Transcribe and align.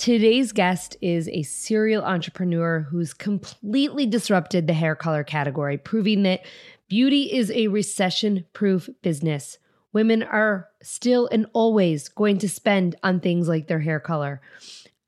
Today's 0.00 0.52
guest 0.52 0.96
is 1.02 1.28
a 1.28 1.42
serial 1.42 2.02
entrepreneur 2.02 2.86
who's 2.90 3.12
completely 3.12 4.06
disrupted 4.06 4.66
the 4.66 4.72
hair 4.72 4.96
color 4.96 5.22
category, 5.22 5.76
proving 5.76 6.22
that 6.22 6.40
beauty 6.88 7.30
is 7.30 7.50
a 7.50 7.68
recession 7.68 8.46
proof 8.54 8.88
business. 9.02 9.58
Women 9.92 10.22
are 10.22 10.68
still 10.82 11.28
and 11.30 11.44
always 11.52 12.08
going 12.08 12.38
to 12.38 12.48
spend 12.48 12.96
on 13.02 13.20
things 13.20 13.46
like 13.46 13.68
their 13.68 13.80
hair 13.80 14.00
color. 14.00 14.40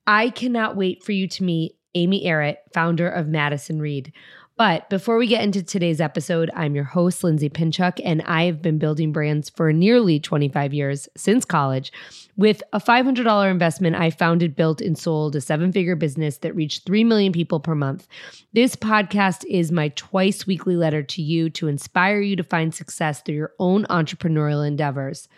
I 0.06 0.28
cannot 0.28 0.76
wait 0.76 1.02
for 1.02 1.12
you 1.12 1.26
to 1.26 1.42
meet 1.42 1.78
Amy 1.94 2.26
Errett, 2.26 2.58
founder 2.74 3.08
of 3.08 3.28
Madison 3.28 3.80
Reed. 3.80 4.12
But 4.58 4.90
before 4.90 5.16
we 5.16 5.26
get 5.26 5.42
into 5.42 5.62
today's 5.62 6.02
episode, 6.02 6.50
I'm 6.54 6.74
your 6.74 6.84
host, 6.84 7.24
Lindsay 7.24 7.48
Pinchuk, 7.48 7.98
and 8.04 8.20
I 8.26 8.44
have 8.44 8.60
been 8.60 8.76
building 8.76 9.10
brands 9.10 9.48
for 9.48 9.72
nearly 9.72 10.20
25 10.20 10.74
years 10.74 11.08
since 11.16 11.46
college. 11.46 11.90
With 12.36 12.62
a 12.72 12.80
$500 12.80 13.50
investment, 13.50 13.94
I 13.96 14.08
founded, 14.08 14.56
built, 14.56 14.80
and 14.80 14.96
sold 14.96 15.36
a 15.36 15.40
seven 15.40 15.70
figure 15.70 15.96
business 15.96 16.38
that 16.38 16.56
reached 16.56 16.86
3 16.86 17.04
million 17.04 17.30
people 17.30 17.60
per 17.60 17.74
month. 17.74 18.08
This 18.54 18.74
podcast 18.74 19.44
is 19.48 19.70
my 19.70 19.88
twice 19.90 20.46
weekly 20.46 20.76
letter 20.76 21.02
to 21.02 21.20
you 21.20 21.50
to 21.50 21.68
inspire 21.68 22.20
you 22.20 22.34
to 22.36 22.42
find 22.42 22.74
success 22.74 23.20
through 23.20 23.34
your 23.34 23.52
own 23.58 23.84
entrepreneurial 23.84 24.66
endeavors. 24.66 25.28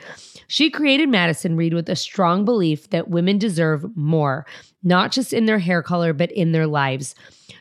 she 0.47 0.71
created 0.71 1.09
Madison 1.09 1.57
Reed 1.57 1.75
with 1.75 1.89
a 1.89 1.97
strong 1.97 2.45
belief 2.45 2.89
that 2.91 3.11
women 3.11 3.37
deserve 3.37 3.85
more, 3.97 4.47
not 4.83 5.13
just 5.13 5.33
in 5.33 5.47
their 5.47 5.59
hair 5.59 5.83
color, 5.83 6.13
but 6.13 6.31
in 6.33 6.53
their 6.53 6.67
lives. 6.67 7.15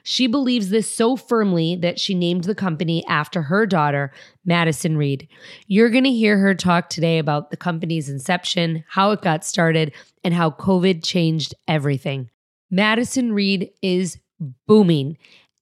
She 0.04 0.28
believes 0.28 0.70
this 0.70 0.94
so 0.94 1.16
firmly 1.16 1.76
that 1.78 2.00
she 2.00 2.14
named 2.14 2.46
the 2.46 2.56
company 2.56 3.06
after 3.08 3.42
her 3.44 3.66
daughter, 3.66 4.14
Madison 4.46 4.98
Reed. 4.98 5.28
You're 5.68 5.90
going 5.90 6.04
to 6.06 6.12
hear 6.12 6.38
her 6.38 6.56
talk 6.56 6.90
today 6.90 7.18
about 7.20 7.52
the 7.52 7.58
company's 7.58 8.08
inception, 8.08 8.84
how 8.88 9.12
it 9.12 9.22
got 9.22 9.44
started, 9.44 9.94
and 10.24 10.34
how 10.34 10.52
COVID 10.52 11.04
changed 11.04 11.54
everything. 11.68 12.30
Madison 12.70 13.34
Reed 13.34 13.72
is 13.82 14.18
booming. 14.68 15.18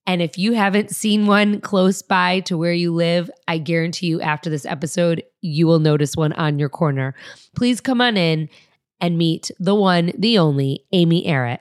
And 0.06 0.22
if 0.22 0.38
you 0.38 0.52
haven't 0.52 0.94
seen 0.94 1.26
one 1.26 1.60
close 1.60 2.00
by 2.02 2.40
to 2.40 2.56
where 2.56 2.72
you 2.72 2.94
live, 2.94 3.28
I 3.48 3.58
guarantee 3.58 4.06
you 4.06 4.20
after 4.20 4.48
this 4.48 4.64
episode, 4.64 5.24
you 5.40 5.66
will 5.66 5.80
notice 5.80 6.14
one 6.14 6.32
on 6.34 6.60
your 6.60 6.68
corner. 6.68 7.14
Please 7.56 7.80
come 7.80 8.00
on 8.00 8.16
in 8.16 8.48
and 9.00 9.18
meet 9.18 9.50
the 9.58 9.74
one, 9.74 10.12
the 10.18 10.38
only 10.38 10.84
Amy 10.92 11.24
Errett. 11.26 11.60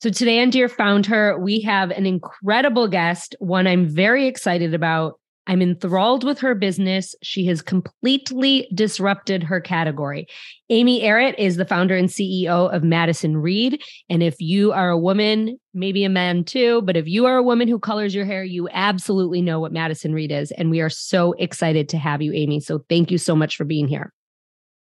So 0.00 0.10
today 0.10 0.42
on 0.42 0.50
Dear 0.50 0.68
FoundHer, 0.68 1.40
we 1.40 1.60
have 1.62 1.90
an 1.90 2.06
incredible 2.06 2.86
guest, 2.86 3.34
one 3.38 3.66
I'm 3.66 3.88
very 3.88 4.26
excited 4.26 4.74
about. 4.74 5.18
I'm 5.46 5.62
enthralled 5.62 6.24
with 6.24 6.38
her 6.40 6.54
business. 6.54 7.14
She 7.22 7.46
has 7.46 7.62
completely 7.62 8.68
disrupted 8.74 9.44
her 9.44 9.60
category. 9.60 10.26
Amy 10.70 11.02
Errett 11.02 11.34
is 11.38 11.56
the 11.56 11.64
founder 11.64 11.96
and 11.96 12.08
CEO 12.08 12.72
of 12.74 12.82
Madison 12.82 13.36
Reed. 13.36 13.80
And 14.10 14.22
if 14.22 14.34
you 14.40 14.72
are 14.72 14.90
a 14.90 14.98
woman, 14.98 15.58
maybe 15.72 16.04
a 16.04 16.08
man 16.08 16.44
too, 16.44 16.82
but 16.82 16.96
if 16.96 17.06
you 17.06 17.26
are 17.26 17.36
a 17.36 17.42
woman 17.42 17.68
who 17.68 17.78
colors 17.78 18.14
your 18.14 18.24
hair, 18.24 18.42
you 18.42 18.68
absolutely 18.72 19.40
know 19.40 19.60
what 19.60 19.72
Madison 19.72 20.12
Reed 20.12 20.32
is. 20.32 20.50
And 20.52 20.70
we 20.70 20.80
are 20.80 20.90
so 20.90 21.32
excited 21.34 21.88
to 21.90 21.98
have 21.98 22.20
you, 22.20 22.32
Amy. 22.32 22.60
So 22.60 22.84
thank 22.88 23.10
you 23.10 23.18
so 23.18 23.36
much 23.36 23.56
for 23.56 23.64
being 23.64 23.86
here. 23.86 24.12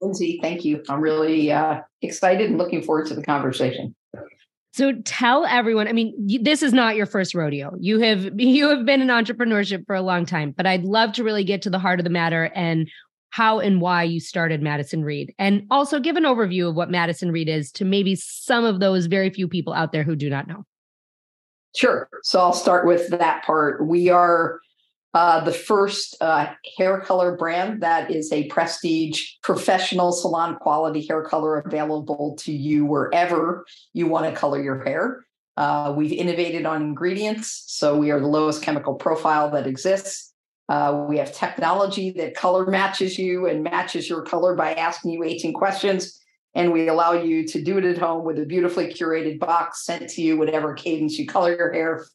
Lindsay, 0.04 0.40
thank 0.42 0.66
you. 0.66 0.84
I'm 0.90 1.02
really 1.02 1.52
uh, 1.52 1.82
excited 2.02 2.50
and 2.50 2.58
looking 2.58 2.84
forward 2.84 3.08
to 3.08 3.16
the 3.16 3.24
conversation. 3.24 3.96
So 4.74 4.94
tell 5.06 5.46
everyone, 5.46 5.88
I 5.88 5.94
mean, 5.94 6.16
you, 6.28 6.42
this 6.42 6.64
is 6.64 6.74
not 6.74 6.96
your 6.96 7.06
first 7.06 7.36
rodeo. 7.36 7.74
You 7.80 8.00
have 8.00 8.30
you 8.40 8.70
have 8.70 8.86
been 8.86 9.02
in 9.02 9.08
entrepreneurship 9.08 9.86
for 9.86 9.96
a 9.96 10.02
long 10.02 10.26
time, 10.26 10.54
but 10.56 10.66
I'd 10.66 10.84
love 10.84 11.14
to 11.14 11.24
really 11.24 11.44
get 11.44 11.62
to 11.64 11.70
the 11.70 11.80
heart 11.80 12.00
of 12.00 12.04
the 12.04 12.10
matter 12.10 12.52
and 12.56 12.90
how 13.30 13.60
and 13.60 13.82
why 13.82 14.04
you 14.04 14.20
started 14.20 14.62
Madison 14.62 15.04
Reed. 15.04 15.34
And 15.40 15.66
also 15.72 16.00
give 16.00 16.18
an 16.18 16.24
overview 16.24 16.70
of 16.70 16.76
what 16.76 16.92
Madison 16.92 17.32
Reed 17.32 17.50
is 17.50 17.72
to 17.74 17.86
maybe 17.86 18.16
some 18.16 18.64
of 18.64 18.80
those 18.80 19.08
very 19.08 19.30
few 19.30 19.48
people 19.48 19.74
out 19.74 19.92
there 19.92 20.04
who 20.04 20.16
do 20.16 20.30
not 20.30 20.48
know. 20.48 20.66
Sure. 21.76 22.08
So 22.22 22.40
I'll 22.40 22.54
start 22.54 22.86
with 22.86 23.10
that 23.10 23.44
part. 23.44 23.88
We 23.88 24.10
are 24.10 24.60
uh, 25.14 25.44
the 25.44 25.52
first 25.52 26.18
uh, 26.22 26.48
hair 26.78 27.00
color 27.02 27.38
brand 27.38 27.82
that 27.84 28.10
is 28.10 28.32
a 28.32 28.48
prestige 28.48 29.24
professional 29.44 30.12
salon 30.12 30.56
quality 30.56 31.06
hair 31.06 31.22
color 31.22 31.60
available 31.60 32.36
to 32.40 32.52
you 32.52 32.86
wherever 32.86 33.64
you 33.94 34.08
want 34.08 34.26
to 34.26 34.40
color 34.40 34.62
your 34.62 34.84
hair. 34.84 35.26
Uh, 35.56 35.94
we've 35.96 36.12
innovated 36.12 36.66
on 36.66 36.82
ingredients, 36.82 37.64
so 37.68 37.96
we 37.96 38.10
are 38.10 38.20
the 38.20 38.28
lowest 38.28 38.64
chemical 38.64 38.96
profile 38.96 39.52
that 39.52 39.68
exists. 39.68 40.34
Uh, 40.68 41.06
we 41.08 41.18
have 41.18 41.32
technology 41.32 42.10
that 42.10 42.34
color 42.36 42.66
matches 42.66 43.20
you 43.20 43.46
and 43.46 43.64
matches 43.64 44.10
your 44.10 44.24
color 44.24 44.56
by 44.56 44.74
asking 44.74 45.12
you 45.12 45.24
18 45.24 45.54
questions. 45.54 46.20
And 46.56 46.72
we 46.72 46.88
allow 46.88 47.14
you 47.14 47.48
to 47.48 47.62
do 47.62 47.78
it 47.78 47.84
at 47.84 47.98
home 47.98 48.24
with 48.26 48.40
a 48.40 48.46
beautifully 48.46 48.88
curated 48.88 49.40
box 49.40 49.86
sent 49.86 50.10
to 50.12 50.22
you, 50.22 50.38
whatever 50.38 50.74
cadence 50.74 51.18
you 51.18 51.28
color 51.28 51.56
your 51.56 51.72
hair 51.72 52.06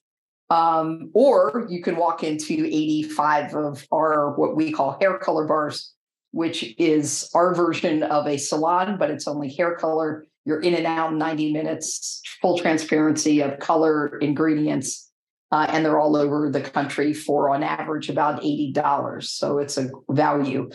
um, 0.51 1.11
or 1.15 1.67
you 1.69 1.83
can 1.83 1.97
walk 1.97 2.25
into 2.25 2.53
85 2.53 3.55
of 3.55 3.87
our 3.93 4.35
what 4.37 4.57
we 4.57 4.73
call 4.73 4.97
hair 5.01 5.19
color 5.19 5.47
bars 5.47 5.93
which 6.31 6.75
is 6.79 7.31
our 7.35 7.55
version 7.55 8.03
of 8.03 8.27
a 8.27 8.37
salon, 8.37 8.99
but 8.99 9.11
it's 9.11 9.27
only 9.27 9.53
hair 9.53 9.75
color. 9.77 10.27
You're 10.45 10.61
in 10.61 10.75
and 10.75 10.87
out 10.87 11.13
in 11.13 11.19
90 11.19 11.53
minutes, 11.53 12.23
full 12.41 12.59
transparency 12.59 13.41
of 13.41 13.59
color, 13.59 14.19
ingredients, 14.19 15.11
uh, 15.51 15.67
and 15.71 15.85
they're 15.85 15.99
all 15.99 16.17
over 16.17 16.51
the 16.51 16.61
country 16.61 17.13
for 17.13 17.51
on 17.51 17.63
average 17.63 18.09
about 18.09 18.43
$80. 18.43 19.25
So 19.25 19.59
it's 19.59 19.79
a 19.79 19.91
value. 20.11 20.71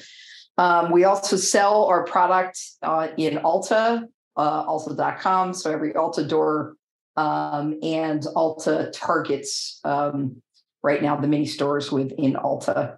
Um, 0.58 0.92
we 0.92 1.04
also 1.04 1.36
sell 1.36 1.86
our 1.86 2.04
product 2.04 2.60
uh, 2.82 3.10
in 3.18 3.38
Ulta, 3.38 4.04
uh. 4.36 5.54
So 5.54 5.72
every 5.72 5.94
Ulta 5.94 6.28
door 6.28 6.76
um, 7.16 7.78
and 7.84 8.22
Ulta 8.36 8.92
targets 8.94 9.80
um, 9.84 10.42
right 10.82 11.02
now 11.02 11.16
the 11.16 11.28
mini 11.28 11.46
stores 11.46 11.92
within 11.92 12.34
Ulta 12.34 12.98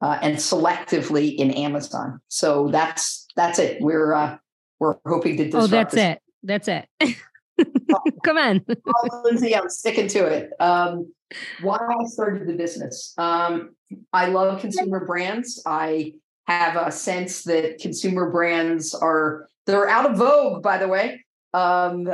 uh, 0.00 0.18
and 0.22 0.36
selectively 0.36 1.34
in 1.36 1.50
Amazon. 1.50 2.20
So 2.28 2.68
that's 2.68 3.26
that's 3.36 3.58
it. 3.58 3.80
We're 3.80 4.12
uh, 4.12 4.38
we're 4.78 4.96
hoping 5.06 5.36
to 5.38 5.44
disrupt. 5.44 5.64
Oh, 5.64 5.66
that's 5.66 5.94
this. 5.94 6.16
it. 6.16 6.22
That's 6.42 6.68
it. 6.68 6.88
Come 8.24 8.38
on, 8.38 8.64
Lindsay. 9.24 9.56
I'm 9.56 9.68
sticking 9.68 10.08
to 10.08 10.26
it. 10.26 10.50
Um, 10.60 11.12
why 11.62 11.78
I 11.78 12.04
started 12.04 12.46
the 12.46 12.52
business. 12.52 13.14
Um, 13.18 13.74
I 14.12 14.26
love 14.26 14.60
consumer 14.60 15.04
brands. 15.04 15.62
I 15.66 16.14
have 16.46 16.76
a 16.76 16.92
sense 16.92 17.44
that 17.44 17.78
consumer 17.78 18.30
brands 18.30 18.94
are 18.94 19.48
they're 19.66 19.88
out 19.88 20.10
of 20.10 20.18
vogue. 20.18 20.62
By 20.62 20.78
the 20.78 20.88
way, 20.88 21.24
um, 21.56 22.06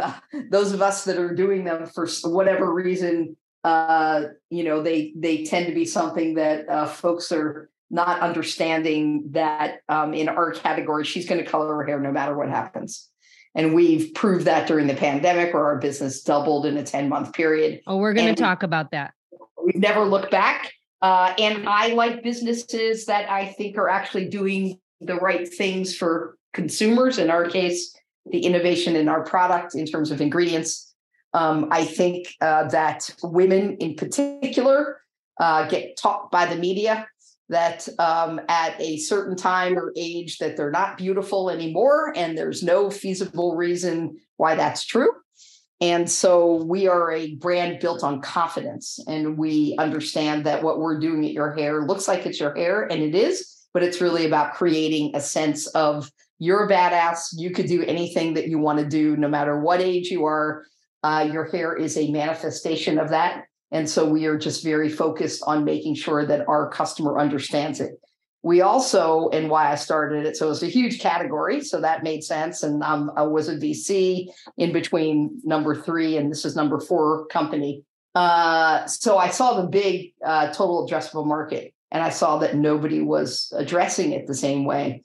those 0.51 0.73
of 0.73 0.81
us 0.81 1.05
that 1.05 1.19
are 1.19 1.35
doing 1.35 1.65
them 1.65 1.87
for 1.87 2.07
whatever 2.25 2.73
reason, 2.73 3.37
uh, 3.65 4.23
you 4.51 4.63
know, 4.63 4.83
they 4.83 5.13
they 5.17 5.45
tend 5.45 5.67
to 5.67 5.75
be 5.75 5.85
something 5.85 6.35
that 6.35 6.69
uh, 6.69 6.87
folks 6.87 7.33
are 7.33 7.69
not 7.91 8.21
understanding 8.21 9.25
that 9.33 9.81
um, 9.89 10.15
in 10.15 10.29
our 10.29 10.53
category, 10.53 11.05
she's 11.05 11.29
going 11.29 11.45
to 11.45 11.51
color 11.51 11.75
her 11.75 11.85
hair 11.85 11.99
no 11.99 12.13
matter 12.13 12.37
what 12.37 12.49
happens. 12.49 13.09
And 13.55 13.75
we've 13.75 14.15
proved 14.15 14.47
that 14.47 14.67
during 14.67 14.87
the 14.87 14.95
pandemic, 14.95 15.53
where 15.53 15.65
our 15.67 15.79
business 15.79 16.23
doubled 16.23 16.65
in 16.65 16.79
a 16.79 16.85
10 16.85 17.09
month 17.09 17.35
period. 17.35 17.83
Oh, 17.87 17.97
we're 17.97 18.15
going 18.15 18.35
to 18.35 18.41
talk 18.41 18.63
about 18.63 18.93
that. 18.93 19.13
We've 19.63 19.77
never 19.77 20.05
looked 20.05 20.31
back. 20.31 20.73
Uh, 21.03 21.35
and 21.37 21.69
I 21.69 21.89
like 21.89 22.23
businesses 22.23 23.07
that 23.07 23.29
I 23.29 23.47
think 23.47 23.77
are 23.77 23.89
actually 23.89 24.29
doing 24.29 24.79
the 25.01 25.17
right 25.17 25.47
things 25.53 25.95
for 25.95 26.39
consumers. 26.55 27.19
In 27.19 27.29
our 27.29 27.45
case, 27.47 27.95
the 28.27 28.41
innovation 28.41 28.97
in 28.97 29.09
our 29.09 29.25
product 29.25 29.75
in 29.75 29.87
terms 29.87 30.11
of 30.11 30.21
ingredients. 30.21 30.95
Um, 31.35 31.69
I 31.71 31.85
think 31.85 32.29
uh, 32.41 32.69
that 32.69 33.11
women 33.23 33.77
in 33.79 33.95
particular 33.95 35.01
uh, 35.41 35.67
get 35.69 35.97
taught 35.97 36.31
by 36.31 36.47
the 36.47 36.57
media 36.57 37.07
that 37.49 37.89
um, 37.99 38.41
at 38.49 38.81
a 38.81 38.97
certain 38.99 39.37
time 39.37 39.79
or 39.79 39.93
age 39.97 40.39
that 40.39 40.57
they're 40.57 40.71
not 40.71 40.97
beautiful 40.97 41.51
anymore 41.51 42.13
and 42.17 42.37
there's 42.37 42.63
no 42.63 42.91
feasible 42.91 43.57
reason 43.57 44.17
why 44.37 44.55
that's 44.55 44.85
true 44.85 45.11
and 45.81 46.09
so 46.09 46.63
we 46.63 46.87
are 46.87 47.11
a 47.11 47.35
brand 47.35 47.81
built 47.81 48.05
on 48.05 48.21
confidence 48.21 49.01
and 49.09 49.37
we 49.37 49.75
understand 49.79 50.47
that 50.47 50.63
what 50.63 50.79
we're 50.79 51.01
doing 51.01 51.25
at 51.25 51.33
your 51.33 51.53
hair 51.53 51.83
looks 51.83 52.07
like 52.07 52.25
it's 52.25 52.41
your 52.41 52.55
hair 52.55 52.85
and 52.85 53.03
it 53.03 53.15
is 53.15 53.67
but 53.75 53.83
it's 53.83 54.01
really 54.01 54.27
about 54.27 54.55
creating 54.55 55.15
a 55.15 55.21
sense 55.21 55.67
of 55.69 56.11
you're 56.43 56.65
a 56.65 56.71
badass 56.71 57.29
you 57.35 57.51
could 57.51 57.67
do 57.67 57.85
anything 57.85 58.35
that 58.35 58.49
you 58.49 58.59
want 58.59 58.79
to 58.79 58.85
do 58.85 59.17
no 59.17 59.29
matter 59.29 59.61
what 59.61 59.81
age 59.81 60.11
you 60.11 60.25
are 60.25 60.65
uh, 61.05 61.29
your 61.33 61.45
hair 61.45 61.75
is 61.75 61.97
a 61.97 62.11
manifestation 62.11 62.99
of 62.99 63.11
that 63.11 63.45
and 63.73 63.89
so 63.89 64.07
we 64.07 64.27
are 64.27 64.37
just 64.37 64.63
very 64.63 64.91
focused 64.91 65.43
on 65.47 65.65
making 65.65 65.95
sure 65.95 66.27
that 66.27 66.47
our 66.47 66.69
customer 66.69 67.19
understands 67.19 67.81
it. 67.81 67.93
We 68.43 68.61
also, 68.61 69.31
and 69.31 69.49
why 69.49 69.73
I 69.73 69.77
started 69.77 70.27
it, 70.27 70.37
so 70.37 70.51
it's 70.51 70.63
a 70.63 70.67
huge 70.67 71.01
category, 71.01 71.63
so 71.63 71.81
that 71.81 72.03
made 72.03 72.23
sense. 72.23 72.63
And 72.63 72.83
um, 72.83 73.11
I 73.17 73.23
was 73.23 73.49
a 73.49 73.57
VC 73.57 74.27
in 74.59 74.73
between 74.73 75.41
number 75.43 75.75
three 75.75 76.19
and 76.19 76.31
this 76.31 76.45
is 76.45 76.55
number 76.55 76.81
four 76.81 77.27
company. 77.27 77.83
Uh, 78.15 78.85
so 78.87 79.17
I 79.17 79.31
saw 79.31 79.59
the 79.59 79.69
big 79.69 80.13
uh, 80.25 80.49
total 80.49 80.87
addressable 80.87 81.27
market, 81.27 81.73
and 81.91 82.03
I 82.03 82.11
saw 82.11 82.37
that 82.39 82.57
nobody 82.57 83.01
was 83.01 83.51
addressing 83.57 84.13
it 84.13 84.27
the 84.27 84.35
same 84.35 84.67
way. 84.67 85.03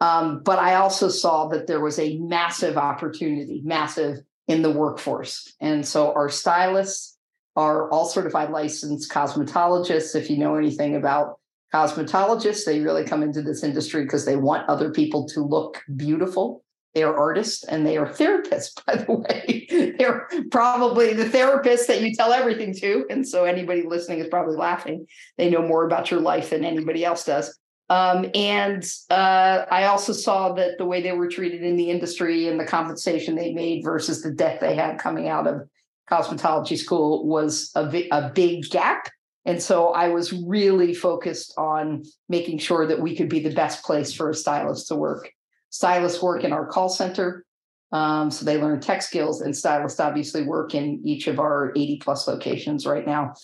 Um, 0.00 0.42
but 0.42 0.58
I 0.58 0.76
also 0.76 1.08
saw 1.08 1.48
that 1.48 1.66
there 1.66 1.80
was 1.80 1.98
a 1.98 2.16
massive 2.18 2.78
opportunity, 2.78 3.60
massive 3.64 4.18
in 4.48 4.62
the 4.62 4.70
workforce. 4.70 5.54
And 5.60 5.86
so 5.86 6.12
our 6.14 6.28
stylists 6.28 7.16
are 7.56 7.90
all 7.90 8.06
certified 8.06 8.50
licensed 8.50 9.10
cosmetologists. 9.10 10.16
If 10.16 10.30
you 10.30 10.38
know 10.38 10.56
anything 10.56 10.96
about 10.96 11.38
cosmetologists, 11.74 12.64
they 12.64 12.80
really 12.80 13.04
come 13.04 13.22
into 13.22 13.42
this 13.42 13.62
industry 13.62 14.04
because 14.04 14.24
they 14.24 14.36
want 14.36 14.68
other 14.68 14.90
people 14.90 15.28
to 15.28 15.40
look 15.40 15.82
beautiful. 15.96 16.64
They 16.94 17.04
are 17.04 17.16
artists 17.16 17.62
and 17.62 17.86
they 17.86 17.96
are 17.96 18.06
therapists, 18.06 18.74
by 18.86 18.96
the 18.96 19.12
way. 19.12 19.94
They're 19.98 20.28
probably 20.50 21.12
the 21.12 21.26
therapists 21.26 21.86
that 21.86 22.00
you 22.00 22.14
tell 22.14 22.32
everything 22.32 22.74
to. 22.76 23.06
And 23.10 23.26
so 23.26 23.44
anybody 23.44 23.82
listening 23.82 24.18
is 24.18 24.28
probably 24.28 24.56
laughing. 24.56 25.06
They 25.38 25.50
know 25.50 25.62
more 25.62 25.86
about 25.86 26.10
your 26.10 26.20
life 26.20 26.50
than 26.50 26.64
anybody 26.64 27.04
else 27.04 27.24
does. 27.24 27.56
Um, 27.90 28.26
and 28.36 28.88
uh, 29.10 29.64
I 29.68 29.86
also 29.86 30.12
saw 30.12 30.52
that 30.52 30.78
the 30.78 30.86
way 30.86 31.02
they 31.02 31.10
were 31.10 31.28
treated 31.28 31.64
in 31.64 31.76
the 31.76 31.90
industry 31.90 32.46
and 32.46 32.58
the 32.58 32.64
compensation 32.64 33.34
they 33.34 33.52
made 33.52 33.82
versus 33.82 34.22
the 34.22 34.30
debt 34.30 34.60
they 34.60 34.76
had 34.76 35.00
coming 35.00 35.28
out 35.28 35.48
of 35.48 35.68
cosmetology 36.08 36.78
school 36.78 37.26
was 37.26 37.72
a, 37.74 38.08
a 38.12 38.30
big 38.32 38.70
gap. 38.70 39.08
And 39.44 39.60
so 39.60 39.88
I 39.88 40.08
was 40.08 40.32
really 40.32 40.94
focused 40.94 41.52
on 41.58 42.04
making 42.28 42.58
sure 42.58 42.86
that 42.86 43.00
we 43.00 43.16
could 43.16 43.28
be 43.28 43.40
the 43.40 43.54
best 43.54 43.84
place 43.84 44.12
for 44.12 44.30
a 44.30 44.34
stylist 44.34 44.86
to 44.88 44.94
work. 44.94 45.32
Stylists 45.70 46.22
work 46.22 46.44
in 46.44 46.52
our 46.52 46.66
call 46.66 46.88
center. 46.88 47.44
Um, 47.90 48.30
so 48.30 48.44
they 48.44 48.56
learn 48.56 48.78
tech 48.80 49.02
skills, 49.02 49.40
and 49.40 49.56
stylists 49.56 49.98
obviously 49.98 50.44
work 50.44 50.76
in 50.76 51.00
each 51.04 51.26
of 51.26 51.40
our 51.40 51.72
80 51.74 51.98
plus 51.98 52.28
locations 52.28 52.86
right 52.86 53.04
now. 53.04 53.34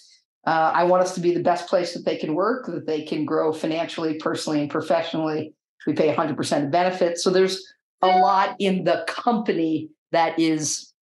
Uh, 0.46 0.70
I 0.74 0.84
want 0.84 1.02
us 1.02 1.14
to 1.16 1.20
be 1.20 1.34
the 1.34 1.42
best 1.42 1.68
place 1.68 1.92
that 1.94 2.04
they 2.04 2.16
can 2.16 2.34
work, 2.34 2.66
that 2.66 2.86
they 2.86 3.02
can 3.02 3.24
grow 3.24 3.52
financially, 3.52 4.14
personally, 4.14 4.60
and 4.60 4.70
professionally. 4.70 5.52
We 5.86 5.92
pay 5.92 6.14
100% 6.14 6.64
of 6.64 6.70
benefits. 6.70 7.22
So 7.22 7.30
there's 7.30 7.64
a 8.02 8.18
lot 8.18 8.56
in 8.58 8.84
the 8.84 9.04
company 9.08 9.88
that 10.12 10.38
is 10.38 10.92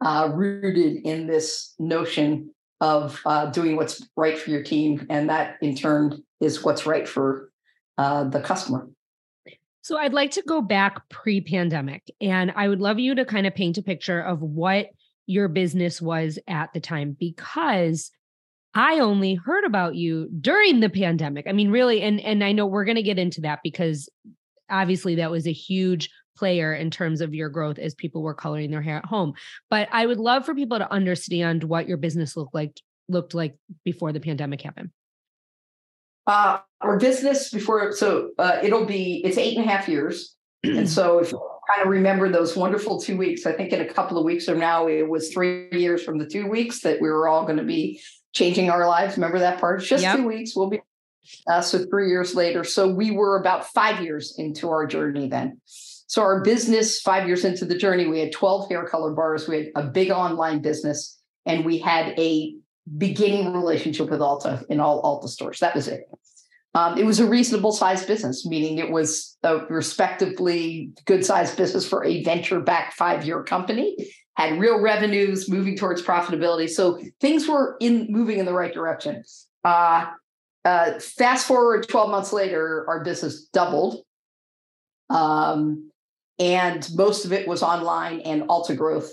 uh, 0.00 0.30
rooted 0.32 1.04
in 1.04 1.26
this 1.26 1.74
notion 1.78 2.54
of 2.80 3.20
uh, 3.26 3.46
doing 3.46 3.76
what's 3.76 4.06
right 4.16 4.38
for 4.38 4.50
your 4.50 4.62
team. 4.62 5.06
And 5.10 5.28
that 5.28 5.56
in 5.60 5.74
turn 5.74 6.22
is 6.40 6.64
what's 6.64 6.86
right 6.86 7.06
for 7.06 7.50
uh, 7.98 8.24
the 8.24 8.40
customer. 8.40 8.88
So 9.82 9.98
I'd 9.98 10.12
like 10.12 10.30
to 10.32 10.42
go 10.42 10.60
back 10.60 11.08
pre 11.08 11.40
pandemic, 11.40 12.02
and 12.20 12.52
I 12.54 12.68
would 12.68 12.80
love 12.80 12.98
you 12.98 13.14
to 13.14 13.24
kind 13.24 13.46
of 13.46 13.54
paint 13.54 13.78
a 13.78 13.82
picture 13.82 14.20
of 14.20 14.40
what 14.42 14.90
your 15.26 15.48
business 15.48 16.00
was 16.02 16.38
at 16.46 16.72
the 16.72 16.80
time 16.80 17.16
because 17.18 18.10
I 18.74 19.00
only 19.00 19.34
heard 19.34 19.64
about 19.64 19.96
you 19.96 20.28
during 20.40 20.80
the 20.80 20.90
pandemic. 20.90 21.46
I 21.48 21.52
mean, 21.52 21.70
really, 21.70 22.02
and 22.02 22.20
and 22.20 22.44
I 22.44 22.52
know 22.52 22.66
we're 22.66 22.84
going 22.84 22.96
to 22.96 23.02
get 23.02 23.18
into 23.18 23.40
that 23.42 23.60
because 23.64 24.08
obviously 24.70 25.16
that 25.16 25.30
was 25.30 25.46
a 25.46 25.52
huge 25.52 26.08
player 26.36 26.72
in 26.72 26.90
terms 26.90 27.20
of 27.20 27.34
your 27.34 27.48
growth 27.48 27.78
as 27.78 27.94
people 27.94 28.22
were 28.22 28.34
coloring 28.34 28.70
their 28.70 28.80
hair 28.80 28.96
at 28.96 29.04
home. 29.04 29.34
But 29.68 29.88
I 29.92 30.06
would 30.06 30.18
love 30.18 30.46
for 30.46 30.54
people 30.54 30.78
to 30.78 30.90
understand 30.90 31.64
what 31.64 31.88
your 31.88 31.96
business 31.96 32.36
looked 32.36 32.54
like 32.54 32.80
looked 33.08 33.34
like 33.34 33.56
before 33.84 34.12
the 34.12 34.20
pandemic 34.20 34.62
happened. 34.62 34.90
Uh, 36.26 36.58
our 36.80 36.96
business 36.98 37.50
before, 37.50 37.90
so 37.92 38.30
uh, 38.38 38.58
it'll 38.62 38.86
be 38.86 39.20
it's 39.24 39.36
eight 39.36 39.56
and 39.56 39.66
a 39.66 39.68
half 39.68 39.88
years, 39.88 40.36
and 40.62 40.88
so 40.88 41.18
if 41.18 41.32
you 41.32 41.38
kind 41.74 41.84
of 41.84 41.90
remember 41.90 42.28
those 42.28 42.56
wonderful 42.56 43.00
two 43.00 43.16
weeks, 43.16 43.46
I 43.46 43.52
think 43.52 43.72
in 43.72 43.80
a 43.80 43.92
couple 43.92 44.16
of 44.16 44.24
weeks 44.24 44.44
from 44.44 44.60
now 44.60 44.86
it 44.86 45.08
was 45.08 45.32
three 45.32 45.68
years 45.72 46.04
from 46.04 46.18
the 46.18 46.26
two 46.26 46.46
weeks 46.46 46.82
that 46.82 47.00
we 47.00 47.08
were 47.08 47.26
all 47.26 47.44
going 47.44 47.58
to 47.58 47.64
be 47.64 48.00
changing 48.32 48.70
our 48.70 48.86
lives. 48.86 49.16
Remember 49.16 49.38
that 49.38 49.60
part? 49.60 49.80
It's 49.80 49.88
Just 49.88 50.02
yep. 50.02 50.16
two 50.16 50.26
weeks. 50.26 50.54
We'll 50.54 50.70
be 50.70 50.80
uh, 51.48 51.60
so 51.60 51.84
three 51.86 52.08
years 52.08 52.34
later. 52.34 52.64
So 52.64 52.88
we 52.88 53.10
were 53.10 53.38
about 53.38 53.66
five 53.68 54.02
years 54.02 54.34
into 54.38 54.68
our 54.68 54.86
journey 54.86 55.28
then. 55.28 55.60
So 55.64 56.22
our 56.22 56.42
business, 56.42 57.00
five 57.00 57.26
years 57.28 57.44
into 57.44 57.64
the 57.64 57.76
journey, 57.76 58.06
we 58.06 58.18
had 58.18 58.32
12 58.32 58.68
hair 58.68 58.84
color 58.84 59.12
bars. 59.12 59.46
We 59.46 59.56
had 59.56 59.66
a 59.76 59.84
big 59.84 60.10
online 60.10 60.60
business, 60.60 61.20
and 61.46 61.64
we 61.64 61.78
had 61.78 62.18
a 62.18 62.54
beginning 62.98 63.52
relationship 63.52 64.10
with 64.10 64.20
Ulta 64.20 64.64
in 64.68 64.80
all 64.80 65.02
Ulta 65.02 65.28
stores. 65.28 65.60
That 65.60 65.74
was 65.74 65.86
it. 65.86 66.02
Um, 66.74 66.98
it 66.98 67.04
was 67.04 67.18
a 67.18 67.26
reasonable 67.26 67.72
sized 67.72 68.06
business, 68.06 68.46
meaning 68.46 68.78
it 68.78 68.90
was 68.90 69.36
a 69.42 69.58
respectively 69.68 70.90
good 71.04 71.24
sized 71.24 71.56
business 71.56 71.86
for 71.86 72.04
a 72.04 72.22
venture 72.22 72.60
backed 72.60 72.94
five 72.94 73.24
year 73.24 73.42
company, 73.42 73.96
had 74.36 74.58
real 74.58 74.80
revenues, 74.80 75.48
moving 75.48 75.76
towards 75.76 76.02
profitability. 76.02 76.68
So 76.68 77.00
things 77.20 77.48
were 77.48 77.76
in 77.80 78.06
moving 78.08 78.38
in 78.38 78.46
the 78.46 78.54
right 78.54 78.72
direction. 78.72 79.22
Uh, 79.64 80.06
uh, 80.64 80.98
fast 81.00 81.46
forward 81.46 81.88
12 81.88 82.10
months 82.10 82.32
later, 82.32 82.84
our 82.88 83.02
business 83.02 83.46
doubled. 83.46 84.04
Um, 85.08 85.90
and 86.38 86.88
most 86.94 87.24
of 87.24 87.32
it 87.32 87.46
was 87.46 87.62
online 87.62 88.20
and 88.20 88.42
Ulta 88.42 88.76
growth. 88.76 89.10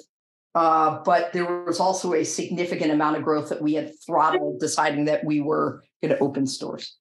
Uh, 0.56 1.02
but 1.04 1.34
there 1.34 1.64
was 1.66 1.80
also 1.80 2.14
a 2.14 2.24
significant 2.24 2.92
amount 2.92 3.18
of 3.18 3.24
growth 3.24 3.50
that 3.50 3.62
we 3.62 3.74
had 3.74 3.92
throttled, 4.06 4.60
deciding 4.60 5.06
that 5.06 5.24
we 5.24 5.42
were 5.42 5.84
going 6.02 6.16
to 6.16 6.20
open 6.20 6.48
stores. 6.48 6.98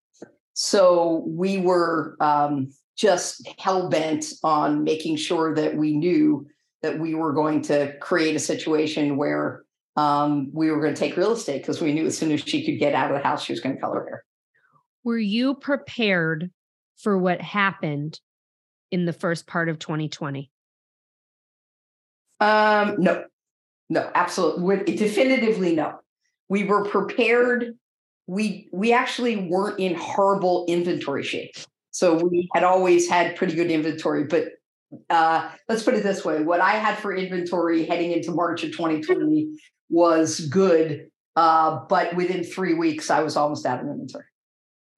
So 0.53 1.25
we 1.27 1.59
were 1.59 2.17
um, 2.21 2.71
just 2.97 3.49
hell 3.59 3.89
bent 3.89 4.27
on 4.43 4.85
making 4.85 5.17
sure 5.17 5.55
that 5.55 5.77
we 5.77 5.97
knew 5.97 6.47
that 6.83 6.99
we 6.99 7.15
were 7.15 7.33
going 7.33 7.63
to 7.63 7.97
create 7.99 8.37
a 8.37 8.41
situation 8.41 9.17
where 9.17 9.63
um, 9.97 10.51
we 10.53 10.71
were 10.71 10.81
going 10.81 10.95
to 10.95 10.99
take 10.99 11.17
real 11.17 11.33
estate 11.33 11.63
because 11.63 11.81
we 11.81 11.93
knew 11.93 12.07
as 12.07 12.17
soon 12.17 12.31
as 12.33 12.41
she 12.41 12.65
could 12.65 12.79
get 12.79 12.95
out 12.95 13.11
of 13.11 13.17
the 13.17 13.27
house, 13.27 13.43
she 13.43 13.53
was 13.53 13.61
going 13.61 13.75
to 13.75 13.81
color 13.81 14.05
hair. 14.05 14.25
Were 15.05 15.19
you 15.19 15.55
prepared 15.55 16.51
for 16.97 17.17
what 17.17 17.41
happened 17.41 18.21
in 18.91 19.07
the 19.07 19.13
first 19.13 19.47
part 19.47 19.69
of 19.69 19.79
2020? 19.79 20.51
Um, 22.41 22.97
no, 22.99 23.25
no, 23.89 24.11
absolutely, 24.15 24.97
definitively 24.97 25.75
no. 25.75 26.01
We 26.49 26.65
were 26.65 26.85
prepared. 26.85 27.75
We 28.27 28.69
we 28.73 28.93
actually 28.93 29.37
weren't 29.37 29.79
in 29.81 29.95
horrible 29.95 30.67
inventory 30.69 31.23
shape. 31.23 31.55
So 31.91 32.17
we 32.17 32.49
had 32.53 32.63
always 32.63 33.09
had 33.09 33.37
pretty 33.37 33.55
good 33.55 33.71
inventory, 33.71 34.25
but 34.25 34.49
uh, 35.11 35.51
let's 35.69 35.83
put 35.83 35.95
it 35.95 36.03
this 36.03 36.25
way: 36.25 36.43
what 36.43 36.61
I 36.61 36.73
had 36.73 36.99
for 36.99 37.15
inventory 37.15 37.87
heading 37.87 38.13
into 38.13 38.33
March 38.33 38.65
of 38.65 38.73
2020 38.73 39.49
was 39.89 40.41
good, 40.41 41.09
uh, 41.37 41.81
but 41.89 42.15
within 42.17 42.45
three 42.45 42.75
weeks, 42.75 43.11
I 43.11 43.21
was 43.21 43.37
almost 43.37 43.67
out 43.67 43.81
of 43.81 43.87
inventory. 43.87 44.25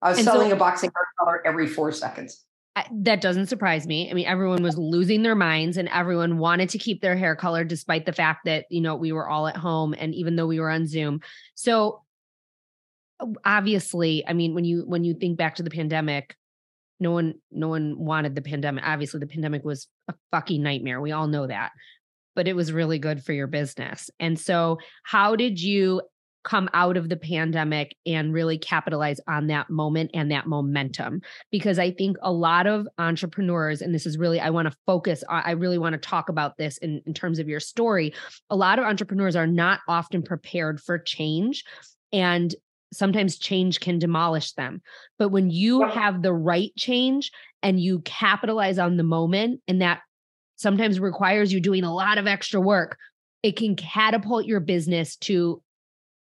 I 0.01 0.11
was 0.11 0.19
and 0.19 0.25
selling 0.27 0.51
so, 0.51 0.57
a 0.57 0.59
boxing 0.59 0.91
color 1.19 1.43
every 1.47 1.67
four 1.67 1.93
seconds. 1.93 2.45
That 2.93 3.21
doesn't 3.21 3.47
surprise 3.47 3.89
me. 3.89 4.09
I 4.09 4.15
mean, 4.15 4.27
everyone 4.27 4.63
was 4.63 4.79
losing 4.79 5.23
their 5.23 5.35
minds 5.35 5.77
and 5.77 5.89
everyone 5.89 6.39
wanted 6.39 6.69
to 6.71 6.79
keep 6.79 7.03
their 7.03 7.17
hair 7.17 7.35
color 7.35 7.65
despite 7.65 8.07
the 8.07 8.13
fact 8.13 8.45
that, 8.45 8.67
you 8.71 8.81
know, 8.81 8.95
we 8.95 9.11
were 9.11 9.29
all 9.29 9.49
at 9.49 9.57
home 9.57 9.97
and 9.99 10.15
even 10.15 10.37
though 10.37 10.47
we 10.47 10.61
were 10.61 10.71
on 10.71 10.87
Zoom. 10.87 11.21
So 11.57 12.03
obviously, 13.45 14.25
I 14.27 14.33
mean, 14.33 14.55
when 14.55 14.65
you 14.65 14.83
when 14.87 15.05
you 15.05 15.15
think 15.15 15.37
back 15.37 15.57
to 15.57 15.65
the 15.65 15.71
pandemic, 15.71 16.37
no 17.01 17.13
one 17.13 17.35
no 17.51 17.69
one 17.69 17.99
wanted 17.99 18.35
the 18.35 18.43
pandemic. 18.43 18.85
Obviously, 18.87 19.21
the 19.21 19.27
pandemic 19.27 19.65
was 19.65 19.87
a 20.09 20.15
fucking 20.31 20.63
nightmare. 20.63 21.01
We 21.01 21.13
all 21.13 21.27
know 21.27 21.47
that. 21.47 21.71
But 22.35 22.49
it 22.49 22.55
was 22.55 22.73
really 22.73 22.99
good 22.99 23.25
for 23.25 23.33
your 23.33 23.49
business. 23.49 24.11
And 24.21 24.39
so, 24.39 24.79
how 25.03 25.37
did 25.37 25.61
you 25.61 26.03
come 26.45 26.69
out 26.73 26.97
of 26.97 27.09
the 27.09 27.17
pandemic 27.17 27.97
and 28.07 28.33
really 28.33 28.57
capitalize 28.57 29.21
on 29.29 29.49
that 29.49 29.69
moment 29.69 30.11
and 30.15 30.31
that 30.31 30.47
momentum 30.47 31.21
because 31.51 31.79
i 31.79 31.91
think 31.91 32.17
a 32.23 32.33
lot 32.33 32.67
of 32.67 32.87
entrepreneurs 32.97 33.83
and 33.83 33.93
this 33.93 34.07
is 34.07 34.17
really 34.17 34.39
i 34.39 34.49
want 34.49 34.71
to 34.71 34.77
focus 34.87 35.25
i 35.29 35.51
really 35.51 35.79
want 35.79 35.95
to 35.95 35.99
talk 35.99 36.29
about 36.29 36.57
this 36.57 36.79
in, 36.79 37.03
in 37.07 37.13
terms 37.13 37.41
of 37.41 37.49
your 37.49 37.61
story 37.61 38.15
a 38.51 38.57
lot 38.57 38.79
of 38.79 38.85
entrepreneurs 38.85 39.35
are 39.35 39.49
not 39.49 39.81
often 39.89 40.23
prepared 40.23 40.81
for 40.81 40.97
change 40.97 41.65
and 42.13 42.55
sometimes 42.93 43.39
change 43.39 43.81
can 43.81 43.99
demolish 43.99 44.53
them 44.53 44.81
but 45.19 45.29
when 45.29 45.51
you 45.51 45.83
have 45.83 46.23
the 46.23 46.33
right 46.33 46.73
change 46.77 47.31
and 47.63 47.81
you 47.81 48.01
capitalize 48.01 48.79
on 48.79 48.97
the 48.97 49.03
moment 49.03 49.61
and 49.69 49.83
that 49.83 50.01
sometimes 50.57 50.99
requires 50.99 51.53
you 51.53 51.61
doing 51.61 51.85
a 51.85 51.95
lot 51.95 52.19
of 52.19 52.27
extra 52.27 52.61
work 52.61 52.97
it 53.43 53.57
can 53.57 53.77
catapult 53.77 54.47
your 54.47 54.61
business 54.61 55.17
to 55.17 55.63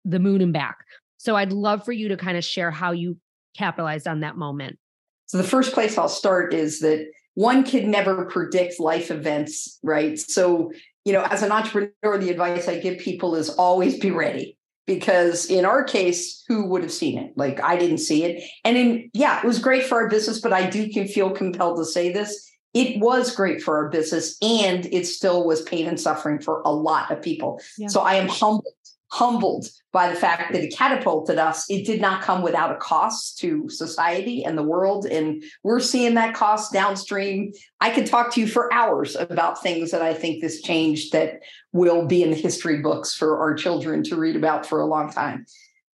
the 0.04 0.18
moon 0.18 0.40
and 0.40 0.52
back. 0.52 0.78
So 1.18 1.36
I'd 1.36 1.52
love 1.52 1.84
for 1.84 1.92
you 1.92 2.08
to 2.08 2.16
kind 2.16 2.36
of 2.36 2.44
share 2.44 2.70
how 2.70 2.92
you 2.92 3.16
capitalized 3.56 4.06
on 4.06 4.20
that 4.20 4.36
moment. 4.36 4.78
So 5.26 5.38
the 5.38 5.44
first 5.44 5.72
place 5.72 5.96
I'll 5.96 6.08
start 6.08 6.52
is 6.52 6.80
that 6.80 7.06
one 7.34 7.64
can 7.64 7.90
never 7.90 8.26
predict 8.26 8.78
life 8.78 9.10
events, 9.10 9.78
right? 9.82 10.18
So, 10.18 10.72
you 11.04 11.12
know, 11.12 11.22
as 11.22 11.42
an 11.42 11.50
entrepreneur, 11.50 12.18
the 12.18 12.30
advice 12.30 12.68
I 12.68 12.78
give 12.78 12.98
people 12.98 13.34
is 13.34 13.50
always 13.50 13.98
be 13.98 14.10
ready. 14.10 14.56
Because 14.86 15.46
in 15.46 15.64
our 15.64 15.82
case, 15.82 16.44
who 16.46 16.66
would 16.66 16.82
have 16.82 16.92
seen 16.92 17.18
it? 17.18 17.32
Like 17.36 17.62
I 17.62 17.76
didn't 17.76 17.98
see 17.98 18.24
it. 18.24 18.42
And 18.64 18.76
in 18.76 19.10
yeah, 19.14 19.38
it 19.38 19.46
was 19.46 19.58
great 19.58 19.84
for 19.84 20.02
our 20.02 20.08
business, 20.08 20.40
but 20.40 20.52
I 20.52 20.68
do 20.68 20.90
can 20.90 21.08
feel 21.08 21.30
compelled 21.30 21.78
to 21.78 21.84
say 21.84 22.12
this. 22.12 22.50
It 22.74 23.00
was 23.00 23.34
great 23.34 23.62
for 23.62 23.78
our 23.78 23.88
business 23.88 24.36
and 24.42 24.86
it 24.86 25.06
still 25.06 25.46
was 25.46 25.62
pain 25.62 25.86
and 25.86 25.98
suffering 25.98 26.40
for 26.40 26.60
a 26.64 26.72
lot 26.72 27.10
of 27.10 27.22
people. 27.22 27.60
Yeah. 27.78 27.88
So 27.88 28.00
I 28.00 28.14
am 28.14 28.28
humbled 28.28 28.74
humbled 29.14 29.68
by 29.92 30.08
the 30.08 30.16
fact 30.16 30.52
that 30.52 30.64
it 30.64 30.74
catapulted 30.76 31.38
us. 31.38 31.70
It 31.70 31.86
did 31.86 32.00
not 32.00 32.20
come 32.20 32.42
without 32.42 32.72
a 32.72 32.76
cost 32.78 33.38
to 33.38 33.68
society 33.68 34.42
and 34.42 34.58
the 34.58 34.62
world. 34.64 35.06
And 35.06 35.40
we're 35.62 35.78
seeing 35.78 36.14
that 36.14 36.34
cost 36.34 36.72
downstream. 36.72 37.52
I 37.80 37.90
could 37.90 38.06
talk 38.06 38.34
to 38.34 38.40
you 38.40 38.48
for 38.48 38.74
hours 38.74 39.14
about 39.14 39.62
things 39.62 39.92
that 39.92 40.02
I 40.02 40.14
think 40.14 40.40
this 40.40 40.60
changed 40.62 41.12
that 41.12 41.42
will 41.72 42.06
be 42.06 42.24
in 42.24 42.30
the 42.30 42.36
history 42.36 42.82
books 42.82 43.14
for 43.14 43.38
our 43.38 43.54
children 43.54 44.02
to 44.04 44.16
read 44.16 44.34
about 44.34 44.66
for 44.66 44.80
a 44.80 44.86
long 44.86 45.12
time. 45.12 45.46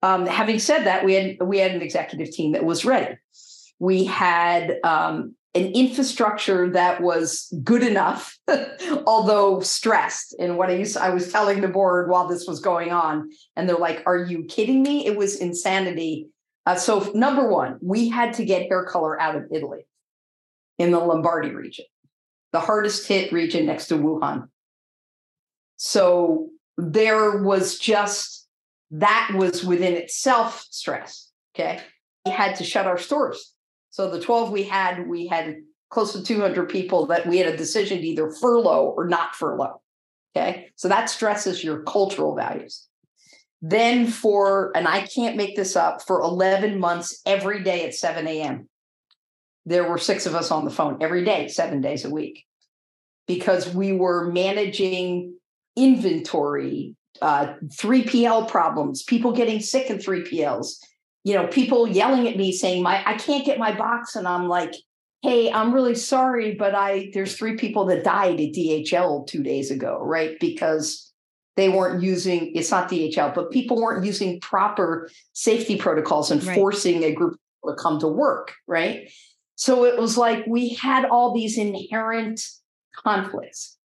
Um, 0.02 0.24
having 0.24 0.58
said 0.58 0.84
that, 0.84 1.04
we 1.04 1.12
had 1.12 1.42
we 1.42 1.58
had 1.58 1.72
an 1.72 1.82
executive 1.82 2.30
team 2.30 2.52
that 2.52 2.64
was 2.64 2.86
ready. 2.86 3.18
We 3.78 4.04
had 4.04 4.78
um, 4.82 5.34
an 5.54 5.66
infrastructure 5.72 6.70
that 6.70 7.02
was 7.02 7.52
good 7.64 7.82
enough, 7.82 8.38
although 9.06 9.60
stressed. 9.60 10.34
And 10.38 10.56
what 10.56 10.70
I 10.70 10.74
used, 10.74 10.96
I 10.96 11.10
was 11.10 11.32
telling 11.32 11.60
the 11.60 11.68
board 11.68 12.08
while 12.08 12.28
this 12.28 12.46
was 12.46 12.60
going 12.60 12.92
on, 12.92 13.30
and 13.56 13.68
they're 13.68 13.76
like, 13.76 14.02
"Are 14.06 14.18
you 14.18 14.44
kidding 14.44 14.82
me? 14.82 15.06
It 15.06 15.16
was 15.16 15.40
insanity." 15.40 16.28
Uh, 16.66 16.76
so, 16.76 17.10
number 17.14 17.48
one, 17.48 17.78
we 17.82 18.08
had 18.08 18.34
to 18.34 18.44
get 18.44 18.68
hair 18.68 18.84
color 18.84 19.20
out 19.20 19.34
of 19.34 19.46
Italy, 19.50 19.86
in 20.80 20.92
the 20.92 20.98
Lombardy 20.98 21.50
region, 21.50 21.84
the 22.52 22.60
hardest 22.60 23.06
hit 23.06 23.32
region 23.32 23.66
next 23.66 23.88
to 23.88 23.96
Wuhan. 23.96 24.48
So 25.76 26.48
there 26.78 27.42
was 27.42 27.78
just 27.78 28.48
that 28.90 29.32
was 29.34 29.62
within 29.62 29.94
itself 29.94 30.66
stress. 30.70 31.30
Okay, 31.54 31.80
we 32.24 32.32
had 32.32 32.56
to 32.56 32.64
shut 32.64 32.86
our 32.86 32.96
stores 32.96 33.52
so 33.90 34.10
the 34.10 34.20
12 34.20 34.50
we 34.50 34.62
had, 34.62 35.08
we 35.08 35.26
had 35.26 35.56
close 35.90 36.12
to 36.12 36.22
200 36.22 36.68
people 36.68 37.06
that 37.06 37.26
we 37.26 37.38
had 37.38 37.52
a 37.52 37.56
decision 37.56 37.98
to 37.98 38.06
either 38.06 38.30
furlough 38.30 38.94
or 38.96 39.08
not 39.08 39.34
furlough. 39.34 39.80
Okay. 40.34 40.68
So 40.76 40.88
that 40.88 41.10
stresses 41.10 41.64
your 41.64 41.82
cultural 41.82 42.36
values. 42.36 42.86
Then 43.60 44.06
for, 44.06 44.72
and 44.76 44.86
I 44.86 45.02
can't 45.02 45.36
make 45.36 45.56
this 45.56 45.76
up, 45.76 46.02
for 46.06 46.20
11 46.20 46.78
months, 46.78 47.20
every 47.26 47.62
day 47.62 47.84
at 47.84 47.94
7 47.94 48.26
a.m., 48.26 48.68
there 49.66 49.88
were 49.88 49.98
six 49.98 50.24
of 50.24 50.34
us 50.34 50.50
on 50.50 50.64
the 50.64 50.70
phone 50.70 50.98
every 51.02 51.24
day, 51.24 51.48
seven 51.48 51.80
days 51.80 52.04
a 52.04 52.10
week, 52.10 52.46
because 53.26 53.74
we 53.74 53.92
were 53.92 54.30
managing 54.32 55.34
inventory, 55.76 56.96
uh, 57.20 57.54
3PL 57.66 58.48
problems, 58.48 59.02
people 59.02 59.32
getting 59.32 59.60
sick 59.60 59.90
in 59.90 59.98
3PLs, 59.98 60.76
you 61.24 61.34
know, 61.34 61.46
people 61.46 61.88
yelling 61.88 62.28
at 62.28 62.36
me 62.36 62.52
saying, 62.52 62.82
My 62.82 63.02
I 63.06 63.14
can't 63.14 63.44
get 63.44 63.58
my 63.58 63.76
box. 63.76 64.16
And 64.16 64.26
I'm 64.26 64.48
like, 64.48 64.74
hey, 65.22 65.52
I'm 65.52 65.72
really 65.72 65.94
sorry, 65.94 66.54
but 66.54 66.74
I 66.74 67.10
there's 67.12 67.36
three 67.36 67.56
people 67.56 67.86
that 67.86 68.04
died 68.04 68.40
at 68.40 68.52
DHL 68.52 69.26
two 69.26 69.42
days 69.42 69.70
ago, 69.70 69.98
right? 70.02 70.38
Because 70.40 71.12
they 71.56 71.68
weren't 71.68 72.02
using 72.02 72.52
it's 72.54 72.70
not 72.70 72.88
DHL, 72.90 73.34
but 73.34 73.50
people 73.50 73.80
weren't 73.80 74.04
using 74.04 74.40
proper 74.40 75.10
safety 75.32 75.76
protocols 75.76 76.30
and 76.30 76.42
right. 76.44 76.54
forcing 76.54 77.04
a 77.04 77.12
group 77.12 77.38
to 77.66 77.74
come 77.74 78.00
to 78.00 78.08
work, 78.08 78.54
right? 78.66 79.10
So 79.56 79.84
it 79.84 79.98
was 79.98 80.16
like 80.16 80.44
we 80.46 80.70
had 80.70 81.04
all 81.04 81.34
these 81.34 81.58
inherent 81.58 82.40
conflicts. 82.96 83.76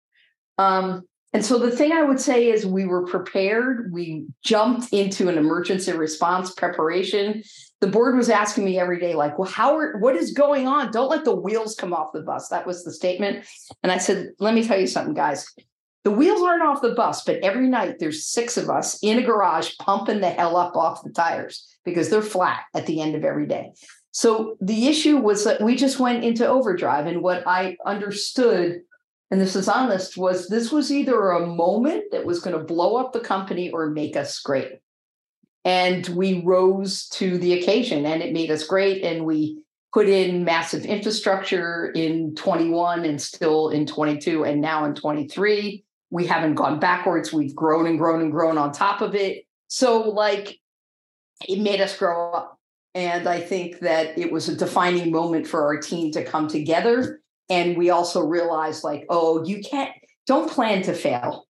Um, 0.57 1.03
and 1.35 1.43
so 1.43 1.59
the 1.59 1.69
thing 1.69 1.91
I 1.91 2.01
would 2.01 2.21
say 2.21 2.49
is 2.49 2.65
we 2.65 2.85
were 2.85 3.05
prepared. 3.05 3.91
We 3.91 4.25
jumped 4.41 4.93
into 4.93 5.27
an 5.27 5.37
emergency 5.37 5.91
response 5.91 6.53
preparation. 6.53 7.43
The 7.81 7.87
board 7.87 8.15
was 8.15 8.29
asking 8.29 8.63
me 8.63 8.79
every 8.79 9.01
day, 9.01 9.15
like, 9.15 9.37
well, 9.37 9.51
how 9.51 9.75
are 9.75 9.97
what 9.97 10.15
is 10.15 10.31
going 10.31 10.65
on? 10.65 10.91
Don't 10.91 11.09
let 11.09 11.25
the 11.25 11.35
wheels 11.35 11.75
come 11.75 11.91
off 11.91 12.13
the 12.13 12.21
bus. 12.21 12.47
That 12.47 12.65
was 12.65 12.85
the 12.85 12.93
statement. 12.93 13.45
And 13.83 13.91
I 13.91 13.97
said, 13.97 14.29
let 14.39 14.53
me 14.53 14.65
tell 14.65 14.79
you 14.79 14.87
something, 14.87 15.13
guys. 15.13 15.45
The 16.05 16.11
wheels 16.11 16.41
aren't 16.41 16.63
off 16.63 16.81
the 16.81 16.95
bus, 16.95 17.25
but 17.25 17.43
every 17.43 17.67
night 17.67 17.95
there's 17.99 18.25
six 18.25 18.55
of 18.55 18.69
us 18.69 18.97
in 19.03 19.19
a 19.19 19.21
garage 19.21 19.73
pumping 19.77 20.21
the 20.21 20.29
hell 20.29 20.55
up 20.55 20.77
off 20.77 21.03
the 21.03 21.09
tires 21.09 21.67
because 21.83 22.09
they're 22.09 22.21
flat 22.21 22.61
at 22.73 22.85
the 22.85 23.01
end 23.01 23.13
of 23.13 23.25
every 23.25 23.45
day. 23.45 23.73
So 24.11 24.55
the 24.61 24.87
issue 24.87 25.17
was 25.17 25.43
that 25.43 25.61
we 25.61 25.75
just 25.75 25.99
went 25.99 26.23
into 26.23 26.47
overdrive. 26.47 27.07
And 27.07 27.21
what 27.21 27.43
I 27.45 27.75
understood 27.85 28.83
and 29.31 29.41
this 29.41 29.55
is 29.55 29.67
honest, 29.67 30.17
was 30.17 30.47
this 30.47 30.71
was 30.71 30.91
either 30.91 31.31
a 31.31 31.45
moment 31.45 32.05
that 32.11 32.25
was 32.25 32.39
going 32.39 32.57
to 32.57 32.63
blow 32.63 32.95
up 32.95 33.11
the 33.11 33.19
company 33.19 33.71
or 33.71 33.89
make 33.89 34.15
us 34.15 34.39
great. 34.39 34.79
And 35.63 36.05
we 36.09 36.43
rose 36.43 37.07
to 37.09 37.39
the 37.39 37.53
occasion 37.53 38.05
and 38.05 38.21
it 38.21 38.33
made 38.33 38.51
us 38.51 38.63
great. 38.63 39.03
And 39.03 39.25
we 39.25 39.63
put 39.91 40.07
in 40.07 40.43
massive 40.43 40.85
infrastructure 40.85 41.91
in 41.95 42.35
21 42.35 43.03
and 43.03 43.19
still 43.19 43.69
in 43.69 43.87
22 43.87 44.45
and 44.45 44.61
now 44.61 44.85
in 44.85 44.93
23. 44.93 45.83
We 46.11 46.27
haven't 46.27 46.55
gone 46.55 46.79
backwards. 46.79 47.33
We've 47.33 47.55
grown 47.55 47.87
and 47.87 47.97
grown 47.97 48.21
and 48.21 48.31
grown 48.31 48.59
on 48.59 48.71
top 48.71 49.01
of 49.01 49.15
it. 49.15 49.45
So, 49.67 50.01
like, 50.01 50.59
it 51.49 51.59
made 51.59 51.81
us 51.81 51.97
grow 51.97 52.31
up. 52.31 52.59
And 52.93 53.27
I 53.27 53.41
think 53.41 53.79
that 53.79 54.17
it 54.17 54.31
was 54.31 54.47
a 54.47 54.55
defining 54.55 55.11
moment 55.11 55.47
for 55.47 55.65
our 55.65 55.77
team 55.81 56.11
to 56.11 56.23
come 56.23 56.47
together 56.47 57.21
and 57.49 57.77
we 57.77 57.89
also 57.89 58.21
realized 58.21 58.83
like 58.83 59.05
oh 59.09 59.43
you 59.45 59.61
can't 59.61 59.91
don't 60.27 60.49
plan 60.49 60.81
to 60.81 60.93
fail 60.93 61.45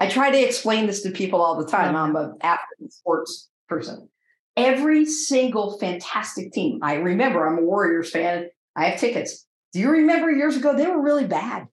i 0.00 0.08
try 0.08 0.30
to 0.30 0.38
explain 0.38 0.86
this 0.86 1.02
to 1.02 1.10
people 1.10 1.40
all 1.40 1.56
the 1.56 1.70
time 1.70 1.94
i'm 1.96 2.16
an 2.16 2.34
athlete 2.42 2.92
sports 2.92 3.48
person 3.68 4.08
every 4.56 5.04
single 5.04 5.78
fantastic 5.78 6.52
team 6.52 6.78
i 6.82 6.94
remember 6.94 7.46
i'm 7.46 7.58
a 7.58 7.62
warriors 7.62 8.10
fan 8.10 8.48
I 8.76 8.86
have 8.86 9.00
tickets. 9.00 9.46
Do 9.72 9.80
you 9.80 9.90
remember 9.90 10.30
years 10.30 10.56
ago? 10.56 10.76
They 10.76 10.86
were 10.86 11.00
really 11.00 11.26
bad. 11.26 11.66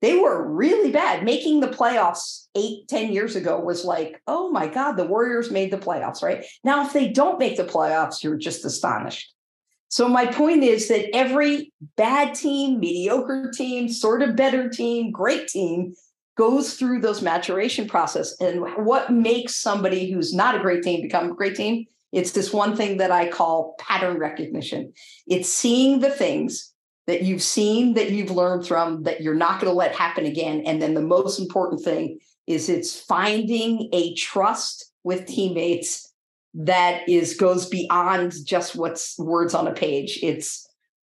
They 0.00 0.16
were 0.16 0.46
really 0.48 0.92
bad. 0.92 1.24
Making 1.24 1.60
the 1.60 1.68
playoffs 1.68 2.46
eight, 2.54 2.86
ten 2.88 3.12
years 3.12 3.34
ago 3.34 3.58
was 3.58 3.84
like, 3.84 4.20
oh 4.26 4.50
my 4.50 4.68
God, 4.68 4.92
the 4.92 5.04
Warriors 5.04 5.50
made 5.50 5.72
the 5.72 5.78
playoffs, 5.78 6.22
right? 6.22 6.44
Now, 6.62 6.86
if 6.86 6.92
they 6.92 7.08
don't 7.08 7.38
make 7.38 7.56
the 7.56 7.64
playoffs, 7.64 8.22
you're 8.22 8.36
just 8.36 8.64
astonished. 8.64 9.34
So, 9.88 10.08
my 10.08 10.26
point 10.26 10.62
is 10.64 10.88
that 10.88 11.14
every 11.14 11.72
bad 11.96 12.34
team, 12.34 12.78
mediocre 12.78 13.50
team, 13.54 13.88
sort 13.88 14.22
of 14.22 14.36
better 14.36 14.68
team, 14.68 15.10
great 15.10 15.48
team 15.48 15.94
goes 16.36 16.74
through 16.74 17.00
those 17.00 17.22
maturation 17.22 17.88
process. 17.88 18.38
And 18.40 18.60
what 18.84 19.12
makes 19.12 19.56
somebody 19.56 20.10
who's 20.10 20.32
not 20.32 20.54
a 20.54 20.60
great 20.60 20.82
team 20.82 21.02
become 21.02 21.32
a 21.32 21.34
great 21.34 21.56
team? 21.56 21.86
It's 22.12 22.32
this 22.32 22.52
one 22.52 22.76
thing 22.76 22.98
that 22.98 23.10
I 23.10 23.28
call 23.28 23.74
pattern 23.78 24.18
recognition. 24.18 24.92
It's 25.26 25.48
seeing 25.48 26.00
the 26.00 26.10
things 26.10 26.72
that 27.06 27.22
you've 27.22 27.42
seen, 27.42 27.94
that 27.94 28.10
you've 28.10 28.30
learned 28.30 28.66
from, 28.66 29.02
that 29.02 29.20
you're 29.22 29.34
not 29.34 29.60
going 29.60 29.70
to 29.70 29.76
let 29.76 29.94
happen 29.94 30.26
again. 30.26 30.62
And 30.64 30.80
then 30.80 30.94
the 30.94 31.00
most 31.00 31.38
important 31.38 31.82
thing 31.82 32.18
is 32.46 32.68
it's 32.68 32.98
finding 32.98 33.88
a 33.92 34.14
trust 34.14 34.92
with 35.04 35.26
teammates 35.26 36.07
that 36.54 37.08
is 37.08 37.36
goes 37.36 37.68
beyond 37.68 38.34
just 38.44 38.74
what's 38.74 39.18
words 39.18 39.54
on 39.54 39.68
a 39.68 39.72
page. 39.72 40.18
It's 40.22 40.66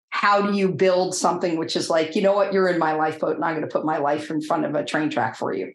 how 0.09 0.41
do 0.41 0.57
you 0.57 0.69
build 0.69 1.15
something 1.15 1.57
which 1.57 1.75
is 1.75 1.89
like, 1.89 2.15
you 2.15 2.21
know 2.21 2.33
what, 2.33 2.51
you're 2.51 2.67
in 2.67 2.79
my 2.79 2.93
lifeboat 2.93 3.35
and 3.35 3.45
I'm 3.45 3.55
going 3.55 3.67
to 3.67 3.71
put 3.71 3.85
my 3.85 3.97
life 3.97 4.31
in 4.31 4.41
front 4.41 4.65
of 4.65 4.75
a 4.75 4.83
train 4.83 5.09
track 5.09 5.35
for 5.35 5.53
you. 5.53 5.73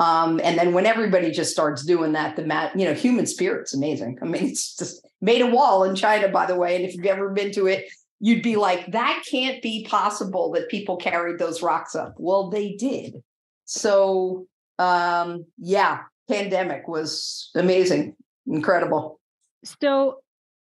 Um, 0.00 0.40
and 0.44 0.58
then 0.58 0.74
when 0.74 0.86
everybody 0.86 1.30
just 1.30 1.52
starts 1.52 1.84
doing 1.84 2.12
that, 2.12 2.36
the 2.36 2.44
mat, 2.44 2.78
you 2.78 2.84
know, 2.84 2.94
human 2.94 3.26
spirit's 3.26 3.74
amazing. 3.74 4.18
I 4.22 4.26
mean, 4.26 4.46
it's 4.46 4.76
just 4.76 5.06
made 5.20 5.42
a 5.42 5.46
wall 5.46 5.84
in 5.84 5.96
China, 5.96 6.28
by 6.28 6.46
the 6.46 6.56
way. 6.56 6.76
And 6.76 6.84
if 6.84 6.94
you've 6.94 7.06
ever 7.06 7.30
been 7.30 7.50
to 7.52 7.66
it, 7.66 7.88
you'd 8.20 8.42
be 8.42 8.56
like, 8.56 8.90
that 8.92 9.24
can't 9.28 9.62
be 9.62 9.84
possible 9.84 10.52
that 10.52 10.68
people 10.68 10.96
carried 10.96 11.38
those 11.38 11.62
rocks 11.62 11.94
up. 11.94 12.14
Well, 12.18 12.50
they 12.50 12.74
did. 12.74 13.22
So 13.64 14.46
um, 14.78 15.44
yeah, 15.58 16.00
pandemic 16.28 16.88
was 16.88 17.50
amazing, 17.54 18.16
incredible. 18.48 19.20
So 19.64 20.18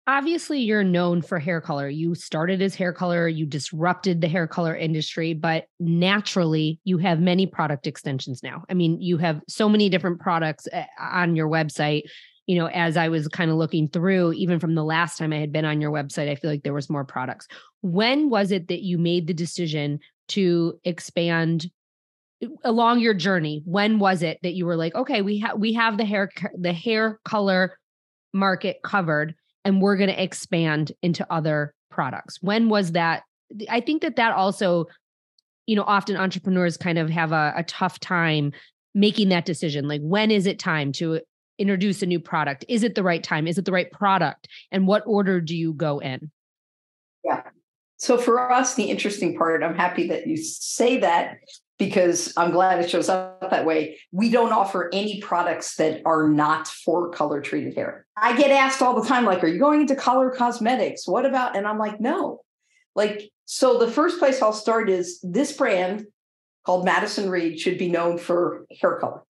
obviously 0.08 0.60
you're 0.60 0.84
known 0.84 1.22
for 1.22 1.38
hair 1.38 1.62
color. 1.62 1.89
You 1.89 2.15
started 2.15 2.62
as 2.62 2.74
hair 2.74 2.94
color, 2.94 3.27
you 3.27 3.46
disrupted 3.46 4.22
the 4.22 4.27
hair 4.27 4.48
color 4.48 4.75
industry, 4.75 5.34
but 5.34 5.65
naturally 5.79 6.79
you 6.86 6.98
have 6.98 7.20
many 7.20 7.46
product 7.46 7.86
extensions 7.86 8.41
now. 8.41 8.63
I 8.70 8.74
mean, 8.74 9.01
you 9.01 9.17
have 9.17 9.41
so 9.48 9.67
many 9.67 9.89
different 9.89 10.20
products 10.20 10.67
eh, 10.72 10.86
on 11.00 11.36
your 11.36 11.50
website. 11.50 12.03
You 12.48 12.58
know, 12.58 12.67
as 12.67 12.96
I 12.96 13.10
was 13.10 13.27
kind 13.27 13.51
of 13.51 13.58
looking 13.58 13.89
through, 13.89 14.32
even 14.34 14.60
from 14.60 14.75
the 14.75 14.84
last 14.84 15.17
time 15.17 15.34
I 15.34 15.38
had 15.38 15.51
been 15.51 15.65
on 15.65 15.82
your 15.82 15.91
website, 15.91 16.29
I 16.29 16.36
feel 16.36 16.50
like 16.50 16.63
there 16.63 16.74
was 16.74 16.89
more 16.89 17.03
products. 17.03 17.46
When 17.82 18.29
was 18.29 18.51
it 18.51 18.70
that 18.70 18.84
you 18.84 18.98
made 18.98 19.27
the 19.27 19.34
decision 19.34 20.00
to 20.29 20.79
expand 20.86 21.70
along 22.63 23.00
your 23.00 23.13
journey? 23.13 23.62
When 23.65 24.00
was 24.00 24.22
it 24.22 24.39
that 24.44 24.53
you 24.53 24.65
were 24.65 24.75
like, 24.75 24.96
okay, 24.96 25.22
we 25.22 25.39
have 25.39 25.58
we 25.58 25.74
have 25.74 25.98
the 25.98 26.06
hair 26.06 26.29
the 26.58 26.74
hair 26.74 27.20
color 27.25 27.77
market 28.34 28.77
covered 28.84 29.36
and 29.65 29.82
we're 29.82 29.98
going 29.98 30.10
to 30.10 30.24
expand 30.24 30.91
into 31.01 31.25
other 31.32 31.74
products? 31.89 32.38
When 32.41 32.70
was 32.70 32.94
that? 32.94 33.24
I 33.70 33.79
think 33.79 34.01
that 34.01 34.17
that 34.17 34.34
also 34.34 34.86
you 35.65 35.75
know 35.75 35.84
often 35.84 36.17
entrepreneurs 36.17 36.77
kind 36.77 36.98
of 36.98 37.10
have 37.10 37.32
a, 37.32 37.53
a 37.58 37.63
tough 37.63 38.00
time 38.00 38.51
making 38.94 39.29
that 39.29 39.46
decision 39.46 39.88
like 39.88 40.01
when 40.01 40.32
is 40.32 40.48
it 40.48 40.58
time 40.58 40.91
to 40.91 41.20
introduce 41.60 42.03
a 42.03 42.06
new 42.06 42.20
product? 42.20 42.65
Is 42.67 42.84
it 42.84 42.94
the 42.94 43.03
right 43.03 43.24
time? 43.24 43.48
Is 43.48 43.58
it 43.58 43.65
the 43.65 43.72
right 43.72 43.91
product? 43.91 44.48
And 44.72 44.86
what 44.86 45.03
order 45.08 45.41
do 45.41 45.56
you 45.56 45.74
go 45.74 45.98
in? 46.00 46.29
Yeah. 47.24 47.41
So 47.98 48.20
for 48.20 48.51
us 48.51 48.75
the 48.75 48.91
interesting 48.91 49.36
part 49.36 49.63
i'm 49.63 49.75
happy 49.75 50.08
that 50.08 50.27
you 50.27 50.38
say 50.38 51.00
that 51.00 51.38
because 51.77 52.34
I'm 52.38 52.51
glad 52.51 52.84
it 52.84 52.89
shows 52.89 53.10
up 53.10 53.49
that 53.52 53.65
way. 53.65 53.99
We 54.12 54.30
don't 54.30 54.52
offer 54.52 54.89
any 54.91 55.21
products 55.21 55.75
that 55.75 56.02
are 56.06 56.28
not 56.28 56.67
for 56.67 57.10
color 57.12 57.41
treated 57.41 57.75
hair. 57.75 58.06
I 58.15 58.36
get 58.36 58.52
asked 58.52 58.82
all 58.82 58.99
the 58.99 59.08
time, 59.08 59.25
like, 59.25 59.43
are 59.43 59.47
you 59.47 59.60
going 59.60 59.82
into 59.82 59.95
color 59.95 60.32
cosmetics? 60.32 61.08
What 61.08 61.25
about? 61.25 61.56
And 61.56 61.67
I'm 61.67 61.78
like, 61.78 62.02
no. 62.02 62.41
Like, 62.95 63.30
so 63.45 63.78
the 63.78 63.91
first 63.91 64.17
place 64.17 64.41
I'll 64.41 64.54
start 64.54 64.89
is 64.89 65.19
this 65.21 65.52
brand 65.52 66.08
called 66.65 66.84
Madison 66.84 67.30
Reed 67.30 67.60
should 67.60 67.78
be 67.78 67.89
known 67.89 68.17
for 68.17 68.65
hair 68.82 68.97
color. 68.99 69.21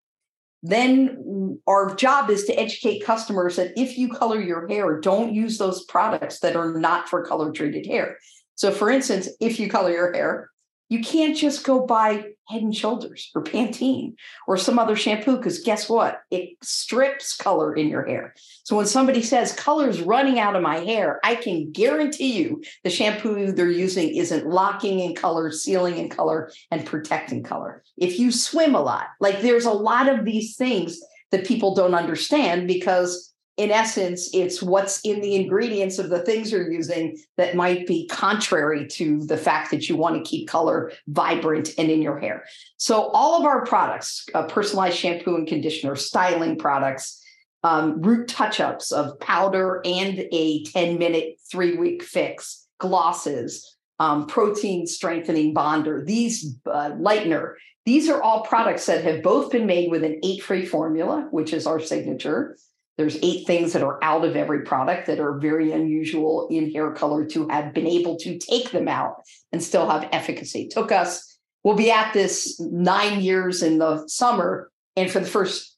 Then 0.63 1.59
our 1.67 1.93
job 1.95 2.29
is 2.29 2.45
to 2.45 2.59
educate 2.59 3.05
customers 3.05 3.57
that 3.57 3.73
if 3.77 3.97
you 3.97 4.09
color 4.09 4.41
your 4.41 4.67
hair, 4.67 4.99
don't 4.99 5.33
use 5.33 5.57
those 5.57 5.83
products 5.85 6.39
that 6.39 6.55
are 6.55 6.79
not 6.79 7.07
for 7.09 7.25
color 7.25 7.51
treated 7.51 7.85
hair. 7.85 8.17
So, 8.55 8.71
for 8.71 8.89
instance, 8.89 9.29
if 9.39 9.59
you 9.59 9.69
color 9.69 9.91
your 9.91 10.13
hair, 10.13 10.49
you 10.89 11.01
can't 11.01 11.35
just 11.35 11.65
go 11.65 11.85
buy 11.85 12.23
Head 12.47 12.61
and 12.61 12.75
Shoulders 12.75 13.29
or 13.35 13.43
Pantene 13.43 14.13
or 14.47 14.57
some 14.57 14.79
other 14.79 14.95
shampoo 14.95 15.35
because 15.35 15.59
guess 15.59 15.89
what? 15.89 16.21
It 16.31 16.51
strips 16.61 17.35
color 17.35 17.75
in 17.75 17.89
your 17.89 18.05
hair. 18.05 18.33
So 18.63 18.77
when 18.77 18.85
somebody 18.85 19.21
says 19.21 19.51
color's 19.51 20.01
running 20.01 20.39
out 20.39 20.55
of 20.55 20.63
my 20.63 20.77
hair, 20.77 21.19
I 21.23 21.35
can 21.35 21.71
guarantee 21.71 22.37
you 22.37 22.63
the 22.83 22.89
shampoo 22.89 23.51
they're 23.51 23.69
using 23.69 24.15
isn't 24.15 24.47
locking 24.47 24.99
in 24.99 25.13
color, 25.13 25.51
sealing 25.51 25.97
in 25.97 26.09
color, 26.09 26.51
and 26.71 26.85
protecting 26.85 27.43
color. 27.43 27.83
If 27.97 28.17
you 28.17 28.31
swim 28.31 28.75
a 28.75 28.81
lot, 28.81 29.07
like 29.19 29.41
there's 29.41 29.65
a 29.65 29.71
lot 29.71 30.07
of 30.07 30.23
these 30.23 30.55
things 30.55 30.99
that 31.31 31.45
people 31.45 31.75
don't 31.75 31.95
understand 31.95 32.67
because 32.67 33.33
in 33.57 33.71
essence, 33.71 34.29
it's 34.33 34.61
what's 34.61 35.01
in 35.01 35.19
the 35.19 35.35
ingredients 35.35 35.97
of 35.97 36.09
the 36.09 36.21
things 36.23 36.51
you're 36.51 36.71
using 36.71 37.17
that 37.37 37.55
might 37.55 37.87
be 37.87 38.07
contrary 38.07 38.87
to 38.87 39.25
the 39.25 39.37
fact 39.37 39.71
that 39.71 39.89
you 39.89 39.97
want 39.97 40.15
to 40.15 40.29
keep 40.29 40.47
color 40.47 40.91
vibrant 41.07 41.71
and 41.79 41.89
in 41.89 42.01
your 42.01 42.19
hair. 42.19 42.45
So, 42.77 43.09
all 43.09 43.39
of 43.39 43.45
our 43.45 43.65
products, 43.65 44.27
uh, 44.35 44.43
personalized 44.43 44.97
shampoo 44.97 45.35
and 45.35 45.47
conditioner, 45.47 45.95
styling 45.95 46.57
products, 46.57 47.19
um, 47.63 47.99
root 48.01 48.27
touch 48.27 48.59
ups 48.59 48.91
of 48.91 49.19
powder 49.19 49.81
and 49.83 50.27
a 50.31 50.63
10 50.65 50.99
minute, 50.99 51.39
three 51.51 51.77
week 51.77 52.03
fix, 52.03 52.67
glosses, 52.77 53.75
um, 53.99 54.27
protein 54.27 54.85
strengthening 54.85 55.55
bonder, 55.55 56.05
these 56.05 56.55
uh, 56.67 56.91
lightener, 56.91 57.55
these 57.87 58.07
are 58.07 58.21
all 58.21 58.43
products 58.43 58.85
that 58.85 59.03
have 59.03 59.23
both 59.23 59.51
been 59.51 59.65
made 59.65 59.89
with 59.89 60.03
an 60.03 60.19
eight 60.21 60.43
free 60.43 60.65
formula, 60.65 61.27
which 61.31 61.53
is 61.53 61.65
our 61.65 61.79
signature 61.79 62.55
there's 62.97 63.17
eight 63.21 63.45
things 63.45 63.73
that 63.73 63.83
are 63.83 64.03
out 64.03 64.25
of 64.25 64.35
every 64.35 64.61
product 64.63 65.05
that 65.07 65.19
are 65.19 65.37
very 65.37 65.71
unusual 65.71 66.47
in 66.49 66.71
hair 66.71 66.91
color 66.91 67.25
to 67.25 67.47
have 67.49 67.73
been 67.73 67.87
able 67.87 68.17
to 68.17 68.37
take 68.39 68.71
them 68.71 68.87
out 68.87 69.21
and 69.51 69.63
still 69.63 69.87
have 69.87 70.09
efficacy. 70.11 70.63
It 70.63 70.71
took 70.71 70.91
us, 70.91 71.39
we'll 71.63 71.75
be 71.75 71.91
at 71.91 72.13
this 72.13 72.59
nine 72.59 73.21
years 73.21 73.61
in 73.61 73.77
the 73.77 74.07
summer. 74.07 74.71
And 74.95 75.11
for 75.11 75.19
the 75.19 75.27
first 75.27 75.77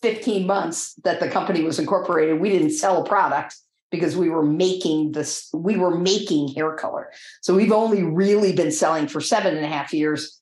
15 0.00 0.46
months 0.46 0.94
that 1.04 1.20
the 1.20 1.28
company 1.28 1.62
was 1.62 1.78
incorporated, 1.78 2.40
we 2.40 2.48
didn't 2.48 2.70
sell 2.70 3.02
a 3.02 3.06
product 3.06 3.54
because 3.90 4.16
we 4.16 4.30
were 4.30 4.44
making 4.44 5.12
this, 5.12 5.50
we 5.52 5.76
were 5.76 5.96
making 5.96 6.48
hair 6.54 6.74
color. 6.74 7.10
So 7.42 7.54
we've 7.54 7.72
only 7.72 8.02
really 8.02 8.54
been 8.54 8.72
selling 8.72 9.08
for 9.08 9.20
seven 9.20 9.54
and 9.56 9.64
a 9.64 9.68
half 9.68 9.92
years. 9.92 10.40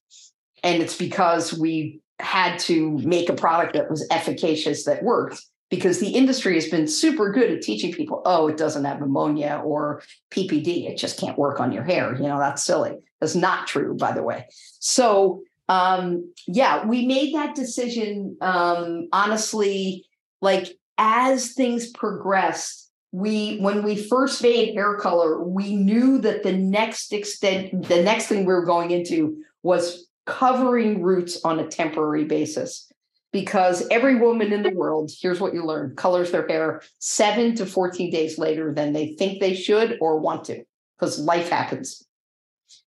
And 0.62 0.81
it's 0.81 0.96
because 0.96 1.53
we 1.53 2.00
had 2.20 2.59
to 2.61 2.98
make 2.98 3.29
a 3.29 3.35
product 3.35 3.74
that 3.74 3.90
was 3.90 4.07
efficacious 4.11 4.85
that 4.85 5.03
worked 5.03 5.42
because 5.74 5.98
the 5.98 6.10
industry 6.10 6.54
has 6.54 6.68
been 6.68 6.87
super 6.87 7.32
good 7.32 7.50
at 7.50 7.62
teaching 7.62 7.92
people, 7.92 8.22
oh, 8.24 8.48
it 8.48 8.56
doesn't 8.56 8.84
have 8.84 9.02
ammonia 9.02 9.60
or 9.64 10.02
PPD. 10.30 10.88
It 10.88 10.96
just 10.96 11.18
can't 11.18 11.38
work 11.38 11.60
on 11.60 11.72
your 11.72 11.82
hair. 11.82 12.14
You 12.14 12.28
know, 12.28 12.38
that's 12.38 12.62
silly. 12.62 12.92
That's 13.20 13.34
not 13.34 13.66
true, 13.66 13.94
by 13.94 14.12
the 14.12 14.22
way. 14.22 14.46
So, 14.78 15.42
um, 15.68 16.32
yeah, 16.46 16.87
we 16.87 17.06
made 17.06 17.34
that 17.34 17.54
decision, 17.54 18.37
um, 18.40 19.08
honestly, 19.12 20.06
like 20.40 20.78
as 20.98 21.52
things 21.52 21.90
progressed. 21.90 22.82
We, 23.12 23.58
when 23.58 23.84
we 23.84 23.96
first 23.96 24.42
made 24.42 24.74
hair 24.74 24.96
color, 24.96 25.42
we 25.42 25.76
knew 25.76 26.18
that 26.18 26.42
the 26.42 26.52
next 26.52 27.12
extent, 27.12 27.88
the 27.88 28.02
next 28.02 28.26
thing 28.26 28.40
we 28.40 28.52
were 28.52 28.64
going 28.64 28.90
into 28.90 29.40
was 29.62 30.08
covering 30.26 31.02
roots 31.02 31.40
on 31.44 31.60
a 31.60 31.66
temporary 31.66 32.24
basis 32.24 32.90
because 33.34 33.84
every 33.90 34.14
woman 34.14 34.52
in 34.52 34.62
the 34.62 34.70
world, 34.70 35.10
here's 35.20 35.40
what 35.40 35.52
you 35.52 35.66
learn, 35.66 35.96
colors 35.96 36.30
their 36.30 36.46
hair 36.46 36.80
seven 37.00 37.56
to 37.56 37.66
14 37.66 38.08
days 38.12 38.38
later 38.38 38.72
than 38.72 38.92
they 38.92 39.08
think 39.14 39.40
they 39.40 39.56
should 39.56 39.98
or 40.00 40.20
want 40.20 40.44
to, 40.44 40.62
because 40.96 41.18
life 41.18 41.48
happens. 41.48 42.06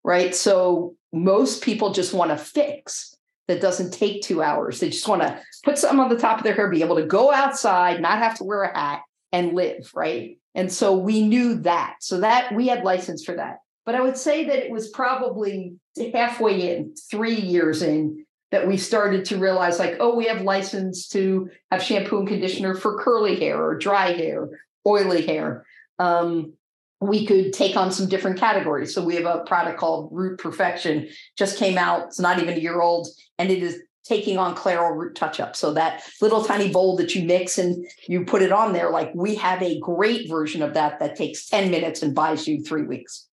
Right. 0.04 0.32
So 0.36 0.94
most 1.12 1.64
people 1.64 1.92
just 1.92 2.14
want 2.14 2.30
to 2.30 2.36
fix 2.36 3.16
that 3.48 3.60
doesn't 3.60 3.90
take 3.90 4.22
two 4.22 4.40
hours. 4.40 4.78
They 4.78 4.90
just 4.90 5.08
want 5.08 5.22
to 5.22 5.42
put 5.64 5.78
something 5.78 5.98
on 5.98 6.10
the 6.10 6.18
top 6.18 6.38
of 6.38 6.44
their 6.44 6.54
hair, 6.54 6.70
be 6.70 6.82
able 6.82 6.96
to 6.96 7.06
go 7.06 7.32
outside, 7.32 8.00
not 8.00 8.18
have 8.18 8.38
to 8.38 8.44
wear 8.44 8.62
a 8.62 8.78
hat 8.78 9.02
and 9.32 9.52
live. 9.52 9.90
Right. 9.96 10.38
And 10.54 10.72
so 10.72 10.96
we 10.96 11.26
knew 11.26 11.56
that. 11.62 11.96
So 12.02 12.20
that 12.20 12.54
we 12.54 12.68
had 12.68 12.84
license 12.84 13.24
for 13.24 13.34
that. 13.34 13.58
But 13.84 13.96
I 13.96 14.00
would 14.00 14.16
say 14.16 14.44
that 14.44 14.64
it 14.64 14.70
was 14.70 14.90
probably 14.90 15.74
halfway 16.14 16.76
in, 16.76 16.94
three 17.10 17.34
years 17.34 17.82
in, 17.82 18.25
that 18.52 18.66
we 18.66 18.76
started 18.76 19.24
to 19.24 19.38
realize 19.38 19.78
like 19.78 19.96
oh 20.00 20.14
we 20.14 20.26
have 20.26 20.42
license 20.42 21.08
to 21.08 21.48
have 21.70 21.82
shampoo 21.82 22.18
and 22.18 22.28
conditioner 22.28 22.74
for 22.74 22.98
curly 23.02 23.38
hair 23.38 23.62
or 23.62 23.76
dry 23.76 24.12
hair 24.12 24.48
oily 24.86 25.26
hair 25.26 25.64
um, 25.98 26.52
we 27.00 27.26
could 27.26 27.52
take 27.52 27.76
on 27.76 27.92
some 27.92 28.08
different 28.08 28.38
categories. 28.38 28.94
So 28.94 29.04
we 29.04 29.16
have 29.16 29.26
a 29.26 29.44
product 29.44 29.78
called 29.78 30.08
Root 30.12 30.38
Perfection, 30.38 31.08
just 31.36 31.58
came 31.58 31.76
out. 31.76 32.06
It's 32.06 32.20
not 32.20 32.40
even 32.40 32.54
a 32.54 32.60
year 32.60 32.80
old, 32.80 33.08
and 33.38 33.50
it 33.50 33.62
is 33.62 33.80
taking 34.04 34.38
on 34.38 34.54
Clairol 34.54 34.96
Root 34.96 35.14
Touch 35.14 35.40
Up. 35.40 35.56
So 35.56 35.74
that 35.74 36.02
little 36.22 36.44
tiny 36.44 36.70
bowl 36.70 36.96
that 36.96 37.14
you 37.14 37.24
mix 37.24 37.58
and 37.58 37.84
you 38.08 38.24
put 38.24 38.42
it 38.42 38.52
on 38.52 38.72
there, 38.72 38.90
like 38.90 39.10
we 39.14 39.34
have 39.34 39.62
a 39.62 39.80
great 39.80 40.28
version 40.28 40.62
of 40.62 40.74
that 40.74 41.00
that 41.00 41.16
takes 41.16 41.46
10 41.48 41.70
minutes 41.70 42.02
and 42.02 42.14
buys 42.14 42.46
you 42.46 42.62
three 42.62 42.84
weeks. 42.84 43.26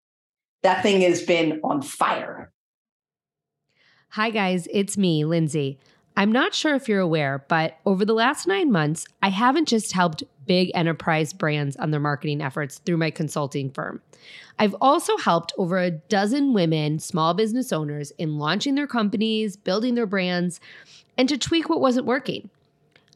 That 0.64 0.82
thing 0.82 1.02
has 1.02 1.22
been 1.22 1.60
on 1.64 1.82
fire. 1.82 2.52
Hi, 4.14 4.30
guys, 4.30 4.68
it's 4.70 4.96
me, 4.96 5.26
Lindsay. 5.26 5.80
I'm 6.16 6.32
not 6.32 6.54
sure 6.54 6.76
if 6.76 6.88
you're 6.88 7.00
aware, 7.00 7.44
but 7.48 7.80
over 7.84 8.06
the 8.06 8.14
last 8.14 8.46
nine 8.46 8.72
months, 8.72 9.08
I 9.24 9.30
haven't 9.30 9.68
just 9.68 9.92
helped 9.94 10.22
big 10.46 10.70
enterprise 10.76 11.34
brands 11.34 11.76
on 11.78 11.90
their 11.90 12.00
marketing 12.00 12.40
efforts 12.40 12.78
through 12.78 12.98
my 12.98 13.10
consulting 13.10 13.72
firm. 13.72 14.04
I've 14.60 14.76
also 14.80 15.18
helped 15.18 15.52
over 15.58 15.80
a 15.80 15.90
dozen 15.90 16.54
women, 16.54 17.00
small 17.00 17.34
business 17.34 17.74
owners, 17.74 18.12
in 18.20 18.38
launching 18.38 18.76
their 18.76 18.86
companies, 18.86 19.58
building 19.58 19.96
their 19.96 20.06
brands, 20.06 20.60
and 21.18 21.28
to 21.28 21.36
tweak 21.36 21.68
what 21.68 21.82
wasn't 21.82 22.06
working. 22.06 22.52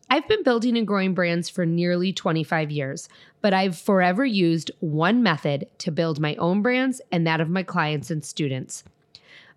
I've 0.10 0.28
been 0.28 0.42
building 0.42 0.76
and 0.76 0.88
growing 0.88 1.14
brands 1.14 1.48
for 1.48 1.64
nearly 1.64 2.12
25 2.12 2.72
years, 2.72 3.08
but 3.42 3.54
I've 3.54 3.78
forever 3.78 4.26
used 4.26 4.72
one 4.80 5.22
method 5.22 5.68
to 5.78 5.92
build 5.92 6.20
my 6.20 6.34
own 6.38 6.64
brands 6.64 7.02
and 7.12 7.28
that 7.28 7.40
of 7.40 7.52
my 7.52 7.62
clients 7.62 8.10
and 8.10 8.26
students. 8.26 8.84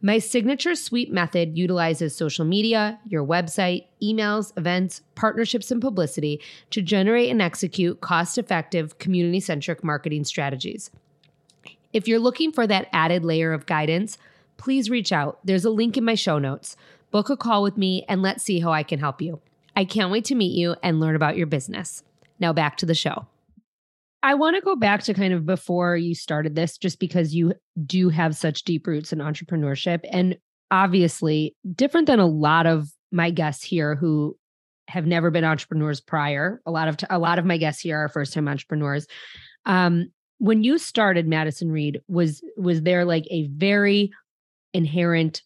My 0.02 0.18
signature 0.18 0.74
suite 0.74 1.12
method 1.12 1.58
utilizes 1.58 2.16
social 2.16 2.46
media, 2.46 2.98
your 3.06 3.24
website, 3.24 3.84
emails, 4.02 4.56
events, 4.56 5.02
partnerships, 5.14 5.70
and 5.70 5.80
publicity 5.80 6.40
to 6.70 6.80
generate 6.80 7.30
and 7.30 7.42
execute 7.42 8.00
cost 8.00 8.38
effective, 8.38 8.98
community 8.98 9.40
centric 9.40 9.84
marketing 9.84 10.24
strategies. 10.24 10.90
If 11.92 12.08
you're 12.08 12.18
looking 12.18 12.50
for 12.50 12.66
that 12.66 12.88
added 12.92 13.26
layer 13.26 13.52
of 13.52 13.66
guidance, 13.66 14.16
please 14.56 14.88
reach 14.88 15.12
out. 15.12 15.38
There's 15.44 15.66
a 15.66 15.70
link 15.70 15.98
in 15.98 16.04
my 16.04 16.14
show 16.14 16.38
notes. 16.38 16.76
Book 17.10 17.28
a 17.28 17.36
call 17.36 17.62
with 17.62 17.76
me 17.76 18.06
and 18.08 18.22
let's 18.22 18.42
see 18.42 18.60
how 18.60 18.72
I 18.72 18.82
can 18.82 19.00
help 19.00 19.20
you. 19.20 19.40
I 19.76 19.84
can't 19.84 20.10
wait 20.10 20.24
to 20.26 20.34
meet 20.34 20.56
you 20.56 20.76
and 20.82 20.98
learn 20.98 21.16
about 21.16 21.36
your 21.36 21.46
business. 21.46 22.04
Now 22.38 22.54
back 22.54 22.76
to 22.78 22.86
the 22.86 22.94
show. 22.94 23.26
I 24.22 24.34
want 24.34 24.56
to 24.56 24.62
go 24.62 24.76
back 24.76 25.02
to 25.04 25.14
kind 25.14 25.32
of 25.32 25.46
before 25.46 25.96
you 25.96 26.14
started 26.14 26.54
this, 26.54 26.76
just 26.76 27.00
because 27.00 27.34
you 27.34 27.54
do 27.86 28.10
have 28.10 28.36
such 28.36 28.64
deep 28.64 28.86
roots 28.86 29.12
in 29.12 29.18
entrepreneurship. 29.18 30.00
And 30.10 30.36
obviously, 30.70 31.56
different 31.74 32.06
than 32.06 32.18
a 32.18 32.26
lot 32.26 32.66
of 32.66 32.88
my 33.12 33.30
guests 33.30 33.64
here 33.64 33.94
who 33.94 34.36
have 34.88 35.06
never 35.06 35.30
been 35.30 35.44
entrepreneurs 35.44 36.00
prior. 36.00 36.60
A 36.66 36.70
lot 36.70 36.88
of 36.88 36.96
t- 36.96 37.06
a 37.08 37.18
lot 37.18 37.38
of 37.38 37.46
my 37.46 37.56
guests 37.56 37.80
here 37.80 37.96
are 37.96 38.08
first 38.08 38.34
time 38.34 38.48
entrepreneurs. 38.48 39.06
Um, 39.64 40.10
when 40.38 40.64
you 40.64 40.78
started 40.78 41.26
Madison 41.26 41.70
Reed, 41.70 42.00
was 42.08 42.42
was 42.56 42.82
there 42.82 43.04
like 43.04 43.26
a 43.30 43.46
very 43.48 44.10
inherent 44.74 45.42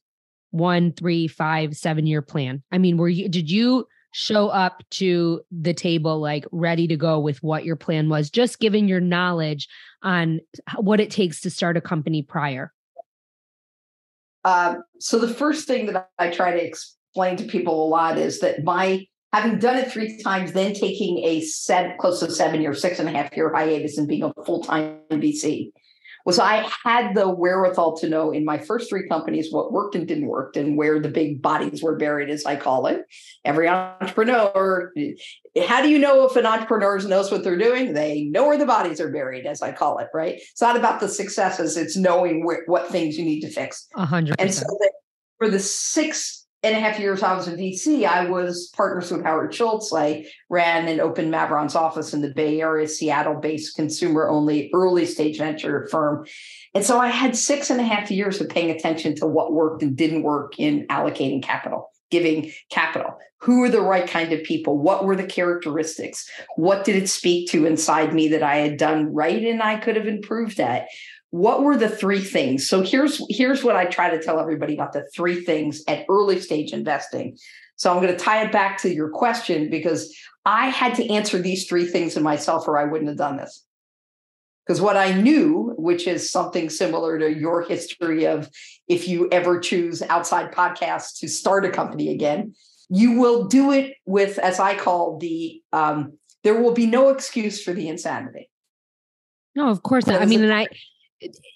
one, 0.51 0.93
three, 0.93 1.27
five, 1.29 1.77
seven 1.77 2.07
year 2.07 2.23
plan? 2.23 2.63
I 2.73 2.79
mean, 2.79 2.97
were 2.97 3.09
you 3.09 3.29
did 3.29 3.51
you 3.51 3.87
show 4.17 4.47
up 4.47 4.85
to 4.91 5.41
the 5.51 5.75
table 5.75 6.21
like 6.21 6.45
ready 6.53 6.87
to 6.87 6.97
go 6.97 7.19
with 7.19 7.43
what 7.43 7.65
your 7.65 7.75
plan 7.75 8.09
was, 8.09 8.31
just 8.31 8.61
given 8.61 8.87
your 8.87 9.01
knowledge 9.01 9.69
on 10.05 10.41
what 10.77 11.01
it 11.01 11.11
takes 11.11 11.41
to 11.41 11.51
start 11.51 11.77
a 11.77 11.81
company 11.81 12.23
prior? 12.23 12.73
Uh, 14.45 14.77
so 15.01 15.19
the 15.19 15.27
first 15.27 15.67
thing 15.67 15.87
that 15.87 16.11
I 16.17 16.31
try 16.31 16.53
to 16.53 16.65
explain 16.65 17.37
to 17.39 17.45
people 17.45 17.85
a 17.85 17.89
lot 17.89 18.17
is 18.17 18.39
that 18.39 18.63
my 18.63 19.05
having 19.33 19.59
done 19.59 19.79
it 19.79 19.91
three 19.91 20.23
times, 20.23 20.53
then 20.53 20.75
taking 20.75 21.19
a 21.25 21.41
set 21.41 21.99
close 21.99 22.21
to 22.21 22.31
seven 22.31 22.63
year, 22.63 22.73
six 22.73 23.01
and 23.01 23.09
a 23.09 23.13
half 23.13 23.37
year 23.37 23.53
hiatus 23.53 23.99
and 23.99 24.07
being 24.07 24.23
a 24.23 24.33
full 24.45 24.63
time 24.63 25.01
VC 25.11 25.73
was 26.25 26.39
I 26.39 26.67
had 26.85 27.15
the 27.15 27.29
wherewithal 27.29 27.99
to 27.99 28.09
know 28.09 28.31
in 28.31 28.45
my 28.45 28.59
first 28.59 28.89
three 28.89 29.07
companies 29.09 29.53
what 29.53 29.73
worked 29.73 29.95
and 29.95 30.09
didn't 30.09 30.27
work 30.27 30.57
and 30.57 30.77
where 30.77 30.99
the 30.99 31.09
big 31.09 31.43
bodies 31.43 31.83
were 31.83 31.97
buried, 31.97 32.31
as 32.31 32.47
I 32.47 32.57
call 32.57 32.87
it. 32.87 33.03
Every 33.45 33.69
entrepreneur, 33.69 34.93
how 35.67 35.83
do 35.83 35.89
you 35.89 35.99
know 35.99 36.25
if 36.25 36.37
an 36.37 36.47
entrepreneur 36.47 36.99
knows 37.01 37.31
what 37.31 37.45
they're 37.45 37.59
doing? 37.59 37.93
They 37.93 38.25
know 38.25 38.47
where 38.47 38.59
the 38.59 38.67
bodies 38.67 39.01
are 39.01 39.11
buried, 39.11 39.47
as 39.47 39.61
I 39.61 39.73
call 39.73 39.99
it, 39.99 40.09
right? 40.15 40.35
It's 40.35 40.63
not 40.63 40.77
about 40.77 41.01
the 41.01 41.09
successes, 41.09 41.77
it's 41.77 41.97
knowing 41.97 42.45
where, 42.45 42.63
what 42.67 42.89
things 42.89 43.19
you 43.19 43.25
need 43.25 43.41
to 43.41 43.51
fix. 43.51 43.87
A 43.95 44.07
hundred 44.07 44.37
And 44.39 44.53
so 44.53 44.65
for 45.39 45.51
the 45.51 45.61
six 45.61 46.44
and 46.65 46.77
a 46.77 46.81
half 46.81 46.99
years 46.99 47.23
I 47.23 47.37
was 47.37 47.47
in 47.47 47.57
VC, 47.57 48.07
I 48.07 48.29
was 48.29 48.73
partners 48.75 49.11
with 49.11 49.23
Howard 49.23 49.55
Schultz. 49.55 49.93
I 49.93 50.27
ran 50.49 50.89
and 50.89 51.01
opened 51.01 51.33
Mavron's 51.33 51.75
office 51.75 52.15
in 52.15 52.23
the 52.23 52.33
Bay 52.33 52.61
Area, 52.61 52.89
Seattle 52.89 53.35
based 53.35 53.77
consumer 53.77 54.29
only 54.29 54.71
early 54.75 55.05
stage 55.05 55.39
venture 55.39 55.87
firm. 55.91 56.27
And 56.75 56.85
so 56.85 56.99
I 56.99 57.09
had 57.09 57.37
six 57.37 57.71
and 57.71 57.81
a 57.81 57.85
half 57.85 58.11
years 58.11 58.41
of 58.41 58.49
paying 58.49 58.71
attention 58.71 59.15
to 59.17 59.27
what 59.27 59.53
worked 59.53 59.83
and 59.83 59.97
didn't 59.97 60.23
work 60.23 60.59
in 60.59 60.87
allocating 60.89 61.43
capital, 61.43 61.91
giving 62.11 62.51
capital. 62.71 63.19
Who 63.41 63.63
are 63.63 63.69
the 63.69 63.83
right 63.83 64.09
kind 64.09 64.33
of 64.33 64.43
people? 64.43 64.79
What 64.79 65.05
were 65.05 65.17
the 65.17 65.27
characteristics? 65.27 66.29
What 66.57 66.85
did 66.85 66.97
it 66.97 67.11
speak 67.11 67.51
to 67.51 67.67
inside 67.67 68.15
me 68.15 68.29
that 68.29 68.43
I 68.43 68.57
had 68.57 68.79
done 68.79 69.13
right 69.13 69.45
and 69.45 69.63
I 69.63 69.77
could 69.77 69.97
have 69.97 70.07
improved 70.07 70.59
at? 70.61 70.87
What 71.35 71.65
were 71.65 71.77
the 71.77 71.89
three 71.89 72.21
things? 72.21 72.69
So 72.69 72.83
here's 72.83 73.21
here's 73.29 73.65
what 73.65 73.75
i 73.75 73.87
try 73.87 74.09
to 74.09 74.23
tell 74.23 74.39
everybody 74.39 74.75
about 74.75 74.93
the 74.93 75.05
three 75.13 75.45
things 75.45 75.83
at 75.89 76.07
early 76.09 76.41
stage 76.41 76.73
investing. 76.73 77.37
So 77.75 77.91
i'm 77.91 78.01
going 78.01 78.17
to 78.17 78.25
tie 78.25 78.45
it 78.45 78.53
back 78.53 78.79
to 78.83 78.95
your 78.95 79.11
question 79.11 79.69
because 79.69 80.17
i 80.45 80.69
had 80.69 80.95
to 80.95 81.13
answer 81.13 81.39
these 81.39 81.67
three 81.67 81.87
things 81.87 82.17
in 82.17 82.23
myself 82.23 82.69
or 82.69 82.79
i 82.79 82.85
wouldn't 82.85 83.09
have 83.09 83.19
done 83.19 83.37
this. 83.37 83.67
Because 84.65 84.81
what 84.81 84.97
i 84.97 85.11
knew 85.11 85.75
which 85.77 86.07
is 86.07 86.31
something 86.31 86.71
similar 86.71 87.19
to 87.19 87.37
your 87.37 87.63
history 87.63 88.29
of 88.29 88.49
if 88.87 89.09
you 89.09 89.29
ever 89.33 89.59
choose 89.59 90.03
outside 90.03 90.53
podcasts 90.53 91.19
to 91.19 91.27
start 91.27 91.65
a 91.65 91.71
company 91.71 92.11
again 92.11 92.55
you 92.89 93.19
will 93.19 93.49
do 93.49 93.73
it 93.73 93.97
with 94.07 94.39
as 94.39 94.61
i 94.61 94.77
call 94.77 95.19
the 95.19 95.61
um, 95.73 96.17
there 96.45 96.63
will 96.63 96.75
be 96.75 96.87
no 96.87 97.09
excuse 97.09 97.61
for 97.61 97.73
the 97.73 97.89
insanity. 97.89 98.51
No, 99.57 99.69
of 99.69 99.83
course 99.83 100.07
not. 100.07 100.21
I 100.21 100.27
mean, 100.27 100.43
and 100.43 100.53
I 100.53 100.67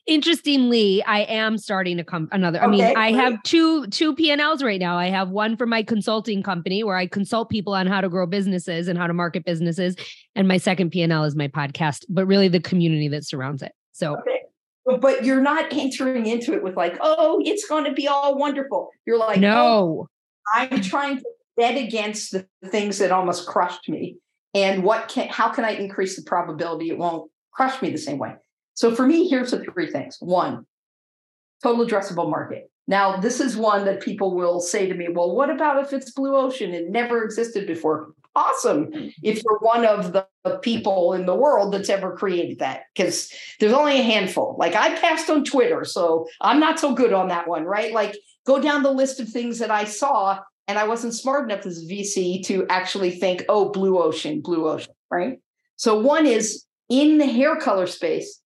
interestingly 0.06 1.02
i 1.04 1.20
am 1.20 1.58
starting 1.58 1.96
to 1.96 2.04
come 2.04 2.28
another 2.32 2.62
i 2.62 2.66
mean 2.66 2.84
i 2.96 3.12
have 3.12 3.42
two 3.42 3.86
two 3.88 4.14
p&l's 4.14 4.62
right 4.62 4.80
now. 4.80 4.96
I 4.96 5.08
have 5.08 5.30
one 5.30 5.56
for 5.56 5.66
my 5.66 5.82
consulting 5.82 6.42
company 6.42 6.82
where 6.84 6.96
i 6.96 7.06
consult 7.06 7.50
people 7.50 7.74
on 7.74 7.86
how 7.86 8.00
to 8.00 8.08
grow 8.08 8.26
businesses 8.26 8.88
and 8.88 8.98
how 8.98 9.06
to 9.06 9.14
market 9.14 9.44
businesses. 9.44 9.96
And 10.34 10.48
my 10.48 10.56
second 10.56 10.90
p&l 10.90 11.24
is 11.24 11.36
my 11.36 11.48
podcast 11.48 12.04
but 12.08 12.26
really 12.26 12.48
the 12.48 12.60
community 12.60 13.08
that 13.08 13.24
surrounds 13.24 13.62
it. 13.62 13.72
So 13.92 14.16
okay. 14.18 14.98
but 15.00 15.24
you're 15.24 15.40
not 15.40 15.72
entering 15.72 16.26
into 16.26 16.52
it 16.54 16.62
with 16.62 16.76
like 16.76 16.96
oh 17.00 17.40
it's 17.44 17.66
going 17.66 17.84
to 17.84 17.92
be 17.92 18.08
all 18.08 18.38
wonderful. 18.38 18.90
You're 19.06 19.18
like 19.18 19.40
no. 19.40 19.56
Oh, 19.56 20.08
i'm 20.54 20.80
trying 20.80 21.18
to 21.18 21.24
bet 21.56 21.76
against 21.76 22.32
the 22.32 22.46
things 22.66 22.98
that 22.98 23.10
almost 23.10 23.46
crushed 23.46 23.88
me. 23.88 24.16
And 24.54 24.82
what 24.82 25.08
can 25.08 25.28
how 25.28 25.50
can 25.50 25.64
i 25.64 25.70
increase 25.70 26.16
the 26.16 26.22
probability 26.22 26.90
it 26.90 26.98
won't 26.98 27.30
crush 27.52 27.80
me 27.82 27.90
the 27.90 27.98
same 27.98 28.18
way 28.18 28.34
so 28.78 28.94
for 28.94 29.04
me, 29.04 29.26
here's 29.26 29.50
the 29.50 29.58
three 29.58 29.90
things. 29.90 30.18
One, 30.20 30.64
total 31.64 31.84
addressable 31.84 32.30
market. 32.30 32.70
Now, 32.86 33.16
this 33.16 33.40
is 33.40 33.56
one 33.56 33.84
that 33.86 34.00
people 34.00 34.36
will 34.36 34.60
say 34.60 34.86
to 34.86 34.94
me, 34.94 35.08
well, 35.08 35.34
what 35.34 35.50
about 35.50 35.84
if 35.84 35.92
it's 35.92 36.12
blue 36.12 36.36
ocean? 36.36 36.72
It 36.72 36.88
never 36.88 37.24
existed 37.24 37.66
before. 37.66 38.12
Awesome. 38.36 38.90
If 39.20 39.42
you're 39.42 39.58
one 39.58 39.84
of 39.84 40.12
the 40.12 40.28
people 40.62 41.14
in 41.14 41.26
the 41.26 41.34
world 41.34 41.74
that's 41.74 41.88
ever 41.88 42.16
created 42.16 42.60
that, 42.60 42.82
because 42.94 43.32
there's 43.58 43.72
only 43.72 43.98
a 43.98 44.02
handful. 44.04 44.54
Like 44.60 44.76
I 44.76 44.94
passed 45.00 45.28
on 45.28 45.42
Twitter, 45.42 45.84
so 45.84 46.28
I'm 46.40 46.60
not 46.60 46.78
so 46.78 46.94
good 46.94 47.12
on 47.12 47.26
that 47.30 47.48
one, 47.48 47.64
right? 47.64 47.92
Like 47.92 48.16
go 48.46 48.62
down 48.62 48.84
the 48.84 48.92
list 48.92 49.18
of 49.18 49.28
things 49.28 49.58
that 49.58 49.72
I 49.72 49.86
saw, 49.86 50.38
and 50.68 50.78
I 50.78 50.86
wasn't 50.86 51.14
smart 51.14 51.50
enough 51.50 51.66
as 51.66 51.82
a 51.82 51.86
VC 51.86 52.46
to 52.46 52.64
actually 52.68 53.10
think, 53.10 53.44
oh, 53.48 53.70
blue 53.70 53.98
ocean, 53.98 54.40
blue 54.40 54.68
ocean, 54.68 54.94
right? 55.10 55.40
So 55.74 55.98
one 55.98 56.26
is 56.26 56.64
in 56.88 57.18
the 57.18 57.26
hair 57.26 57.56
color 57.56 57.88
space, 57.88 58.40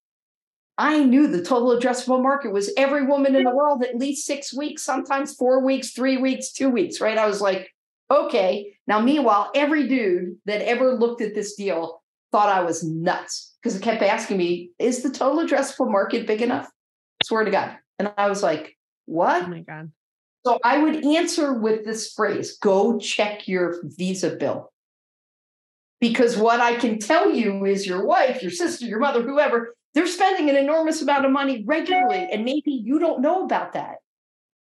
I 0.83 1.01
knew 1.01 1.27
the 1.27 1.41
total 1.41 1.79
addressable 1.79 2.21
market 2.21 2.51
was 2.51 2.69
every 2.75 3.05
woman 3.05 3.37
in 3.37 3.45
the 3.45 3.55
world 3.55 3.85
at 3.85 3.95
least 3.95 4.25
six 4.25 4.53
weeks, 4.53 4.83
sometimes 4.83 5.33
four 5.33 5.63
weeks, 5.63 5.91
three 5.91 6.17
weeks, 6.17 6.51
two 6.51 6.69
weeks, 6.69 6.99
right? 6.99 7.17
I 7.17 7.25
was 7.25 7.39
like, 7.39 7.69
okay. 8.11 8.75
Now, 8.85 8.99
meanwhile, 8.99 9.49
every 9.55 9.87
dude 9.87 10.35
that 10.45 10.61
ever 10.61 10.91
looked 10.91 11.21
at 11.21 11.35
this 11.35 11.55
deal 11.55 12.03
thought 12.33 12.49
I 12.49 12.63
was 12.63 12.83
nuts 12.83 13.55
because 13.63 13.77
it 13.77 13.81
kept 13.81 14.03
asking 14.03 14.35
me, 14.35 14.71
is 14.77 15.03
the 15.03 15.09
total 15.09 15.45
addressable 15.45 15.89
market 15.89 16.27
big 16.27 16.41
enough? 16.41 16.69
Swear 17.23 17.45
to 17.45 17.51
God. 17.51 17.77
And 17.97 18.11
I 18.17 18.27
was 18.27 18.43
like, 18.43 18.77
what? 19.05 19.43
Oh 19.43 19.47
my 19.47 19.61
God. 19.61 19.89
So 20.45 20.59
I 20.65 20.79
would 20.79 21.05
answer 21.05 21.53
with 21.53 21.85
this 21.85 22.11
phrase 22.11 22.57
go 22.57 22.99
check 22.99 23.47
your 23.47 23.77
visa 23.83 24.31
bill. 24.31 24.73
Because 26.01 26.35
what 26.35 26.59
I 26.59 26.75
can 26.75 26.99
tell 26.99 27.31
you 27.31 27.63
is 27.63 27.87
your 27.87 28.05
wife, 28.05 28.41
your 28.41 28.51
sister, 28.51 28.85
your 28.85 28.99
mother, 28.99 29.21
whoever, 29.21 29.75
they're 29.93 30.07
spending 30.07 30.49
an 30.49 30.55
enormous 30.55 31.01
amount 31.01 31.25
of 31.25 31.31
money 31.31 31.63
regularly, 31.65 32.27
and 32.31 32.43
maybe 32.43 32.71
you 32.71 32.99
don't 32.99 33.21
know 33.21 33.45
about 33.45 33.73
that. 33.73 33.97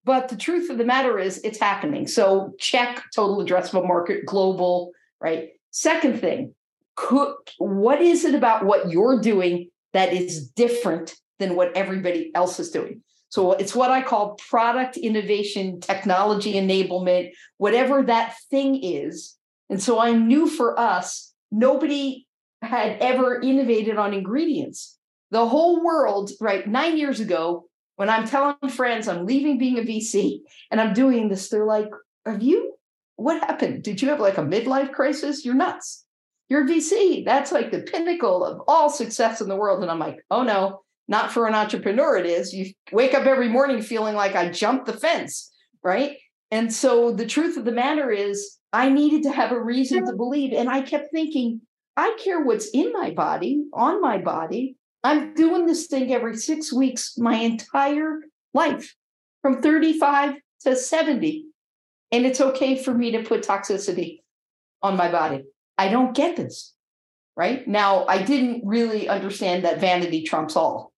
But 0.04 0.28
the 0.28 0.36
truth 0.36 0.70
of 0.70 0.78
the 0.78 0.84
matter 0.84 1.18
is, 1.18 1.38
it's 1.44 1.58
happening. 1.58 2.08
So 2.08 2.54
check 2.58 3.02
total 3.14 3.44
addressable 3.44 3.86
market, 3.86 4.26
global, 4.26 4.92
right? 5.20 5.50
Second 5.70 6.20
thing, 6.20 6.54
could, 6.96 7.34
what 7.58 8.00
is 8.00 8.24
it 8.24 8.34
about 8.34 8.64
what 8.64 8.90
you're 8.90 9.20
doing 9.20 9.70
that 9.92 10.12
is 10.12 10.48
different 10.48 11.14
than 11.38 11.56
what 11.56 11.76
everybody 11.76 12.30
else 12.34 12.60
is 12.60 12.70
doing. 12.70 13.02
So 13.28 13.52
it's 13.52 13.74
what 13.74 13.90
I 13.90 14.02
call 14.02 14.34
product 14.48 14.96
innovation, 14.96 15.80
technology 15.80 16.54
enablement, 16.54 17.30
whatever 17.58 18.02
that 18.02 18.36
thing 18.50 18.82
is. 18.82 19.36
And 19.68 19.82
so 19.82 20.00
I 20.00 20.12
knew 20.12 20.48
for 20.48 20.78
us, 20.78 21.32
nobody 21.50 22.26
had 22.62 22.98
ever 23.00 23.40
innovated 23.40 23.96
on 23.96 24.12
ingredients. 24.12 24.98
The 25.30 25.46
whole 25.46 25.84
world, 25.84 26.30
right, 26.40 26.66
nine 26.66 26.98
years 26.98 27.20
ago, 27.20 27.68
when 27.96 28.10
I'm 28.10 28.26
telling 28.26 28.56
friends 28.68 29.08
I'm 29.08 29.26
leaving 29.26 29.58
being 29.58 29.78
a 29.78 29.82
VC 29.82 30.40
and 30.70 30.80
I'm 30.80 30.94
doing 30.94 31.28
this, 31.28 31.48
they're 31.48 31.66
like, 31.66 31.90
Have 32.26 32.42
you, 32.42 32.74
what 33.16 33.42
happened? 33.42 33.82
Did 33.82 34.00
you 34.00 34.08
have 34.08 34.20
like 34.20 34.38
a 34.38 34.42
midlife 34.42 34.92
crisis? 34.92 35.44
You're 35.44 35.54
nuts. 35.54 36.04
You're 36.48 36.64
a 36.64 36.68
VC. 36.68 37.24
That's 37.24 37.52
like 37.52 37.70
the 37.70 37.82
pinnacle 37.82 38.44
of 38.44 38.62
all 38.66 38.88
success 38.88 39.40
in 39.40 39.48
the 39.48 39.56
world. 39.56 39.82
And 39.82 39.90
I'm 39.90 39.98
like, 39.98 40.24
Oh 40.30 40.42
no, 40.42 40.80
not 41.08 41.30
for 41.30 41.46
an 41.46 41.54
entrepreneur, 41.54 42.16
it 42.16 42.26
is. 42.26 42.54
You 42.54 42.72
wake 42.92 43.14
up 43.14 43.26
every 43.26 43.48
morning 43.48 43.82
feeling 43.82 44.16
like 44.16 44.34
I 44.34 44.48
jumped 44.48 44.86
the 44.86 44.92
fence, 44.92 45.52
right? 45.84 46.16
And 46.50 46.72
so 46.72 47.12
the 47.12 47.26
truth 47.26 47.56
of 47.56 47.64
the 47.64 47.72
matter 47.72 48.10
is, 48.10 48.56
I 48.72 48.88
needed 48.88 49.24
to 49.24 49.32
have 49.32 49.52
a 49.52 49.60
reason 49.60 50.06
to 50.06 50.14
believe. 50.14 50.52
And 50.52 50.68
I 50.68 50.82
kept 50.82 51.10
thinking, 51.12 51.60
I 51.96 52.16
care 52.22 52.42
what's 52.42 52.70
in 52.70 52.92
my 52.92 53.10
body, 53.10 53.64
on 53.72 54.00
my 54.00 54.18
body. 54.18 54.76
I'm 55.02 55.34
doing 55.34 55.66
this 55.66 55.86
thing 55.86 56.12
every 56.12 56.36
six 56.36 56.72
weeks, 56.72 57.16
my 57.16 57.36
entire 57.36 58.20
life, 58.52 58.94
from 59.42 59.62
35 59.62 60.34
to 60.62 60.76
70. 60.76 61.46
And 62.12 62.26
it's 62.26 62.40
okay 62.40 62.82
for 62.82 62.92
me 62.92 63.12
to 63.12 63.22
put 63.22 63.46
toxicity 63.46 64.20
on 64.82 64.96
my 64.96 65.10
body. 65.10 65.44
I 65.78 65.88
don't 65.88 66.14
get 66.14 66.36
this. 66.36 66.74
Right 67.36 67.66
now, 67.66 68.04
I 68.06 68.22
didn't 68.22 68.62
really 68.66 69.08
understand 69.08 69.64
that 69.64 69.80
vanity 69.80 70.24
trumps 70.24 70.56
all. 70.56 70.92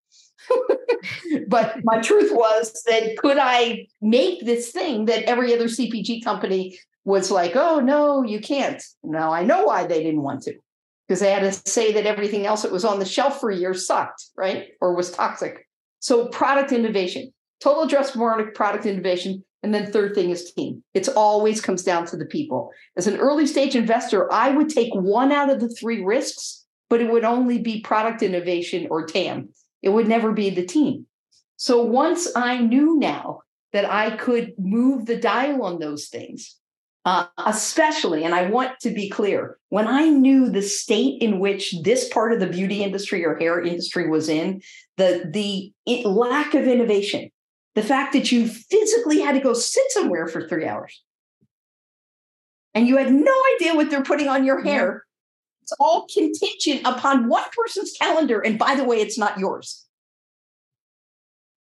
but 1.49 1.77
my 1.85 2.01
truth 2.01 2.31
was 2.33 2.83
that 2.87 3.17
could 3.19 3.39
I 3.39 3.87
make 4.01 4.45
this 4.45 4.71
thing 4.71 5.05
that 5.05 5.25
every 5.25 5.55
other 5.55 5.67
CPG 5.67 6.25
company 6.25 6.79
was 7.05 7.31
like, 7.31 7.55
oh, 7.55 7.81
no, 7.81 8.23
you 8.23 8.41
can't. 8.41 8.83
Now 9.03 9.33
I 9.33 9.45
know 9.45 9.65
why 9.65 9.87
they 9.87 10.03
didn't 10.03 10.23
want 10.23 10.43
to, 10.43 10.55
because 11.13 11.21
they 11.21 11.31
had 11.31 11.41
to 11.41 11.71
say 11.71 11.93
that 11.93 12.07
everything 12.07 12.47
else 12.47 12.63
that 12.63 12.73
was 12.73 12.87
on 12.87 12.99
the 12.99 13.05
shelf 13.05 13.39
for 13.39 13.51
years 13.51 13.87
sucked, 13.87 14.31
right? 14.35 14.69
Or 14.81 14.97
was 14.97 15.11
toxic. 15.11 15.69
So 16.01 16.29
product 16.29 16.73
innovation, 16.73 17.35
total 17.61 17.87
addressable 17.87 18.21
market 18.21 18.55
product 18.55 18.87
innovation. 18.87 19.45
And 19.63 19.75
then 19.75 19.93
third 19.93 20.15
thing 20.15 20.31
is 20.31 20.55
team. 20.55 20.83
It's 20.95 21.11
always 21.11 21.61
comes 21.61 21.83
down 21.83 22.07
to 22.07 22.17
the 22.17 22.25
people. 22.25 22.71
As 22.97 23.07
an 23.07 23.19
early 23.19 23.47
stage 23.47 23.77
investor, 23.77 24.33
I 24.33 24.53
would 24.53 24.71
take 24.71 24.95
one 24.95 25.33
out 25.33 25.51
of 25.51 25.61
the 25.61 25.69
three 25.69 26.03
risks, 26.03 26.65
but 26.89 27.03
it 27.03 27.13
would 27.13 27.25
only 27.25 27.59
be 27.59 27.83
product 27.83 28.23
innovation 28.23 28.87
or 28.91 29.05
TAM. 29.05 29.51
It 29.83 29.91
would 29.91 30.09
never 30.09 30.33
be 30.33 30.49
the 30.49 30.65
team. 30.65 31.05
So 31.59 31.85
once 31.85 32.27
I 32.35 32.57
knew 32.57 32.99
now 32.99 33.43
that 33.75 33.85
I 33.85 34.17
could 34.17 34.55
move 34.57 35.05
the 35.05 35.19
dial 35.19 35.63
on 35.63 35.79
those 35.79 36.09
things, 36.09 36.57
uh, 37.05 37.27
especially, 37.47 38.25
and 38.25 38.35
I 38.35 38.49
want 38.49 38.79
to 38.81 38.91
be 38.91 39.09
clear, 39.09 39.59
when 39.71 39.89
I 39.89 40.09
knew 40.09 40.49
the 40.49 40.63
state 40.63 41.21
in 41.21 41.41
which 41.41 41.75
this 41.83 42.09
part 42.09 42.33
of 42.33 42.41
the 42.41 42.47
beauty 42.47 42.83
industry 42.83 43.25
or 43.25 43.37
hair 43.37 43.61
industry 43.61 44.09
was 44.09 44.29
in, 44.29 44.63
the 44.97 45.29
the 45.33 45.73
it, 45.87 46.07
lack 46.07 46.55
of 46.55 46.69
innovation, 46.69 47.31
the 47.75 47.83
fact 47.83 48.13
that 48.13 48.31
you 48.31 48.47
physically 48.47 49.21
had 49.21 49.33
to 49.33 49.41
go 49.41 49.53
sit 49.53 49.85
somewhere 49.91 50.29
for 50.29 50.47
three 50.47 50.67
hours, 50.67 51.03
and 52.75 52.87
you 52.87 52.97
had 52.99 53.13
no 53.13 53.35
idea 53.57 53.75
what 53.75 53.91
they're 53.91 54.03
putting 54.03 54.29
on 54.29 54.45
your 54.45 54.63
hair, 54.63 55.05
it's 55.63 55.73
all 55.81 56.07
contingent 56.13 56.83
upon 56.85 57.29
one 57.29 57.45
person's 57.57 57.93
calendar. 57.93 58.41
And 58.41 58.59
by 58.59 58.75
the 58.75 58.85
way, 58.85 59.01
it's 59.01 59.19
not 59.19 59.39
yours. 59.39 59.87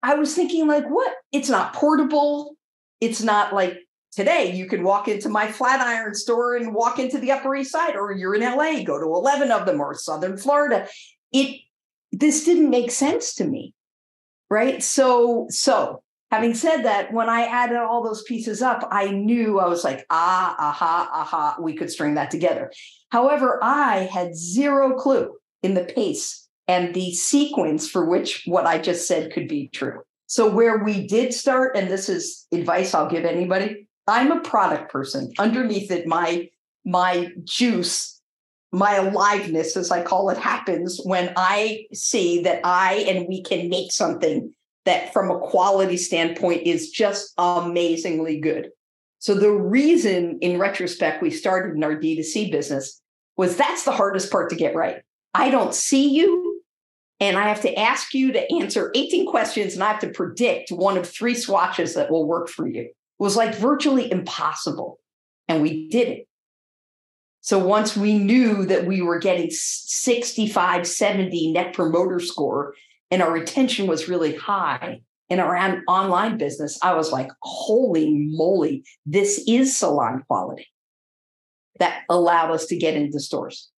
I 0.03 0.15
was 0.15 0.35
thinking, 0.35 0.67
like, 0.67 0.87
what? 0.87 1.13
It's 1.33 1.49
not 1.49 1.75
portable. 1.75 2.57
It's 3.01 3.23
not 3.23 3.53
like 3.53 3.86
today 4.17 4.53
you 4.53 4.67
can 4.67 4.83
walk 4.83 5.07
into 5.07 5.29
my 5.29 5.47
Flatiron 5.47 6.15
store 6.15 6.57
and 6.57 6.75
walk 6.75 6.99
into 6.99 7.19
the 7.19 7.31
Upper 7.31 7.55
East 7.55 7.71
Side, 7.71 7.95
or 7.95 8.11
you're 8.13 8.35
in 8.35 8.41
LA, 8.41 8.83
go 8.83 8.99
to 8.99 9.05
11 9.05 9.53
of 9.53 9.67
them, 9.67 9.81
or 9.81 9.95
Southern 9.95 10.37
Florida. 10.37 10.89
It 11.33 11.61
this 12.11 12.45
didn't 12.45 12.71
make 12.71 12.91
sense 12.91 13.35
to 13.35 13.45
me. 13.45 13.75
Right. 14.49 14.83
So, 14.83 15.47
so 15.51 16.03
having 16.31 16.55
said 16.55 16.83
that, 16.83 17.13
when 17.13 17.29
I 17.29 17.43
added 17.43 17.79
all 17.79 18.03
those 18.03 18.23
pieces 18.23 18.63
up, 18.63 18.89
I 18.91 19.09
knew 19.11 19.59
I 19.59 19.69
was 19.69 19.85
like, 19.85 20.07
ah, 20.09 20.57
aha, 20.59 21.11
aha, 21.13 21.57
we 21.61 21.75
could 21.75 21.91
string 21.91 22.15
that 22.15 22.31
together. 22.31 22.73
However, 23.11 23.59
I 23.63 24.09
had 24.13 24.37
zero 24.37 24.95
clue 24.97 25.35
in 25.63 25.75
the 25.75 25.85
pace 25.85 26.49
and 26.69 26.95
the 26.95 27.13
sequence 27.13 27.89
for 27.89 28.05
which 28.05 28.45
what 28.47 28.67
I 28.67 28.79
just 28.79 29.07
said 29.07 29.33
could 29.33 29.49
be 29.49 29.69
true. 29.69 30.01
So, 30.29 30.51
where 30.51 30.83
we 30.83 31.07
did 31.07 31.35
start, 31.35 31.77
and 31.77 31.89
this 31.89 32.09
is 32.09 32.47
advice 32.53 32.95
I'll 32.95 33.11
give 33.11 33.25
anybody, 33.25 33.86
I'm 34.07 34.33
a 34.33 34.41
product 34.41 34.91
person. 34.91 35.33
Underneath 35.39 35.91
it, 35.91 36.07
my 36.07 36.49
my 36.85 37.33
juice, 37.45 38.21
my 38.73 38.95
aliveness, 38.95 39.77
as 39.77 39.91
I 39.91 40.03
call 40.03 40.31
it, 40.31 40.39
happens 40.39 41.01
when 41.03 41.33
I 41.37 41.87
see 41.93 42.43
that 42.43 42.61
I 42.65 43.05
and 43.09 43.27
we 43.29 43.43
can 43.43 43.69
make 43.69 43.91
something 43.91 44.53
that, 44.85 45.13
from 45.13 45.31
a 45.31 45.41
quality 45.41 45.97
standpoint, 45.97 46.63
is 46.65 46.91
just 46.91 47.33
amazingly 47.39 48.39
good. 48.39 48.71
So 49.19 49.35
the 49.35 49.51
reason, 49.51 50.39
in 50.41 50.59
retrospect, 50.59 51.23
we 51.23 51.31
started 51.31 51.75
in 51.75 51.83
our 51.83 51.97
D2C 51.97 52.53
business 52.53 53.01
was 53.37 53.57
that's 53.57 53.85
the 53.85 53.93
hardest 53.93 54.31
part 54.31 54.51
to 54.51 54.57
get 54.57 54.77
right. 54.77 55.03
I 55.35 55.51
don't 55.51 55.75
see 55.75 56.11
you, 56.15 56.63
and 57.19 57.37
I 57.37 57.49
have 57.49 57.63
to 57.63 57.75
ask 57.75 58.15
you 58.15 58.33
to 58.33 58.53
answer 58.55 58.93
18 58.95 59.27
questions, 59.27 59.75
and 59.75 59.83
I 59.83 59.91
have 59.91 60.01
to 60.01 60.11
predict 60.11 60.71
one 60.71 60.97
of 60.97 61.09
three 61.09 61.35
swatches 61.35 61.95
that 61.95 62.11
will 62.11 62.27
work 62.27 62.49
for 62.49 62.69
you. 62.69 62.91
Was 63.19 63.37
like 63.37 63.55
virtually 63.55 64.11
impossible. 64.11 64.99
And 65.49 65.63
we 65.63 65.89
did 65.89 66.09
it. 66.09 66.29
So 67.41 67.59
once 67.59 67.97
we 67.97 68.19
knew 68.19 68.67
that 68.67 68.87
we 68.87 69.03
were 69.03 69.19
getting 69.19 69.51
65, 69.51 70.87
70 70.87 71.53
net 71.53 71.73
promoter 71.73 72.19
score, 72.19 72.75
and 73.11 73.23
our 73.23 73.33
retention 73.33 73.87
was 73.87 74.09
really 74.09 74.35
high, 74.35 75.01
in 75.29 75.41
our 75.41 75.83
online 75.89 76.39
business, 76.39 76.79
I 76.83 76.95
was 76.95 77.13
like, 77.13 77.31
holy 77.43 78.13
moly, 78.13 78.85
this 79.05 79.43
is 79.47 79.77
salon 79.77 80.23
quality 80.27 80.67
that 81.79 82.03
allowed 82.09 82.53
us 82.53 82.67
to 82.67 82.77
get 82.77 82.95
into 82.95 83.21
stores. 83.21 83.71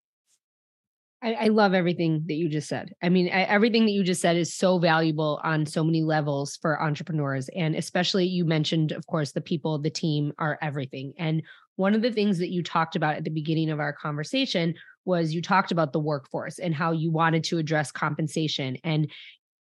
I, 1.23 1.33
I 1.35 1.47
love 1.49 1.75
everything 1.75 2.23
that 2.27 2.35
you 2.35 2.49
just 2.49 2.69
said. 2.69 2.93
I 3.03 3.09
mean, 3.09 3.29
I, 3.29 3.43
everything 3.43 3.87
that 3.87 3.93
you 3.93 4.05
just 4.05 4.21
said 4.21 4.37
is 4.37 4.55
so 4.55 4.79
valuable 4.79 5.41
on 5.43 5.67
so 5.67 5.83
many 5.83 6.03
levels 6.03 6.57
for 6.63 6.81
entrepreneurs. 6.81 7.49
And 7.57 7.75
especially, 7.75 8.27
you 8.27 8.45
mentioned, 8.45 8.93
of 8.93 9.07
course, 9.07 9.33
the 9.33 9.41
people, 9.41 9.79
the 9.79 9.91
team 9.91 10.33
are 10.39 10.59
everything. 10.63 11.15
And 11.19 11.43
one 11.77 11.95
of 11.95 12.03
the 12.03 12.13
things 12.13 12.39
that 12.39 12.51
you 12.51 12.63
talked 12.63 12.95
about 12.95 13.17
at 13.17 13.25
the 13.25 13.31
beginning 13.31 13.71
of 13.71 13.81
our 13.81 13.93
conversation 13.93 14.75
was 15.05 15.33
you 15.33 15.43
talked 15.43 15.73
about 15.73 15.93
the 15.93 16.01
workforce 16.01 16.59
and 16.59 16.75
how 16.75 16.93
you 16.93 17.11
wanted 17.11 17.43
to 17.45 17.59
address 17.59 17.91
compensation. 17.91 18.77
And 18.85 19.11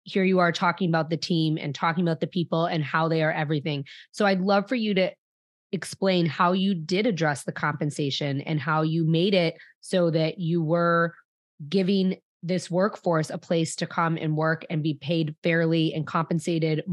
here 0.05 0.25
you 0.25 0.38
are 0.38 0.53
talking 0.53 0.88
about 0.88 1.11
the 1.11 1.16
team 1.16 1.59
and 1.61 1.75
talking 1.75 2.05
about 2.05 2.21
the 2.21 2.27
people 2.27 2.66
and 2.66 2.85
how 2.85 3.09
they 3.09 3.23
are 3.23 3.33
everything. 3.33 3.85
So 4.12 4.27
I'd 4.27 4.40
love 4.40 4.68
for 4.68 4.75
you 4.75 4.94
to 4.94 5.11
explain 5.73 6.27
how 6.27 6.53
you 6.53 6.75
did 6.75 7.07
address 7.07 7.44
the 7.44 7.53
compensation 7.53 8.40
and 8.42 8.61
how 8.61 8.83
you 8.83 9.05
made 9.05 9.35
it 9.35 9.57
so 9.81 10.11
that 10.11 10.38
you 10.38 10.62
were 10.62 11.14
giving 11.66 12.16
this 12.42 12.71
workforce 12.71 13.31
a 13.31 13.38
place 13.38 13.77
to 13.77 13.87
come 13.87 14.16
and 14.16 14.37
work 14.37 14.64
and 14.71 14.83
be 14.83 14.94
paid 14.94 15.35
fairly 15.42 15.92
and 15.92 16.07
compensated 16.07 16.85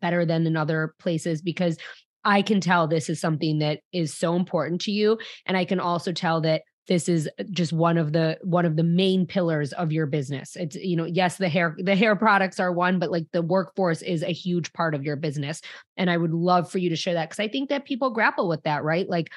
better 0.00 0.24
than 0.24 0.46
in 0.46 0.56
other 0.56 0.94
places 0.98 1.42
because 1.42 1.76
I 2.24 2.42
can 2.42 2.60
tell 2.60 2.86
this 2.86 3.08
is 3.08 3.20
something 3.20 3.58
that 3.58 3.80
is 3.92 4.14
so 4.14 4.34
important 4.34 4.80
to 4.82 4.90
you 4.90 5.18
and 5.46 5.56
I 5.56 5.64
can 5.64 5.78
also 5.78 6.12
tell 6.12 6.40
that 6.42 6.62
this 6.88 7.08
is 7.08 7.28
uh, 7.38 7.44
just 7.50 7.72
one 7.72 7.98
of 7.98 8.12
the 8.12 8.38
one 8.42 8.64
of 8.64 8.76
the 8.76 8.82
main 8.82 9.26
pillars 9.26 9.72
of 9.74 9.92
your 9.92 10.06
business. 10.06 10.56
It's 10.56 10.74
you 10.74 10.96
know 10.96 11.04
yes 11.04 11.36
the 11.36 11.48
hair 11.48 11.76
the 11.78 11.94
hair 11.94 12.16
products 12.16 12.58
are 12.58 12.72
one 12.72 12.98
but 12.98 13.12
like 13.12 13.26
the 13.32 13.42
workforce 13.42 14.02
is 14.02 14.22
a 14.22 14.32
huge 14.32 14.72
part 14.72 14.94
of 14.94 15.04
your 15.04 15.16
business 15.16 15.60
and 15.96 16.10
i 16.10 16.16
would 16.16 16.32
love 16.32 16.70
for 16.70 16.78
you 16.78 16.88
to 16.88 16.96
share 16.96 17.14
that 17.14 17.28
because 17.28 17.42
i 17.42 17.48
think 17.48 17.68
that 17.68 17.84
people 17.84 18.10
grapple 18.10 18.48
with 18.48 18.62
that 18.62 18.82
right? 18.82 19.08
Like 19.08 19.30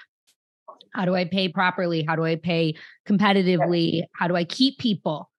how 0.93 1.05
do 1.05 1.15
i 1.15 1.25
pay 1.25 1.47
properly 1.47 2.03
how 2.03 2.15
do 2.15 2.25
i 2.25 2.35
pay 2.35 2.73
competitively 3.07 3.93
yes. 3.93 4.07
how 4.13 4.27
do 4.27 4.35
i 4.35 4.43
keep 4.43 4.77
people 4.77 5.29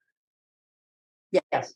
yes 1.53 1.75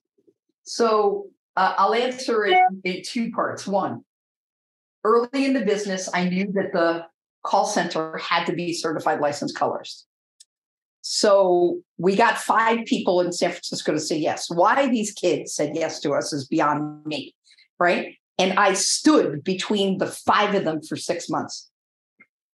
so 0.62 1.26
uh, 1.56 1.74
i'll 1.78 1.94
answer 1.94 2.44
it 2.44 2.58
in 2.84 3.02
two 3.04 3.30
parts 3.30 3.66
one 3.66 4.02
early 5.04 5.44
in 5.44 5.52
the 5.52 5.64
business 5.64 6.08
i 6.14 6.28
knew 6.28 6.50
that 6.52 6.72
the 6.72 7.04
call 7.44 7.66
center 7.66 8.16
had 8.18 8.44
to 8.44 8.52
be 8.52 8.72
certified 8.72 9.20
licensed 9.20 9.56
colorist 9.56 10.06
so 11.08 11.82
we 11.98 12.16
got 12.16 12.36
five 12.36 12.84
people 12.84 13.20
in 13.20 13.30
San 13.30 13.50
Francisco 13.50 13.92
to 13.92 14.00
say 14.00 14.18
yes. 14.18 14.50
Why 14.50 14.88
these 14.88 15.12
kids 15.12 15.54
said 15.54 15.70
yes 15.72 16.00
to 16.00 16.10
us 16.14 16.32
is 16.32 16.48
beyond 16.48 17.06
me, 17.06 17.32
right? 17.78 18.16
And 18.38 18.58
I 18.58 18.72
stood 18.72 19.44
between 19.44 19.98
the 19.98 20.08
five 20.08 20.56
of 20.56 20.64
them 20.64 20.82
for 20.82 20.96
six 20.96 21.30
months. 21.30 21.70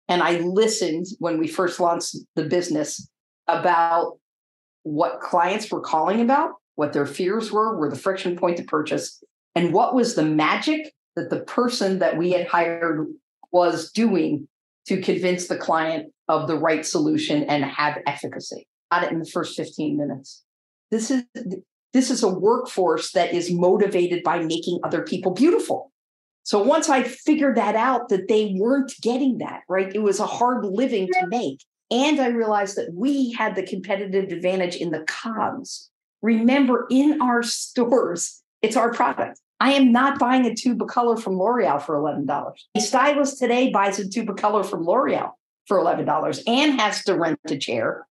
And 0.08 0.22
I 0.22 0.38
listened 0.38 1.06
when 1.18 1.38
we 1.38 1.46
first 1.46 1.80
launched 1.80 2.16
the 2.34 2.44
business 2.44 3.08
about 3.46 4.18
what 4.82 5.20
clients 5.20 5.70
were 5.70 5.80
calling 5.80 6.20
about, 6.20 6.52
what 6.76 6.92
their 6.92 7.06
fears 7.06 7.52
were, 7.52 7.76
were 7.78 7.90
the 7.90 7.98
friction 7.98 8.36
point 8.36 8.56
to 8.56 8.64
purchase, 8.64 9.22
and 9.54 9.72
what 9.72 9.94
was 9.94 10.14
the 10.14 10.24
magic 10.24 10.92
that 11.16 11.30
the 11.30 11.40
person 11.40 11.98
that 11.98 12.16
we 12.16 12.30
had 12.32 12.46
hired 12.46 13.06
was 13.50 13.90
doing 13.92 14.48
to 14.86 15.00
convince 15.00 15.48
the 15.48 15.56
client 15.56 16.12
of 16.28 16.46
the 16.46 16.56
right 16.56 16.86
solution 16.86 17.42
and 17.44 17.64
have 17.64 17.98
efficacy. 18.06 18.66
Got 18.90 19.04
it 19.04 19.12
in 19.12 19.18
the 19.18 19.26
first 19.26 19.56
15 19.56 19.96
minutes. 19.96 20.44
This 20.90 21.10
is 21.10 21.24
this 21.92 22.10
is 22.10 22.22
a 22.22 22.28
workforce 22.28 23.12
that 23.12 23.32
is 23.32 23.50
motivated 23.50 24.22
by 24.22 24.40
making 24.40 24.78
other 24.84 25.02
people 25.02 25.32
beautiful. 25.32 25.90
So 26.48 26.62
once 26.62 26.88
I 26.88 27.02
figured 27.02 27.58
that 27.58 27.76
out, 27.76 28.08
that 28.08 28.26
they 28.26 28.54
weren't 28.56 28.94
getting 29.02 29.36
that, 29.36 29.64
right? 29.68 29.94
It 29.94 29.98
was 29.98 30.18
a 30.18 30.24
hard 30.24 30.64
living 30.64 31.06
to 31.08 31.26
make. 31.26 31.62
And 31.90 32.18
I 32.18 32.28
realized 32.28 32.74
that 32.76 32.94
we 32.94 33.32
had 33.32 33.54
the 33.54 33.62
competitive 33.62 34.32
advantage 34.32 34.74
in 34.74 34.90
the 34.90 35.04
COGS. 35.06 35.90
Remember, 36.22 36.86
in 36.90 37.20
our 37.20 37.42
stores, 37.42 38.42
it's 38.62 38.78
our 38.78 38.90
product. 38.94 39.38
I 39.60 39.74
am 39.74 39.92
not 39.92 40.18
buying 40.18 40.46
a 40.46 40.54
tube 40.54 40.80
of 40.80 40.88
color 40.88 41.18
from 41.18 41.36
L'Oreal 41.38 41.82
for 41.82 41.96
$11. 41.96 42.52
A 42.74 42.80
stylist 42.80 43.38
today 43.38 43.70
buys 43.70 43.98
a 43.98 44.08
tube 44.08 44.30
of 44.30 44.36
color 44.36 44.64
from 44.64 44.86
L'Oreal 44.86 45.32
for 45.66 45.76
$11 45.76 46.42
and 46.46 46.80
has 46.80 47.04
to 47.04 47.14
rent 47.14 47.38
a 47.44 47.58
chair 47.58 48.06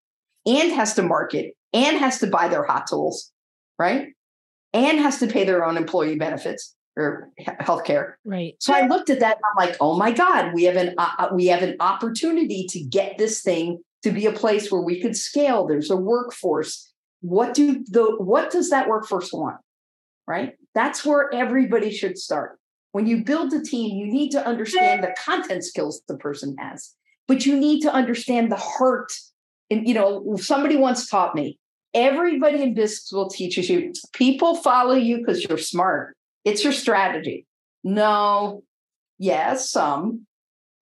and 0.45 0.71
has 0.73 0.93
to 0.93 1.02
market 1.02 1.56
and 1.73 1.97
has 1.97 2.19
to 2.19 2.28
buy 2.28 2.50
their 2.50 2.65
hot 2.65 2.86
tools, 2.86 3.32
right? 3.80 4.10
And 4.73 5.00
has 5.00 5.17
to 5.21 5.28
pay 5.28 5.43
their 5.43 5.65
own 5.65 5.76
employee 5.76 6.17
benefits 6.17 6.76
or 6.97 7.29
health 7.60 7.86
care. 7.86 8.17
Right. 8.25 8.55
So 8.60 8.73
I 8.73 8.88
looked 8.88 9.10
at 9.10 9.19
that 9.19 9.38
and 9.38 9.43
I'm 9.45 9.67
like, 9.67 9.77
oh 9.79 9.97
my 9.97 10.12
God, 10.12 10.53
we 10.53 10.63
have 10.63 10.75
an 10.75 10.95
uh, 10.97 11.29
we 11.31 11.45
have 11.47 11.62
an 11.62 11.75
opportunity 11.79 12.65
to 12.69 12.79
get 12.81 13.17
this 13.17 13.41
thing 13.41 13.79
to 14.03 14.12
be 14.12 14.25
a 14.25 14.31
place 14.31 14.71
where 14.71 14.81
we 14.81 14.99
could 14.99 15.15
scale. 15.15 15.67
There's 15.67 15.91
a 15.91 15.95
workforce. 15.95 16.91
What 17.21 17.53
do 17.53 17.83
the 17.86 18.15
what 18.17 18.49
does 18.49 18.71
that 18.71 18.89
workforce 18.89 19.31
want? 19.31 19.57
Right? 20.25 20.53
That's 20.73 21.05
where 21.05 21.33
everybody 21.33 21.91
should 21.91 22.17
start. 22.17 22.60
When 22.91 23.05
you 23.05 23.23
build 23.23 23.53
a 23.53 23.62
team, 23.62 23.95
you 23.95 24.12
need 24.12 24.31
to 24.31 24.45
understand 24.45 25.03
the 25.03 25.15
content 25.23 25.63
skills 25.63 26.01
the 26.07 26.17
person 26.17 26.55
has, 26.57 26.95
but 27.27 27.45
you 27.45 27.55
need 27.55 27.81
to 27.81 27.93
understand 27.93 28.51
the 28.51 28.57
heart. 28.57 29.13
And 29.69 29.88
you 29.88 29.93
know, 29.93 30.36
somebody 30.38 30.77
once 30.77 31.07
taught 31.07 31.36
me, 31.36 31.60
everybody 31.93 32.63
in 32.63 32.73
business 32.73 33.12
will 33.12 33.29
teach 33.29 33.57
you 33.57 33.93
people 34.13 34.55
follow 34.55 34.95
you 34.95 35.19
because 35.19 35.43
you're 35.43 35.57
smart 35.57 36.16
it's 36.47 36.63
your 36.63 36.73
strategy. 36.73 37.45
No, 37.83 38.63
yes, 39.19 39.69
some. 39.69 40.25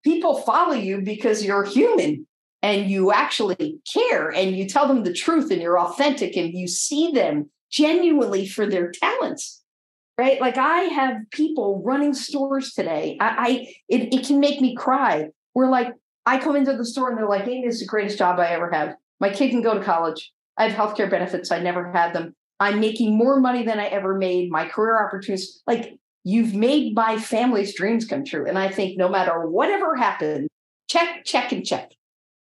People 0.04 0.42
follow 0.42 0.74
you 0.74 1.02
because 1.02 1.44
you're 1.44 1.64
human 1.64 2.28
and 2.62 2.90
you 2.90 3.12
actually 3.12 3.80
care 3.92 4.30
and 4.30 4.56
you 4.56 4.68
tell 4.68 4.88
them 4.88 5.04
the 5.04 5.14
truth 5.14 5.52
and 5.52 5.62
you're 5.62 5.80
authentic 5.80 6.38
and 6.38 6.54
you 6.54 6.68
see 6.68 7.12
them 7.12 7.50
genuinely 7.72 8.48
for 8.48 8.66
their 8.66 8.92
talents 8.92 9.62
right? 10.18 10.40
Like 10.40 10.58
i 10.58 10.84
have 10.84 11.18
people 11.32 11.82
running 11.84 12.14
stores 12.14 12.72
today. 12.72 13.18
I, 13.20 13.36
I 13.38 13.50
it, 13.90 14.14
it 14.14 14.26
can 14.26 14.40
make 14.40 14.62
me 14.62 14.74
cry. 14.74 15.28
We're 15.54 15.70
like 15.70 15.90
i 16.26 16.40
come 16.40 16.56
into 16.56 16.76
the 16.76 16.86
store 16.86 17.10
and 17.10 17.18
they're 17.18 17.28
like 17.28 17.44
hey 17.44 17.64
this 17.64 17.76
is 17.76 17.82
the 17.82 17.86
greatest 17.86 18.18
job 18.18 18.40
i 18.40 18.48
ever 18.48 18.72
have 18.72 18.96
my 19.20 19.30
kid 19.30 19.52
can 19.52 19.62
go 19.62 19.74
to 19.78 19.84
college. 19.84 20.32
I 20.58 20.70
have 20.70 20.78
healthcare 20.78 21.10
benefits. 21.10 21.52
I 21.52 21.60
never 21.60 21.92
had 21.92 22.14
them 22.14 22.36
I'm 22.60 22.80
making 22.80 23.18
more 23.18 23.40
money 23.40 23.64
than 23.64 23.80
I 23.80 23.86
ever 23.88 24.16
made. 24.16 24.52
My 24.52 24.68
career 24.68 25.04
opportunities, 25.04 25.62
like 25.68 25.98
you've 26.24 26.54
made 26.54 26.96
my 26.96 27.18
family's 27.18 27.76
dreams 27.76 28.06
come 28.06 28.24
true. 28.24 28.46
And 28.48 28.58
I 28.58 28.70
think 28.70 28.98
no 28.98 29.10
matter 29.10 29.48
whatever 29.48 29.96
happened, 29.96 30.48
check, 30.90 31.26
check, 31.26 31.52
and 31.52 31.66
check. 31.66 31.92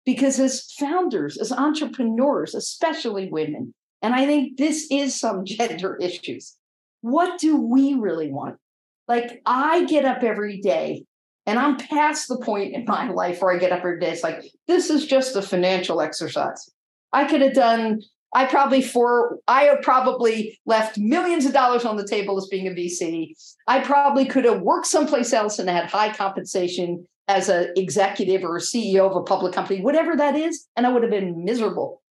Because 0.06 0.40
as 0.40 0.72
founders, 0.78 1.36
as 1.36 1.52
entrepreneurs, 1.52 2.54
especially 2.54 3.30
women, 3.30 3.74
and 4.02 4.14
I 4.14 4.26
think 4.26 4.56
this 4.56 4.86
is 4.90 5.18
some 5.18 5.44
gender 5.44 5.96
issues. 5.96 6.56
What 7.02 7.38
do 7.38 7.56
we 7.56 7.94
really 7.94 8.30
want? 8.30 8.56
Like 9.08 9.42
I 9.44 9.84
get 9.84 10.04
up 10.04 10.22
every 10.22 10.60
day 10.60 11.04
and 11.46 11.58
I'm 11.58 11.76
past 11.76 12.28
the 12.28 12.38
point 12.38 12.74
in 12.74 12.84
my 12.84 13.10
life 13.10 13.40
where 13.42 13.54
I 13.54 13.58
get 13.58 13.72
up 13.72 13.80
every 13.80 13.98
day. 13.98 14.10
It's 14.10 14.22
like, 14.22 14.44
this 14.68 14.90
is 14.90 15.06
just 15.06 15.34
a 15.36 15.42
financial 15.42 16.00
exercise. 16.00 16.70
I 17.12 17.24
could 17.24 17.40
have 17.40 17.54
done 17.54 18.02
I 18.32 18.46
probably 18.46 18.80
for 18.80 19.38
I 19.48 19.64
have 19.64 19.82
probably 19.82 20.58
left 20.64 20.98
millions 20.98 21.46
of 21.46 21.52
dollars 21.52 21.84
on 21.84 21.96
the 21.96 22.06
table 22.06 22.36
as 22.38 22.46
being 22.46 22.68
a 22.68 22.70
VC. 22.70 23.32
I 23.66 23.80
probably 23.80 24.24
could 24.24 24.44
have 24.44 24.62
worked 24.62 24.86
someplace 24.86 25.32
else 25.32 25.58
and 25.58 25.68
had 25.68 25.86
high 25.86 26.12
compensation 26.12 27.06
as 27.26 27.48
an 27.48 27.72
executive 27.76 28.44
or 28.44 28.56
a 28.56 28.60
CEO 28.60 29.08
of 29.08 29.16
a 29.16 29.22
public 29.22 29.52
company, 29.52 29.80
whatever 29.80 30.16
that 30.16 30.36
is, 30.36 30.66
and 30.76 30.86
I 30.86 30.92
would 30.92 31.02
have 31.02 31.12
been 31.12 31.44
miserable 31.44 32.02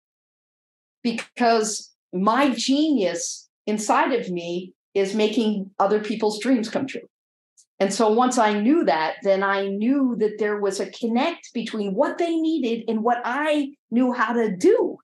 because 1.03 1.93
my 2.13 2.49
genius 2.49 3.49
inside 3.67 4.13
of 4.13 4.29
me 4.29 4.73
is 4.93 5.13
making 5.13 5.71
other 5.79 5.99
people's 5.99 6.39
dreams 6.39 6.69
come 6.69 6.88
true. 6.88 7.08
And 7.79 7.93
so 7.93 8.12
once 8.12 8.38
I 8.38 8.60
knew 8.60 8.84
that, 8.86 9.15
then 9.23 9.41
I 9.41 9.67
knew 9.67 10.15
that 10.19 10.38
there 10.38 10.60
was 10.60 10.79
a 10.79 10.91
connect 10.91 11.53
between 11.53 11.95
what 11.95 12.17
they 12.17 12.36
needed 12.36 12.89
and 12.89 13.03
what 13.03 13.21
I 13.23 13.71
knew 13.91 14.12
how 14.12 14.34
to 14.34 14.55
do 14.55 14.97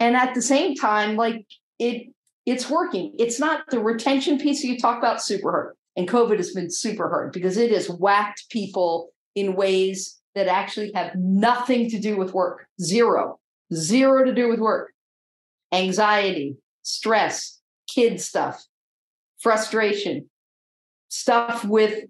and 0.00 0.16
at 0.16 0.34
the 0.34 0.42
same 0.42 0.74
time 0.74 1.16
like 1.16 1.46
it 1.78 2.08
it's 2.44 2.70
working. 2.70 3.12
It's 3.18 3.40
not 3.40 3.62
the 3.70 3.80
retention 3.80 4.38
piece 4.38 4.62
you 4.62 4.78
talk 4.78 4.98
about 4.98 5.20
super 5.20 5.50
hard. 5.50 5.76
And 5.96 6.08
covid 6.08 6.36
has 6.36 6.52
been 6.52 6.70
super 6.70 7.08
hard 7.08 7.32
because 7.32 7.56
it 7.56 7.72
has 7.72 7.88
whacked 7.88 8.44
people 8.50 9.10
in 9.34 9.56
ways 9.56 10.20
that 10.34 10.46
actually 10.46 10.92
have 10.94 11.14
nothing 11.16 11.90
to 11.90 11.98
do 11.98 12.16
with 12.16 12.34
work. 12.34 12.66
Zero. 12.80 13.40
Zero 13.74 14.24
to 14.24 14.34
do 14.34 14.48
with 14.48 14.60
work. 14.60 14.92
Anxiety 15.72 16.56
stress 16.82 17.60
kid 17.88 18.20
stuff 18.20 18.64
frustration 19.38 20.28
stuff 21.08 21.64
with 21.64 22.04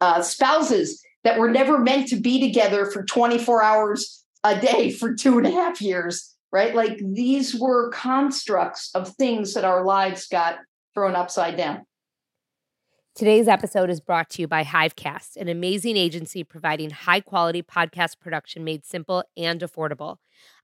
uh, 0.00 0.20
spouses 0.20 1.02
that 1.24 1.38
were 1.38 1.50
never 1.50 1.78
meant 1.78 2.08
to 2.08 2.16
be 2.16 2.40
together 2.40 2.86
for 2.86 3.04
24 3.04 3.62
hours 3.62 4.24
a 4.44 4.58
day 4.58 4.90
for 4.90 5.14
two 5.14 5.38
and 5.38 5.46
a 5.46 5.50
half 5.50 5.80
years 5.80 6.31
right? 6.52 6.74
Like 6.74 6.98
these 6.98 7.58
were 7.58 7.90
constructs 7.90 8.90
of 8.94 9.08
things 9.16 9.54
that 9.54 9.64
our 9.64 9.84
lives 9.84 10.26
got 10.28 10.58
thrown 10.94 11.16
upside 11.16 11.56
down. 11.56 11.86
Today's 13.14 13.46
episode 13.46 13.90
is 13.90 14.00
brought 14.00 14.30
to 14.30 14.42
you 14.42 14.48
by 14.48 14.64
Hivecast, 14.64 15.36
an 15.36 15.48
amazing 15.48 15.98
agency 15.98 16.44
providing 16.44 16.88
high 16.88 17.20
quality 17.20 17.62
podcast 17.62 18.18
production 18.20 18.64
made 18.64 18.86
simple 18.86 19.22
and 19.36 19.60
affordable. 19.60 20.16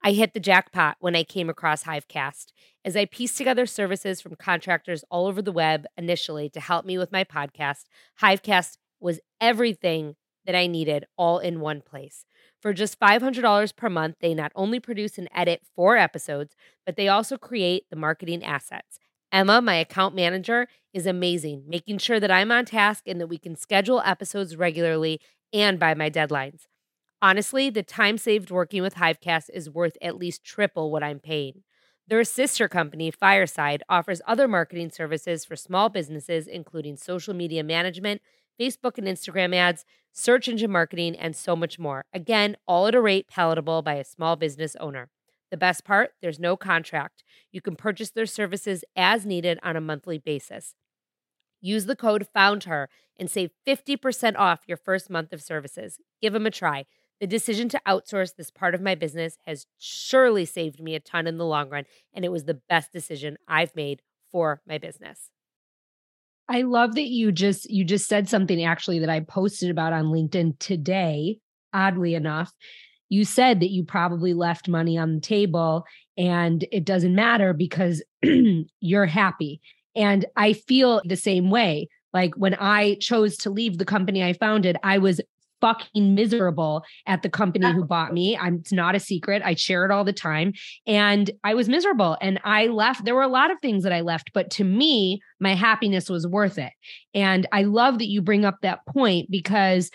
I 0.02 0.12
hit 0.12 0.32
the 0.32 0.40
jackpot 0.40 0.96
when 0.98 1.14
I 1.14 1.24
came 1.24 1.50
across 1.50 1.84
Hivecast 1.84 2.46
as 2.86 2.96
I 2.96 3.04
pieced 3.04 3.36
together 3.36 3.66
services 3.66 4.22
from 4.22 4.34
contractors 4.36 5.04
all 5.10 5.26
over 5.26 5.42
the 5.42 5.52
web 5.52 5.84
initially 5.98 6.48
to 6.50 6.60
help 6.60 6.86
me 6.86 6.96
with 6.96 7.12
my 7.12 7.22
podcast. 7.22 7.84
Hivecast 8.22 8.78
was 8.98 9.20
everything 9.42 10.16
that 10.46 10.54
I 10.54 10.66
needed 10.66 11.04
all 11.18 11.40
in 11.40 11.60
one 11.60 11.82
place. 11.82 12.24
For 12.60 12.72
just 12.72 12.98
$500 12.98 13.76
per 13.76 13.88
month, 13.88 14.16
they 14.20 14.34
not 14.34 14.52
only 14.54 14.80
produce 14.80 15.16
and 15.16 15.28
edit 15.34 15.62
four 15.76 15.96
episodes, 15.96 16.56
but 16.84 16.96
they 16.96 17.08
also 17.08 17.36
create 17.36 17.84
the 17.88 17.96
marketing 17.96 18.42
assets. 18.44 18.98
Emma, 19.30 19.60
my 19.60 19.76
account 19.76 20.14
manager, 20.14 20.66
is 20.92 21.06
amazing, 21.06 21.64
making 21.68 21.98
sure 21.98 22.18
that 22.18 22.30
I'm 22.30 22.50
on 22.50 22.64
task 22.64 23.04
and 23.06 23.20
that 23.20 23.26
we 23.26 23.38
can 23.38 23.54
schedule 23.54 24.02
episodes 24.04 24.56
regularly 24.56 25.20
and 25.52 25.78
by 25.78 25.94
my 25.94 26.10
deadlines. 26.10 26.62
Honestly, 27.20 27.68
the 27.68 27.82
time 27.82 28.16
saved 28.16 28.50
working 28.50 28.82
with 28.82 28.94
Hivecast 28.94 29.50
is 29.52 29.70
worth 29.70 29.96
at 30.00 30.16
least 30.16 30.44
triple 30.44 30.90
what 30.90 31.02
I'm 31.02 31.18
paying. 31.18 31.62
Their 32.06 32.24
sister 32.24 32.68
company, 32.68 33.10
Fireside, 33.10 33.82
offers 33.88 34.22
other 34.26 34.48
marketing 34.48 34.90
services 34.90 35.44
for 35.44 35.56
small 35.56 35.90
businesses, 35.90 36.46
including 36.46 36.96
social 36.96 37.34
media 37.34 37.62
management, 37.62 38.22
Facebook 38.58 38.98
and 38.98 39.06
Instagram 39.06 39.54
ads, 39.54 39.84
search 40.12 40.48
engine 40.48 40.70
marketing, 40.70 41.16
and 41.16 41.36
so 41.36 41.54
much 41.54 41.78
more. 41.78 42.04
Again, 42.12 42.56
all 42.66 42.86
at 42.86 42.94
a 42.94 43.00
rate 43.00 43.28
palatable 43.28 43.82
by 43.82 43.94
a 43.94 44.04
small 44.04 44.36
business 44.36 44.76
owner. 44.80 45.10
The 45.50 45.56
best 45.56 45.84
part 45.84 46.12
there's 46.20 46.38
no 46.38 46.56
contract. 46.56 47.22
You 47.52 47.60
can 47.60 47.76
purchase 47.76 48.10
their 48.10 48.26
services 48.26 48.84
as 48.96 49.24
needed 49.24 49.58
on 49.62 49.76
a 49.76 49.80
monthly 49.80 50.18
basis. 50.18 50.74
Use 51.60 51.86
the 51.86 51.96
code 51.96 52.26
FOUNDHER 52.32 52.88
and 53.18 53.30
save 53.30 53.50
50% 53.66 54.36
off 54.36 54.60
your 54.66 54.76
first 54.76 55.10
month 55.10 55.32
of 55.32 55.42
services. 55.42 55.98
Give 56.20 56.32
them 56.32 56.46
a 56.46 56.50
try. 56.50 56.86
The 57.20 57.26
decision 57.26 57.68
to 57.70 57.80
outsource 57.86 58.36
this 58.36 58.50
part 58.50 58.74
of 58.76 58.80
my 58.80 58.94
business 58.94 59.38
has 59.44 59.66
surely 59.76 60.44
saved 60.44 60.80
me 60.80 60.94
a 60.94 61.00
ton 61.00 61.26
in 61.26 61.36
the 61.36 61.44
long 61.44 61.68
run, 61.68 61.84
and 62.14 62.24
it 62.24 62.30
was 62.30 62.44
the 62.44 62.60
best 62.68 62.92
decision 62.92 63.38
I've 63.48 63.74
made 63.74 64.02
for 64.30 64.60
my 64.68 64.78
business. 64.78 65.30
I 66.48 66.62
love 66.62 66.94
that 66.94 67.08
you 67.08 67.30
just 67.30 67.70
you 67.70 67.84
just 67.84 68.08
said 68.08 68.28
something 68.28 68.64
actually 68.64 68.98
that 69.00 69.10
I 69.10 69.20
posted 69.20 69.70
about 69.70 69.92
on 69.92 70.06
LinkedIn 70.06 70.58
today, 70.58 71.38
oddly 71.72 72.14
enough. 72.14 72.52
You 73.10 73.24
said 73.24 73.60
that 73.60 73.70
you 73.70 73.84
probably 73.84 74.34
left 74.34 74.68
money 74.68 74.98
on 74.98 75.14
the 75.14 75.20
table 75.20 75.84
and 76.16 76.64
it 76.72 76.84
doesn't 76.84 77.14
matter 77.14 77.52
because 77.52 78.02
you're 78.80 79.06
happy. 79.06 79.60
And 79.94 80.24
I 80.36 80.52
feel 80.52 81.02
the 81.04 81.16
same 81.16 81.50
way. 81.50 81.88
Like 82.12 82.34
when 82.36 82.54
I 82.54 82.96
chose 83.00 83.36
to 83.38 83.50
leave 83.50 83.78
the 83.78 83.84
company 83.84 84.24
I 84.24 84.32
founded, 84.32 84.76
I 84.82 84.98
was 84.98 85.20
fucking 85.60 86.14
miserable 86.14 86.84
at 87.06 87.22
the 87.22 87.28
company 87.28 87.70
who 87.72 87.84
bought 87.84 88.12
me. 88.12 88.36
I'm 88.36 88.56
it's 88.56 88.72
not 88.72 88.94
a 88.94 89.00
secret. 89.00 89.42
I 89.44 89.54
share 89.54 89.84
it 89.84 89.90
all 89.90 90.04
the 90.04 90.12
time. 90.12 90.52
And 90.86 91.30
I 91.44 91.54
was 91.54 91.68
miserable 91.68 92.16
and 92.20 92.40
I 92.44 92.66
left. 92.66 93.04
There 93.04 93.14
were 93.14 93.22
a 93.22 93.28
lot 93.28 93.50
of 93.50 93.58
things 93.60 93.82
that 93.84 93.92
I 93.92 94.00
left, 94.00 94.30
but 94.34 94.50
to 94.52 94.64
me, 94.64 95.20
my 95.40 95.54
happiness 95.54 96.08
was 96.08 96.26
worth 96.26 96.58
it. 96.58 96.72
And 97.14 97.46
I 97.52 97.62
love 97.62 97.98
that 97.98 98.08
you 98.08 98.22
bring 98.22 98.44
up 98.44 98.58
that 98.62 98.80
point 98.86 99.30
because 99.30 99.90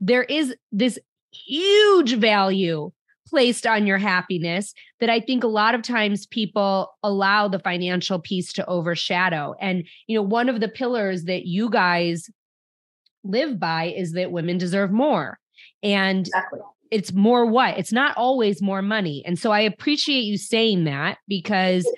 there 0.00 0.24
is 0.24 0.54
this 0.70 0.98
huge 1.32 2.14
value 2.14 2.90
placed 3.28 3.66
on 3.66 3.86
your 3.86 3.96
happiness 3.96 4.74
that 5.00 5.08
I 5.08 5.18
think 5.18 5.42
a 5.42 5.48
lot 5.48 5.74
of 5.74 5.82
times 5.82 6.26
people 6.26 6.92
allow 7.02 7.48
the 7.48 7.58
financial 7.58 8.18
piece 8.18 8.52
to 8.52 8.66
overshadow. 8.66 9.54
And, 9.58 9.84
you 10.06 10.16
know, 10.16 10.22
one 10.22 10.50
of 10.50 10.60
the 10.60 10.68
pillars 10.68 11.24
that 11.24 11.46
you 11.46 11.70
guys 11.70 12.28
live 13.24 13.58
by 13.58 13.92
is 13.96 14.12
that 14.12 14.32
women 14.32 14.58
deserve 14.58 14.90
more. 14.90 15.38
And 15.82 16.20
exactly. 16.26 16.60
it's 16.90 17.12
more 17.12 17.46
what? 17.46 17.78
It's 17.78 17.92
not 17.92 18.16
always 18.16 18.62
more 18.62 18.82
money. 18.82 19.22
And 19.26 19.38
so 19.38 19.50
I 19.50 19.60
appreciate 19.60 20.22
you 20.22 20.38
saying 20.38 20.84
that 20.84 21.18
because 21.28 21.90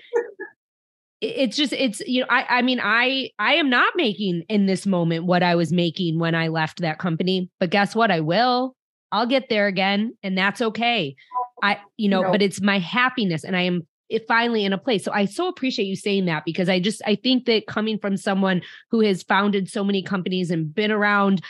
it's 1.20 1.56
just 1.56 1.72
it's 1.72 2.00
you 2.00 2.20
know 2.20 2.26
I 2.28 2.58
I 2.58 2.62
mean 2.62 2.80
I 2.82 3.30
I 3.38 3.54
am 3.54 3.70
not 3.70 3.94
making 3.96 4.42
in 4.48 4.66
this 4.66 4.84
moment 4.84 5.24
what 5.24 5.42
I 5.42 5.54
was 5.54 5.72
making 5.72 6.18
when 6.18 6.34
I 6.34 6.48
left 6.48 6.80
that 6.80 6.98
company, 6.98 7.50
but 7.60 7.70
guess 7.70 7.94
what? 7.94 8.10
I 8.10 8.20
will. 8.20 8.74
I'll 9.10 9.26
get 9.26 9.48
there 9.48 9.66
again 9.66 10.16
and 10.22 10.36
that's 10.36 10.60
okay. 10.60 11.14
I 11.62 11.78
you 11.96 12.08
know, 12.08 12.30
but 12.30 12.42
it's 12.42 12.60
my 12.60 12.78
happiness 12.78 13.44
and 13.44 13.56
I 13.56 13.62
am 13.62 13.86
it 14.14 14.28
finally 14.28 14.64
in 14.64 14.72
a 14.72 14.78
place. 14.78 15.04
So 15.04 15.12
I 15.12 15.24
so 15.24 15.48
appreciate 15.48 15.86
you 15.86 15.96
saying 15.96 16.26
that 16.26 16.44
because 16.44 16.68
I 16.68 16.78
just 16.78 17.02
I 17.04 17.16
think 17.16 17.46
that 17.46 17.66
coming 17.66 17.98
from 17.98 18.16
someone 18.16 18.62
who 18.90 19.00
has 19.00 19.22
founded 19.22 19.68
so 19.68 19.82
many 19.82 20.02
companies 20.02 20.50
and 20.50 20.72
been 20.72 20.92
around 20.92 21.42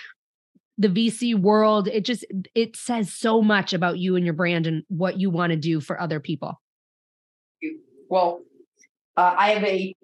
the 0.79 0.89
VC 0.89 1.39
world, 1.39 1.89
it 1.89 2.05
just 2.05 2.25
it 2.55 2.77
says 2.77 3.13
so 3.13 3.43
much 3.43 3.73
about 3.73 3.99
you 3.99 4.17
and 4.17 4.25
your 4.25 4.35
brand 4.35 4.67
and 4.67 4.83
what 4.89 5.21
you 5.21 5.31
want 5.31 5.51
to 5.51 5.57
do 5.57 5.81
for 5.81 6.01
other 6.01 6.21
people. 6.21 6.61
Well, 8.09 8.41
uh, 9.17 9.35
I 9.37 9.51
have 9.51 9.65
a 9.65 9.95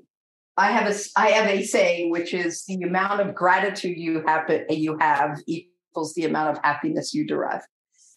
I 0.56 0.70
have 0.70 0.94
a 0.94 0.98
I 1.16 1.30
have 1.30 1.48
a 1.48 1.62
saying 1.62 2.10
which 2.10 2.34
is 2.34 2.64
the 2.66 2.82
amount 2.82 3.20
of 3.20 3.34
gratitude 3.34 3.96
you 3.96 4.22
have 4.26 4.50
you 4.68 4.98
have 4.98 5.38
equals 5.46 6.12
the 6.14 6.24
amount 6.24 6.56
of 6.56 6.62
happiness 6.62 7.14
you 7.14 7.26
derive. 7.26 7.62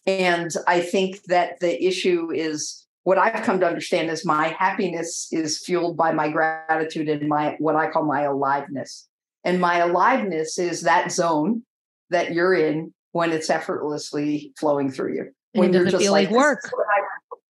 And 0.06 0.50
I 0.68 0.80
think 0.80 1.22
that 1.28 1.60
the 1.60 1.82
issue 1.82 2.30
is 2.30 2.83
what 3.04 3.18
I've 3.18 3.42
come 3.42 3.60
to 3.60 3.66
understand 3.66 4.10
is 4.10 4.24
my 4.24 4.48
happiness 4.48 5.28
is 5.32 5.58
fueled 5.58 5.96
by 5.96 6.12
my 6.12 6.30
gratitude 6.30 7.08
and 7.08 7.28
my 7.28 7.56
what 7.58 7.76
I 7.76 7.90
call 7.90 8.04
my 8.04 8.22
aliveness. 8.22 9.08
And 9.44 9.60
my 9.60 9.78
aliveness 9.78 10.58
is 10.58 10.82
that 10.82 11.12
zone 11.12 11.62
that 12.10 12.32
you're 12.32 12.54
in 12.54 12.92
when 13.12 13.30
it's 13.30 13.50
effortlessly 13.50 14.52
flowing 14.58 14.90
through 14.90 15.14
you. 15.14 15.30
When 15.52 15.72
you're 15.72 15.84
just 15.84 16.02
feel 16.02 16.12
like, 16.12 16.30
like 16.30 16.36
work. 16.36 16.60
I, 16.64 17.00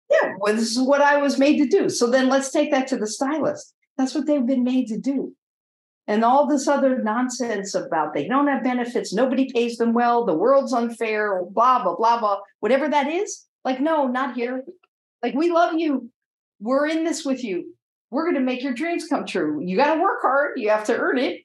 yeah, 0.09 0.33
well, 0.39 0.55
this 0.55 0.71
is 0.71 0.79
what 0.79 1.01
I 1.01 1.17
was 1.17 1.37
made 1.37 1.57
to 1.57 1.67
do. 1.67 1.89
So 1.89 2.09
then 2.09 2.29
let's 2.29 2.49
take 2.49 2.71
that 2.71 2.87
to 2.87 2.97
the 2.97 3.07
stylist. 3.07 3.73
That's 3.97 4.15
what 4.15 4.25
they've 4.25 4.45
been 4.45 4.63
made 4.63 4.87
to 4.87 4.97
do 4.97 5.35
and 6.07 6.25
all 6.25 6.47
this 6.47 6.67
other 6.67 6.97
nonsense 7.01 7.75
about 7.75 8.13
they 8.13 8.27
don't 8.27 8.47
have 8.47 8.63
benefits, 8.63 9.13
nobody 9.13 9.51
pays 9.51 9.77
them 9.77 9.93
well, 9.93 10.25
the 10.25 10.33
world's 10.33 10.73
unfair, 10.73 11.43
blah, 11.51 11.83
blah, 11.83 11.95
blah, 11.95 12.19
blah, 12.19 12.37
whatever 12.59 12.89
that 12.89 13.07
is. 13.07 13.45
Like, 13.63 13.79
no, 13.79 14.07
not 14.07 14.35
here. 14.35 14.63
Like, 15.23 15.33
we 15.33 15.51
love 15.51 15.75
you. 15.75 16.09
We're 16.59 16.87
in 16.87 17.03
this 17.03 17.25
with 17.25 17.43
you. 17.43 17.73
We're 18.09 18.23
going 18.23 18.35
to 18.35 18.41
make 18.41 18.61
your 18.61 18.73
dreams 18.73 19.07
come 19.07 19.25
true. 19.25 19.61
You 19.63 19.77
got 19.77 19.95
to 19.95 20.01
work 20.01 20.21
hard, 20.21 20.59
you 20.59 20.69
have 20.69 20.83
to 20.85 20.97
earn 20.97 21.17
it. 21.17 21.41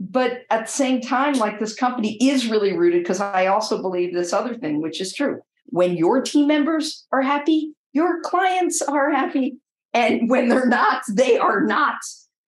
But 0.00 0.42
at 0.50 0.66
the 0.66 0.72
same 0.72 1.00
time, 1.00 1.34
like 1.34 1.60
this 1.60 1.74
company 1.74 2.16
is 2.20 2.48
really 2.48 2.76
rooted 2.76 3.02
because 3.02 3.20
I 3.20 3.46
also 3.46 3.80
believe 3.80 4.12
this 4.12 4.32
other 4.32 4.54
thing, 4.54 4.82
which 4.82 5.00
is 5.00 5.14
true. 5.14 5.40
When 5.66 5.96
your 5.96 6.20
team 6.20 6.46
members 6.46 7.06
are 7.12 7.22
happy, 7.22 7.72
your 7.92 8.20
clients 8.22 8.82
are 8.82 9.10
happy. 9.10 9.56
And 9.92 10.28
when 10.28 10.48
they're 10.48 10.66
not, 10.66 11.02
they 11.12 11.38
are 11.38 11.60
not 11.60 11.98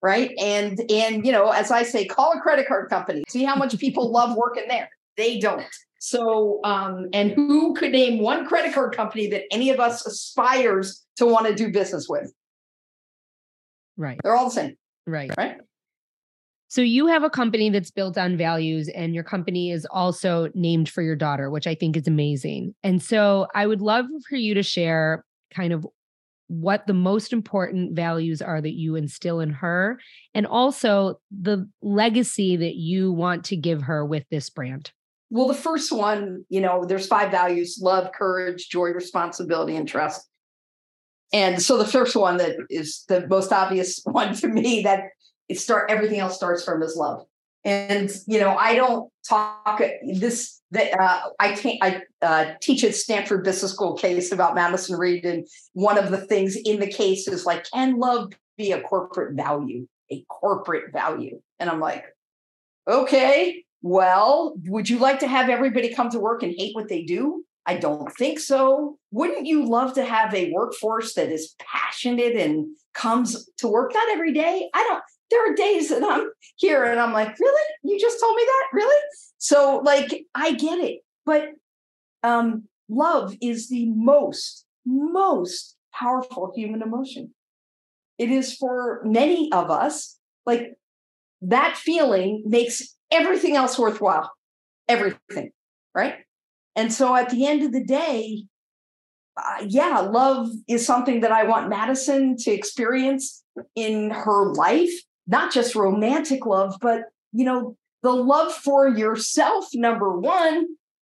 right? 0.02 0.30
And 0.38 0.80
and 0.90 1.26
you 1.26 1.32
know, 1.32 1.50
as 1.50 1.70
I 1.70 1.82
say, 1.82 2.04
call 2.06 2.32
a 2.32 2.40
credit 2.40 2.68
card 2.68 2.88
company. 2.88 3.24
See 3.28 3.44
how 3.44 3.56
much 3.56 3.76
people 3.78 4.10
love 4.10 4.36
working 4.36 4.68
there. 4.68 4.88
They 5.16 5.38
don't. 5.38 5.64
So, 5.98 6.60
um, 6.64 7.06
and 7.12 7.30
who 7.32 7.74
could 7.74 7.92
name 7.92 8.20
one 8.20 8.46
credit 8.46 8.74
card 8.74 8.94
company 8.94 9.28
that 9.28 9.44
any 9.50 9.70
of 9.70 9.80
us 9.80 10.06
aspires 10.06 11.04
to 11.16 11.26
want 11.26 11.46
to 11.46 11.54
do 11.54 11.72
business 11.72 12.06
with? 12.08 12.32
Right. 13.96 14.18
They're 14.22 14.36
all 14.36 14.46
the 14.46 14.50
same. 14.50 14.76
Right. 15.06 15.30
Right. 15.36 15.56
So 16.68 16.82
you 16.82 17.06
have 17.06 17.22
a 17.22 17.30
company 17.30 17.70
that's 17.70 17.90
built 17.90 18.18
on 18.18 18.36
values 18.36 18.88
and 18.88 19.14
your 19.14 19.24
company 19.24 19.70
is 19.70 19.86
also 19.90 20.50
named 20.54 20.88
for 20.88 21.00
your 21.00 21.16
daughter, 21.16 21.48
which 21.48 21.66
I 21.66 21.74
think 21.74 21.96
is 21.96 22.08
amazing. 22.08 22.74
And 22.82 23.02
so 23.02 23.46
I 23.54 23.66
would 23.66 23.80
love 23.80 24.06
for 24.28 24.36
you 24.36 24.52
to 24.54 24.62
share 24.62 25.24
kind 25.54 25.72
of 25.72 25.86
what 26.48 26.86
the 26.86 26.94
most 26.94 27.32
important 27.32 27.94
values 27.94 28.42
are 28.42 28.60
that 28.60 28.74
you 28.74 28.96
instill 28.96 29.40
in 29.40 29.50
her 29.50 29.98
and 30.34 30.46
also 30.46 31.20
the 31.30 31.68
legacy 31.82 32.56
that 32.56 32.74
you 32.74 33.12
want 33.12 33.44
to 33.44 33.56
give 33.56 33.82
her 33.82 34.04
with 34.04 34.24
this 34.30 34.50
brand 34.50 34.90
well 35.30 35.48
the 35.48 35.54
first 35.54 35.92
one 35.92 36.44
you 36.48 36.60
know 36.60 36.84
there's 36.84 37.06
five 37.06 37.30
values 37.30 37.78
love 37.80 38.10
courage 38.12 38.68
joy 38.68 38.90
responsibility 38.90 39.76
and 39.76 39.88
trust. 39.88 40.28
And 41.32 41.60
so 41.60 41.76
the 41.76 41.86
first 41.86 42.14
one 42.14 42.36
that 42.36 42.56
is 42.70 43.04
the 43.08 43.26
most 43.26 43.52
obvious 43.52 44.00
one 44.04 44.34
to 44.36 44.48
me 44.48 44.82
that 44.82 45.04
it 45.48 45.58
start 45.58 45.90
everything 45.90 46.20
else 46.20 46.36
starts 46.36 46.64
from 46.64 46.82
is 46.82 46.96
love. 46.96 47.24
And 47.64 48.10
you 48.28 48.38
know 48.38 48.56
i 48.56 48.76
don't 48.76 49.10
talk 49.28 49.82
this 50.14 50.60
that 50.70 50.98
uh, 51.00 51.30
i 51.40 51.52
can't 51.52 51.78
i 51.82 52.00
uh, 52.22 52.52
teach 52.62 52.84
at 52.84 52.94
stanford 52.94 53.42
business 53.42 53.72
school 53.72 53.96
case 53.96 54.30
about 54.30 54.54
madison 54.54 54.96
reed 54.96 55.24
and 55.24 55.46
one 55.72 55.98
of 55.98 56.12
the 56.12 56.18
things 56.18 56.56
in 56.64 56.78
the 56.78 56.86
case 56.86 57.26
is 57.26 57.44
like 57.44 57.68
can 57.72 57.98
love 57.98 58.32
be 58.56 58.72
a 58.72 58.80
corporate 58.80 59.34
value? 59.34 59.86
A 60.10 60.24
corporate 60.28 60.92
value. 60.92 61.40
And 61.58 61.68
i'm 61.68 61.80
like 61.80 62.04
okay 62.88 63.64
well 63.86 64.54
would 64.66 64.88
you 64.88 64.98
like 64.98 65.18
to 65.20 65.28
have 65.28 65.48
everybody 65.48 65.94
come 65.94 66.10
to 66.10 66.18
work 66.18 66.42
and 66.42 66.54
hate 66.56 66.74
what 66.74 66.88
they 66.88 67.02
do 67.02 67.44
i 67.66 67.76
don't 67.76 68.12
think 68.16 68.38
so 68.38 68.98
wouldn't 69.10 69.46
you 69.46 69.64
love 69.64 69.92
to 69.94 70.04
have 70.04 70.34
a 70.34 70.50
workforce 70.52 71.14
that 71.14 71.30
is 71.30 71.54
passionate 71.58 72.34
and 72.36 72.66
comes 72.94 73.48
to 73.58 73.68
work 73.68 73.92
not 73.94 74.08
every 74.10 74.32
day 74.32 74.68
i 74.74 74.82
don't 74.82 75.02
there 75.30 75.50
are 75.50 75.54
days 75.54 75.88
that 75.88 76.02
I'm 76.04 76.30
here 76.56 76.84
and 76.84 77.00
I'm 77.00 77.12
like, 77.12 77.38
really? 77.38 77.74
You 77.82 77.98
just 77.98 78.20
told 78.20 78.36
me 78.36 78.42
that? 78.44 78.64
Really? 78.72 79.02
So 79.38 79.80
like 79.84 80.24
I 80.34 80.52
get 80.52 80.78
it. 80.78 81.00
But 81.24 81.50
um 82.22 82.64
love 82.88 83.34
is 83.40 83.68
the 83.68 83.86
most, 83.90 84.64
most 84.84 85.76
powerful 85.92 86.52
human 86.54 86.82
emotion. 86.82 87.34
It 88.18 88.30
is 88.30 88.54
for 88.54 89.02
many 89.04 89.50
of 89.52 89.70
us, 89.70 90.16
like 90.46 90.74
that 91.42 91.76
feeling 91.76 92.44
makes 92.46 92.95
everything 93.10 93.56
else 93.56 93.78
worthwhile. 93.78 94.30
Everything. 94.88 95.50
Right. 95.94 96.16
And 96.74 96.92
so 96.92 97.14
at 97.16 97.30
the 97.30 97.46
end 97.46 97.62
of 97.62 97.72
the 97.72 97.84
day, 97.84 98.44
uh, 99.36 99.64
yeah, 99.66 99.98
love 100.00 100.48
is 100.68 100.86
something 100.86 101.20
that 101.20 101.32
I 101.32 101.44
want 101.44 101.68
Madison 101.68 102.36
to 102.38 102.50
experience 102.50 103.42
in 103.74 104.10
her 104.10 104.52
life 104.54 104.92
not 105.26 105.52
just 105.52 105.74
romantic 105.74 106.46
love, 106.46 106.76
but 106.80 107.02
you 107.32 107.44
know, 107.44 107.76
the 108.02 108.12
love 108.12 108.52
for 108.52 108.88
yourself, 108.88 109.66
number 109.74 110.18
one. 110.18 110.66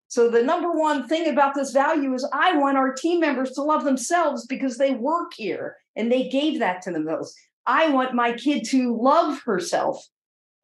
So 0.09 0.30
the 0.30 0.43
number 0.43 0.72
one 0.72 1.09
thing 1.09 1.28
about 1.28 1.55
this 1.55 1.72
value 1.72 2.14
is 2.14 2.28
I 2.32 2.57
want 2.57 2.76
our 2.76 2.93
team 2.93 3.20
members 3.20 3.51
to 3.53 3.62
love 3.62 3.84
themselves 3.84 4.47
because 4.47 4.78
they 4.78 4.93
work 4.93 5.32
here 5.37 5.76
and 5.97 6.11
they 6.12 6.28
gave 6.28 6.61
that 6.61 6.82
to 6.82 6.93
themselves. 6.93 7.34
I 7.66 7.91
want 7.91 8.14
my 8.14 8.32
kid 8.32 8.64
to 8.66 8.97
love 8.97 9.41
herself 9.45 10.07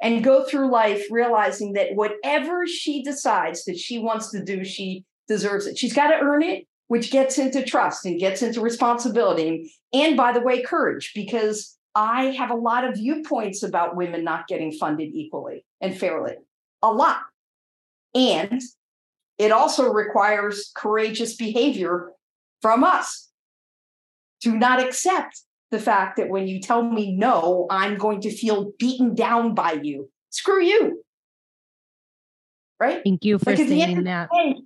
and 0.02 0.24
go 0.24 0.44
through 0.44 0.70
life 0.70 1.06
realizing 1.10 1.74
that 1.74 1.94
whatever 1.94 2.66
she 2.66 3.02
decides 3.02 3.64
that 3.64 3.78
she 3.78 4.00
wants 4.00 4.30
to 4.32 4.44
do, 4.44 4.64
she 4.64 5.04
deserves 5.28 5.66
it. 5.66 5.78
She's 5.78 5.94
got 5.94 6.08
to 6.08 6.20
earn 6.20 6.42
it, 6.42 6.66
which 6.88 7.12
gets 7.12 7.38
into 7.38 7.64
trust 7.64 8.04
and 8.04 8.18
gets 8.18 8.42
into 8.42 8.60
responsibility. 8.60 9.72
And 9.92 10.16
by 10.16 10.32
the 10.32 10.40
way, 10.40 10.60
courage, 10.62 11.12
because 11.14 11.78
I 11.94 12.26
have 12.32 12.50
a 12.50 12.56
lot 12.56 12.84
of 12.84 12.96
viewpoints 12.96 13.62
about 13.62 13.96
women 13.96 14.24
not 14.24 14.48
getting 14.48 14.72
funded 14.72 15.10
equally 15.14 15.64
and 15.80 15.96
fairly, 15.96 16.34
a 16.82 16.90
lot. 16.90 17.20
And 18.14 18.60
it 19.38 19.52
also 19.52 19.88
requires 19.88 20.72
courageous 20.74 21.36
behavior 21.36 22.10
from 22.60 22.82
us 22.82 23.30
to 24.42 24.52
not 24.52 24.80
accept 24.80 25.42
the 25.72 25.80
fact 25.80 26.16
that 26.18 26.28
when 26.28 26.46
you 26.46 26.60
tell 26.60 26.84
me 26.84 27.12
no, 27.12 27.66
I'm 27.70 27.96
going 27.96 28.20
to 28.20 28.30
feel 28.30 28.70
beaten 28.78 29.16
down 29.16 29.54
by 29.54 29.72
you. 29.72 30.08
Screw 30.30 30.62
you. 30.62 31.02
Right? 32.78 33.02
Thank 33.04 33.24
you 33.24 33.38
for 33.40 33.50
like 33.50 33.58
saying 33.58 34.04
that. 34.04 34.28
Day, 34.30 34.56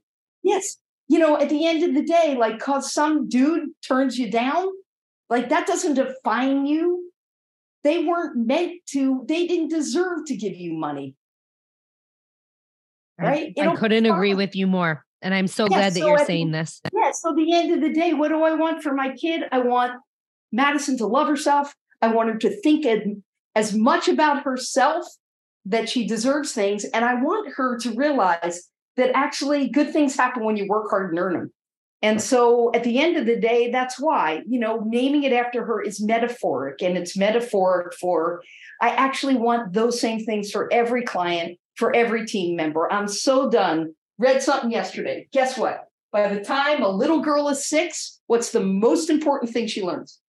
yes. 0.43 0.77
You 1.09 1.19
know, 1.19 1.41
at 1.41 1.49
the 1.49 1.67
end 1.67 1.83
of 1.83 1.95
the 1.95 2.03
day, 2.03 2.37
like, 2.39 2.59
cause 2.59 2.93
some 2.93 3.29
dude 3.29 3.71
turns 3.87 4.19
you 4.19 4.31
down, 4.31 4.67
like 5.31 5.49
that 5.49 5.67
doesn't 5.67 5.95
define 5.95 6.67
you 6.67 7.07
they 7.87 8.03
weren't 8.03 8.37
meant 8.37 8.73
to, 8.87 9.25
they 9.29 9.47
didn't 9.47 9.69
deserve 9.69 10.25
to 10.27 10.37
give 10.37 10.57
you 10.57 10.75
money. 10.75 11.15
right? 13.17 13.53
I, 13.57 13.69
I 13.69 13.77
couldn't 13.77 14.07
agree 14.07 14.35
with 14.35 14.57
you 14.57 14.67
more. 14.67 15.05
And 15.23 15.33
I'm 15.33 15.47
so 15.47 15.69
glad 15.69 15.95
that 15.95 16.01
so 16.01 16.09
you're 16.09 16.25
saying 16.25 16.51
the, 16.51 16.59
this. 16.59 16.81
Yeah. 16.93 17.13
So 17.13 17.33
the 17.33 17.53
end 17.55 17.73
of 17.73 17.81
the 17.81 17.93
day, 17.93 18.13
what 18.13 18.29
do 18.29 18.43
I 18.43 18.55
want 18.55 18.83
for 18.83 18.93
my 18.93 19.15
kid? 19.15 19.45
I 19.53 19.61
want 19.61 19.93
Madison 20.53 20.97
to 20.99 21.07
love 21.07 21.29
herself. 21.29 21.75
I 22.03 22.09
want 22.09 22.31
her 22.31 22.39
to 22.39 22.61
think 22.61 22.87
as, 23.55 23.75
much 23.75 24.09
about 24.09 24.43
herself 24.43 25.07
that 25.65 25.89
she 25.89 26.07
deserves 26.07 26.53
things. 26.53 26.85
And 26.85 27.05
I 27.05 27.15
want 27.15 27.55
her 27.55 27.79
to 27.79 27.95
realize 27.95 28.69
that 28.97 29.17
actually 29.17 29.69
good 29.69 29.93
things 29.93 30.17
happen 30.17 30.45
when 30.45 30.57
you 30.57 30.67
work 30.69 30.91
hard 30.91 31.11
and 31.11 31.19
earn 31.19 31.33
them. 31.33 31.53
And 32.03 32.21
so 32.21 32.71
at 32.75 32.85
the 32.85 32.99
end 33.01 33.17
of 33.17 33.27
the 33.27 33.41
day, 33.41 33.71
that's 33.71 33.99
why, 33.99 34.43
you 34.47 34.61
know, 34.61 34.85
naming 34.87 35.25
it 35.25 35.33
after 35.33 35.65
her 35.65 35.83
is 35.83 36.03
metaphoric 36.03 36.83
and 36.83 36.97
it's 36.97 37.17
metaphoric 37.17 37.95
for, 37.95 38.43
I 38.81 38.91
actually 38.91 39.37
want 39.37 39.73
those 39.73 40.01
same 40.01 40.25
things 40.25 40.51
for 40.51 40.73
every 40.73 41.03
client, 41.03 41.59
for 41.75 41.97
every 41.97 42.27
team 42.27 42.57
member. 42.57 42.93
I'm 42.93 43.09
so 43.09 43.51
done. 43.51 43.95
Read 44.19 44.43
something 44.43 44.71
yesterday. 44.71 45.27
Guess 45.33 45.59
what? 45.59 45.89
By 46.13 46.33
the 46.33 46.41
time 46.45 46.83
a 46.83 46.89
little 46.89 47.21
girl 47.21 47.49
is 47.49 47.67
six, 47.69 48.21
what's 48.27 48.53
the 48.53 48.61
most 48.61 49.11
important 49.11 49.53
thing 49.53 49.67
she 49.67 49.83
learns? 49.83 50.21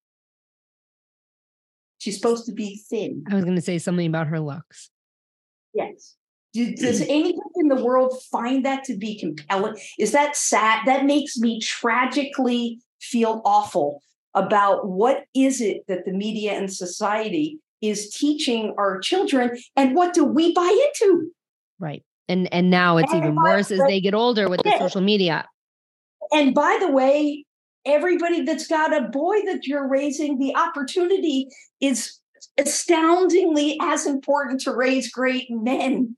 She's 2.07 2.15
supposed 2.15 2.45
to 2.45 2.53
be 2.53 2.81
thin. 2.89 3.25
I 3.29 3.35
was 3.35 3.43
going 3.43 3.57
to 3.57 3.61
say 3.61 3.79
something 3.79 4.07
about 4.07 4.27
her 4.27 4.39
looks. 4.39 4.89
Yes. 5.73 6.15
Does 6.53 7.01
anyone 7.09 7.49
in 7.57 7.67
the 7.67 7.83
world 7.83 8.17
find 8.31 8.63
that 8.65 8.85
to 8.85 8.95
be 8.95 9.19
compelling? 9.19 9.75
Is 9.99 10.13
that 10.13 10.37
sad? 10.37 10.85
That 10.85 11.03
makes 11.03 11.35
me 11.35 11.59
tragically 11.59 12.79
feel 13.01 13.41
awful 13.43 14.01
about 14.33 14.87
what 14.87 15.25
is 15.35 15.59
it 15.59 15.81
that 15.89 16.05
the 16.05 16.13
media 16.13 16.53
and 16.53 16.71
society 16.71 17.59
is 17.81 18.09
teaching 18.11 18.73
our 18.77 19.01
children 19.01 19.57
and 19.75 19.93
what 19.93 20.13
do 20.13 20.23
we 20.23 20.53
buy 20.53 20.87
into? 20.87 21.29
Right. 21.77 22.05
And 22.29 22.47
and 22.53 22.69
now 22.69 22.95
it's 22.95 23.11
and 23.11 23.21
even 23.21 23.35
worse 23.35 23.69
as 23.69 23.81
they 23.81 23.99
get 23.99 24.13
older 24.13 24.47
with 24.47 24.63
the 24.63 24.73
social 24.79 25.01
media. 25.01 25.45
And 26.31 26.55
by 26.55 26.77
the 26.79 26.89
way, 26.89 27.43
everybody 27.85 28.41
that's 28.41 28.67
got 28.67 28.95
a 28.95 29.07
boy 29.09 29.41
that 29.45 29.65
you're 29.65 29.87
raising, 29.87 30.39
the 30.39 30.55
opportunity 30.55 31.47
is 31.79 32.19
astoundingly 32.57 33.77
as 33.81 34.05
important 34.05 34.61
to 34.61 34.75
raise 34.75 35.11
great 35.11 35.49
men 35.49 36.15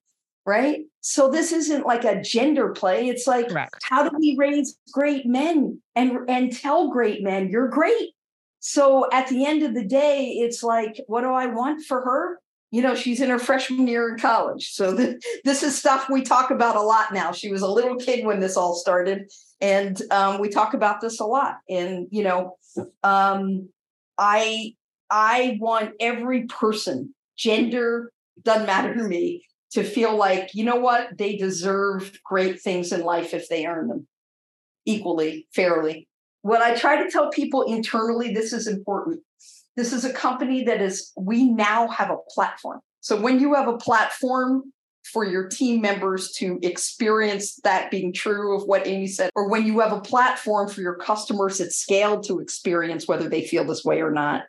right? 0.50 0.80
So 1.02 1.30
this 1.30 1.52
isn't 1.52 1.86
like 1.86 2.04
a 2.04 2.22
gender 2.22 2.70
play. 2.70 3.08
It's 3.08 3.28
like 3.28 3.50
Correct. 3.50 3.76
how 3.84 4.10
do 4.10 4.18
we 4.18 4.36
raise 4.36 4.76
great 4.92 5.28
men 5.28 5.80
and 5.96 6.28
and 6.28 6.52
tell 6.52 6.90
great 6.90 7.22
men 7.22 7.50
you're 7.50 7.68
great. 7.68 8.14
So 8.60 9.08
at 9.14 9.28
the 9.28 9.46
end 9.46 9.62
of 9.62 9.76
the 9.76 9.86
day 9.86 10.30
it's 10.32 10.64
like 10.64 11.00
what 11.08 11.22
do 11.22 11.30
i 11.30 11.46
want 11.46 11.86
for 11.86 12.02
her 12.02 12.40
you 12.72 12.82
know 12.82 12.96
she's 12.96 13.22
in 13.22 13.30
her 13.30 13.40
freshman 13.40 13.88
year 13.88 14.10
in 14.10 14.18
college 14.18 14.72
so 14.72 14.96
th- 14.98 15.22
this 15.44 15.64
is 15.64 15.78
stuff 15.78 16.10
we 16.10 16.22
talk 16.22 16.52
about 16.52 16.76
a 16.76 16.82
lot 16.82 17.14
now 17.14 17.32
she 17.32 17.52
was 17.52 17.62
a 17.62 17.68
little 17.68 17.96
kid 17.96 18.26
when 18.26 18.40
this 18.40 18.58
all 18.58 18.76
started 18.76 19.32
and 19.62 20.02
um, 20.12 20.40
we 20.40 20.50
talk 20.50 20.74
about 20.74 21.02
this 21.02 21.20
a 21.20 21.26
lot 21.26 21.58
and 21.70 22.08
you 22.12 22.24
know 22.24 22.56
um, 23.04 23.70
i 24.18 24.74
I 25.10 25.58
want 25.60 25.94
every 26.00 26.44
person, 26.44 27.16
gender 27.38 28.12
doesn't 28.44 28.68
matter 28.68 28.94
to 28.94 29.04
me, 29.04 29.44
to 29.72 29.84
feel 29.84 30.16
like, 30.16 30.54
you 30.54 30.64
know 30.64 30.76
what, 30.76 31.18
they 31.18 31.36
deserve 31.36 32.20
great 32.24 32.62
things 32.62 32.92
in 32.92 33.02
life 33.02 33.34
if 33.34 33.50
they 33.50 33.66
earn 33.66 33.88
them 33.88 34.08
equally, 34.86 35.48
fairly. 35.54 36.08
What 36.42 36.62
I 36.62 36.76
try 36.76 37.04
to 37.04 37.12
tell 37.12 37.30
people 37.30 37.64
internally, 37.64 38.34
this 38.34 38.54
is 38.54 38.68
important. 38.68 39.22
This 39.76 39.94
is 39.94 40.04
a 40.06 40.14
company 40.14 40.64
that 40.66 40.82
is, 40.82 41.12
we 41.18 41.50
now 41.52 41.88
have 41.88 42.10
a 42.10 42.18
platform. 42.30 42.80
So 43.02 43.20
when 43.20 43.40
you 43.40 43.54
have 43.54 43.68
a 43.68 43.78
platform 43.78 44.74
for 45.06 45.26
your 45.26 45.48
team 45.48 45.82
members 45.82 46.32
to 46.34 46.60
experience 46.62 47.56
that 47.64 47.90
being 47.90 48.14
true 48.14 48.56
of 48.56 48.64
what 48.64 48.86
Amy 48.86 49.08
said, 49.08 49.32
or 49.36 49.50
when 49.50 49.66
you 49.66 49.80
have 49.80 49.94
a 49.94 50.02
platform 50.02 50.68
for 50.70 50.82
your 50.82 50.96
customers 50.96 51.62
at 51.62 51.72
scale 51.72 52.22
to 52.22 52.40
experience 52.40 53.08
whether 53.08 53.30
they 53.30 53.48
feel 53.48 53.64
this 53.64 53.86
way 53.86 54.02
or 54.02 54.12
not, 54.12 54.44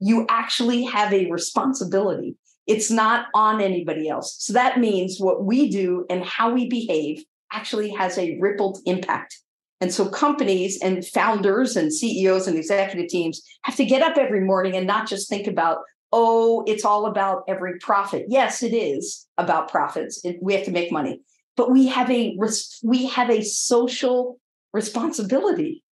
you 0.00 0.26
actually 0.28 0.84
have 0.84 1.12
a 1.12 1.30
responsibility. 1.30 2.36
It's 2.66 2.90
not 2.90 3.26
on 3.34 3.60
anybody 3.60 4.08
else. 4.08 4.36
So 4.40 4.52
that 4.54 4.80
means 4.80 5.18
what 5.20 5.44
we 5.44 5.70
do 5.70 6.04
and 6.10 6.24
how 6.24 6.52
we 6.52 6.68
behave 6.68 7.24
actually 7.52 7.90
has 7.90 8.18
a 8.18 8.36
rippled 8.40 8.78
impact. 8.86 9.38
And 9.84 9.92
so 9.92 10.08
companies 10.08 10.80
and 10.80 11.06
founders 11.06 11.76
and 11.76 11.92
CEOs 11.92 12.46
and 12.46 12.56
executive 12.56 13.06
teams 13.08 13.42
have 13.64 13.76
to 13.76 13.84
get 13.84 14.00
up 14.00 14.16
every 14.16 14.40
morning 14.40 14.74
and 14.76 14.86
not 14.86 15.06
just 15.06 15.28
think 15.28 15.46
about, 15.46 15.80
oh, 16.10 16.64
it's 16.66 16.86
all 16.86 17.04
about 17.04 17.42
every 17.48 17.78
profit. 17.80 18.24
Yes, 18.30 18.62
it 18.62 18.72
is 18.72 19.26
about 19.36 19.70
profits. 19.70 20.24
It, 20.24 20.38
we 20.40 20.54
have 20.54 20.64
to 20.64 20.70
make 20.70 20.90
money, 20.90 21.20
but 21.54 21.70
we 21.70 21.86
have 21.88 22.10
a 22.10 22.34
we 22.82 23.08
have 23.08 23.28
a 23.28 23.42
social 23.42 24.40
responsibility. 24.72 25.84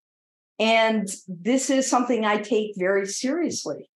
And 0.61 1.09
this 1.27 1.69
is 1.69 1.91
something 1.91 2.25
I 2.25 2.37
take 2.37 2.75
very 2.77 3.09
seriously. 3.09 3.91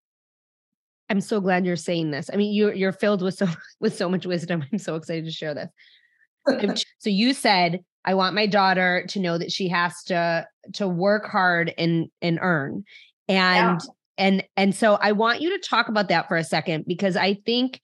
I'm 1.09 1.21
so 1.21 1.41
glad 1.41 1.65
you're 1.65 1.77
saying 1.77 2.11
this. 2.11 2.31
I 2.33 2.37
mean, 2.37 2.53
you're 2.53 2.75
you're 2.75 2.91
filled 2.91 3.23
with 3.23 3.37
so 3.37 3.47
with 3.79 3.97
so 3.97 4.09
much 4.09 4.27
wisdom. 4.27 4.65
I'm 4.73 4.79
so 4.81 4.97
excited 4.97 5.25
to 5.27 5.31
share 5.31 5.55
this. 5.55 6.85
so 6.99 7.11
you 7.11 7.33
said 7.33 7.85
I 8.05 8.15
want 8.15 8.35
my 8.35 8.47
daughter 8.47 9.05
to 9.09 9.21
know 9.21 9.39
that 9.39 9.53
she 9.53 9.69
has 9.69 10.03
to 10.05 10.47
to 10.75 10.89
work 10.89 11.27
hard 11.27 11.73
and 11.79 12.09
and 12.21 12.39
earn. 12.41 12.85
And 13.29 13.81
yeah. 13.81 13.93
and 14.19 14.45
and 14.57 14.75
so 14.75 14.95
I 15.01 15.13
want 15.13 15.41
you 15.41 15.51
to 15.51 15.69
talk 15.69 15.89
about 15.89 16.09
that 16.09 16.29
for 16.29 16.37
a 16.37 16.45
second 16.45 16.85
because 16.87 17.17
I 17.17 17.35
think 17.47 17.81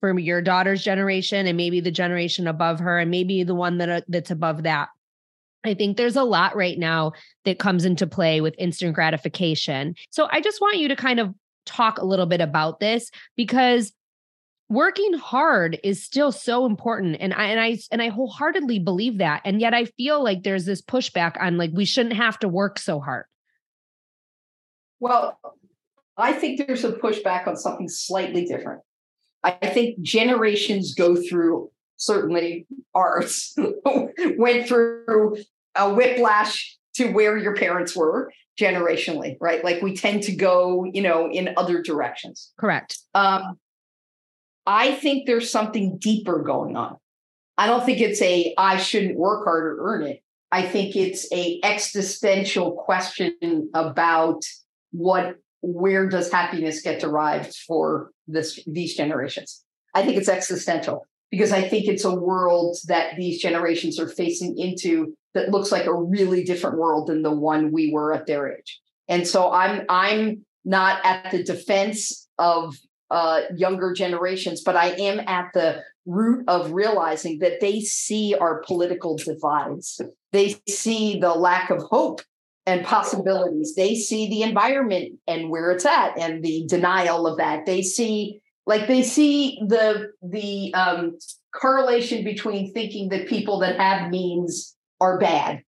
for 0.00 0.16
your 0.18 0.40
daughter's 0.40 0.82
generation 0.82 1.46
and 1.46 1.56
maybe 1.56 1.80
the 1.80 1.90
generation 1.90 2.46
above 2.46 2.78
her 2.80 2.98
and 2.98 3.10
maybe 3.10 3.42
the 3.42 3.54
one 3.54 3.78
that 3.78 3.88
uh, 3.88 4.00
that's 4.08 4.30
above 4.30 4.62
that 4.62 4.88
I 5.64 5.74
think 5.74 5.96
there's 5.96 6.16
a 6.16 6.24
lot 6.24 6.56
right 6.56 6.78
now 6.78 7.12
that 7.44 7.58
comes 7.58 7.84
into 7.84 8.06
play 8.06 8.40
with 8.40 8.54
instant 8.58 8.94
gratification. 8.94 9.94
So 10.10 10.28
I 10.30 10.40
just 10.40 10.60
want 10.60 10.78
you 10.78 10.88
to 10.88 10.96
kind 10.96 11.20
of 11.20 11.34
talk 11.66 11.98
a 11.98 12.04
little 12.04 12.26
bit 12.26 12.40
about 12.40 12.80
this 12.80 13.10
because 13.36 13.92
working 14.68 15.14
hard 15.14 15.78
is 15.82 16.04
still 16.04 16.30
so 16.30 16.66
important 16.66 17.16
and 17.20 17.32
I 17.32 17.44
and 17.46 17.60
I 17.60 17.78
and 17.90 18.02
I 18.02 18.08
wholeheartedly 18.08 18.80
believe 18.80 19.18
that 19.18 19.40
and 19.44 19.60
yet 19.60 19.74
I 19.74 19.86
feel 19.86 20.22
like 20.22 20.42
there's 20.42 20.66
this 20.66 20.82
pushback 20.82 21.40
on 21.40 21.56
like 21.56 21.70
we 21.72 21.84
shouldn't 21.84 22.16
have 22.16 22.38
to 22.40 22.48
work 22.48 22.78
so 22.78 23.00
hard. 23.00 23.24
Well, 25.00 25.38
I 26.16 26.32
think 26.32 26.66
there's 26.66 26.84
a 26.84 26.92
pushback 26.92 27.46
on 27.46 27.56
something 27.56 27.88
slightly 27.88 28.44
different. 28.44 28.82
I 29.44 29.52
think 29.52 30.00
generations 30.00 30.94
go 30.94 31.16
through 31.16 31.70
certainly 31.96 32.66
ours 32.94 33.56
went 34.36 34.66
through 34.66 35.36
a 35.76 35.94
whiplash 35.94 36.76
to 36.94 37.12
where 37.12 37.36
your 37.36 37.54
parents 37.54 37.96
were 37.96 38.32
generationally, 38.60 39.36
right? 39.40 39.62
Like 39.62 39.80
we 39.80 39.94
tend 39.94 40.24
to 40.24 40.34
go, 40.34 40.84
you 40.92 41.00
know, 41.00 41.30
in 41.30 41.54
other 41.56 41.80
directions. 41.80 42.52
Correct. 42.58 42.98
Um, 43.14 43.56
I 44.68 44.92
think 44.92 45.26
there's 45.26 45.50
something 45.50 45.96
deeper 45.96 46.42
going 46.42 46.76
on. 46.76 46.98
I 47.56 47.66
don't 47.66 47.84
think 47.84 48.00
it's 48.00 48.20
a 48.20 48.54
I 48.58 48.76
shouldn't 48.76 49.16
work 49.16 49.44
hard 49.44 49.64
or 49.64 49.76
earn 49.80 50.02
it. 50.02 50.22
I 50.52 50.62
think 50.62 50.94
it's 50.94 51.26
a 51.32 51.58
existential 51.64 52.72
question 52.72 53.70
about 53.74 54.42
what 54.90 55.36
where 55.62 56.06
does 56.06 56.30
happiness 56.30 56.82
get 56.82 57.00
derived 57.00 57.56
for 57.66 58.10
this 58.26 58.62
these 58.66 58.94
generations. 58.94 59.64
I 59.94 60.04
think 60.04 60.18
it's 60.18 60.28
existential 60.28 61.06
because 61.30 61.50
I 61.50 61.66
think 61.66 61.88
it's 61.88 62.04
a 62.04 62.14
world 62.14 62.76
that 62.88 63.16
these 63.16 63.40
generations 63.40 63.98
are 63.98 64.08
facing 64.08 64.58
into 64.58 65.14
that 65.32 65.48
looks 65.48 65.72
like 65.72 65.86
a 65.86 65.94
really 65.94 66.44
different 66.44 66.76
world 66.76 67.06
than 67.08 67.22
the 67.22 67.34
one 67.34 67.72
we 67.72 67.90
were 67.90 68.12
at 68.12 68.26
their 68.26 68.52
age. 68.52 68.80
And 69.08 69.26
so 69.26 69.50
I'm 69.50 69.86
I'm 69.88 70.44
not 70.66 71.00
at 71.04 71.30
the 71.30 71.42
defense 71.42 72.28
of 72.38 72.76
uh, 73.10 73.42
younger 73.54 73.92
generations, 73.92 74.62
but 74.62 74.76
I 74.76 74.88
am 74.90 75.20
at 75.20 75.50
the 75.54 75.82
root 76.06 76.44
of 76.48 76.72
realizing 76.72 77.38
that 77.40 77.60
they 77.60 77.80
see 77.80 78.34
our 78.38 78.62
political 78.66 79.16
divides. 79.16 80.00
They 80.32 80.56
see 80.68 81.18
the 81.18 81.34
lack 81.34 81.70
of 81.70 81.82
hope 81.82 82.22
and 82.66 82.84
possibilities. 82.84 83.74
They 83.74 83.94
see 83.94 84.28
the 84.28 84.42
environment 84.42 85.18
and 85.26 85.50
where 85.50 85.70
it's 85.70 85.86
at 85.86 86.18
and 86.18 86.42
the 86.42 86.66
denial 86.66 87.26
of 87.26 87.38
that. 87.38 87.66
They 87.66 87.82
see 87.82 88.40
like 88.66 88.86
they 88.86 89.02
see 89.02 89.58
the 89.66 90.12
the 90.22 90.74
um, 90.74 91.18
correlation 91.54 92.24
between 92.24 92.72
thinking 92.74 93.08
that 93.08 93.26
people 93.26 93.58
that 93.60 93.80
have 93.80 94.10
means 94.10 94.76
are 95.00 95.18
bad 95.18 95.62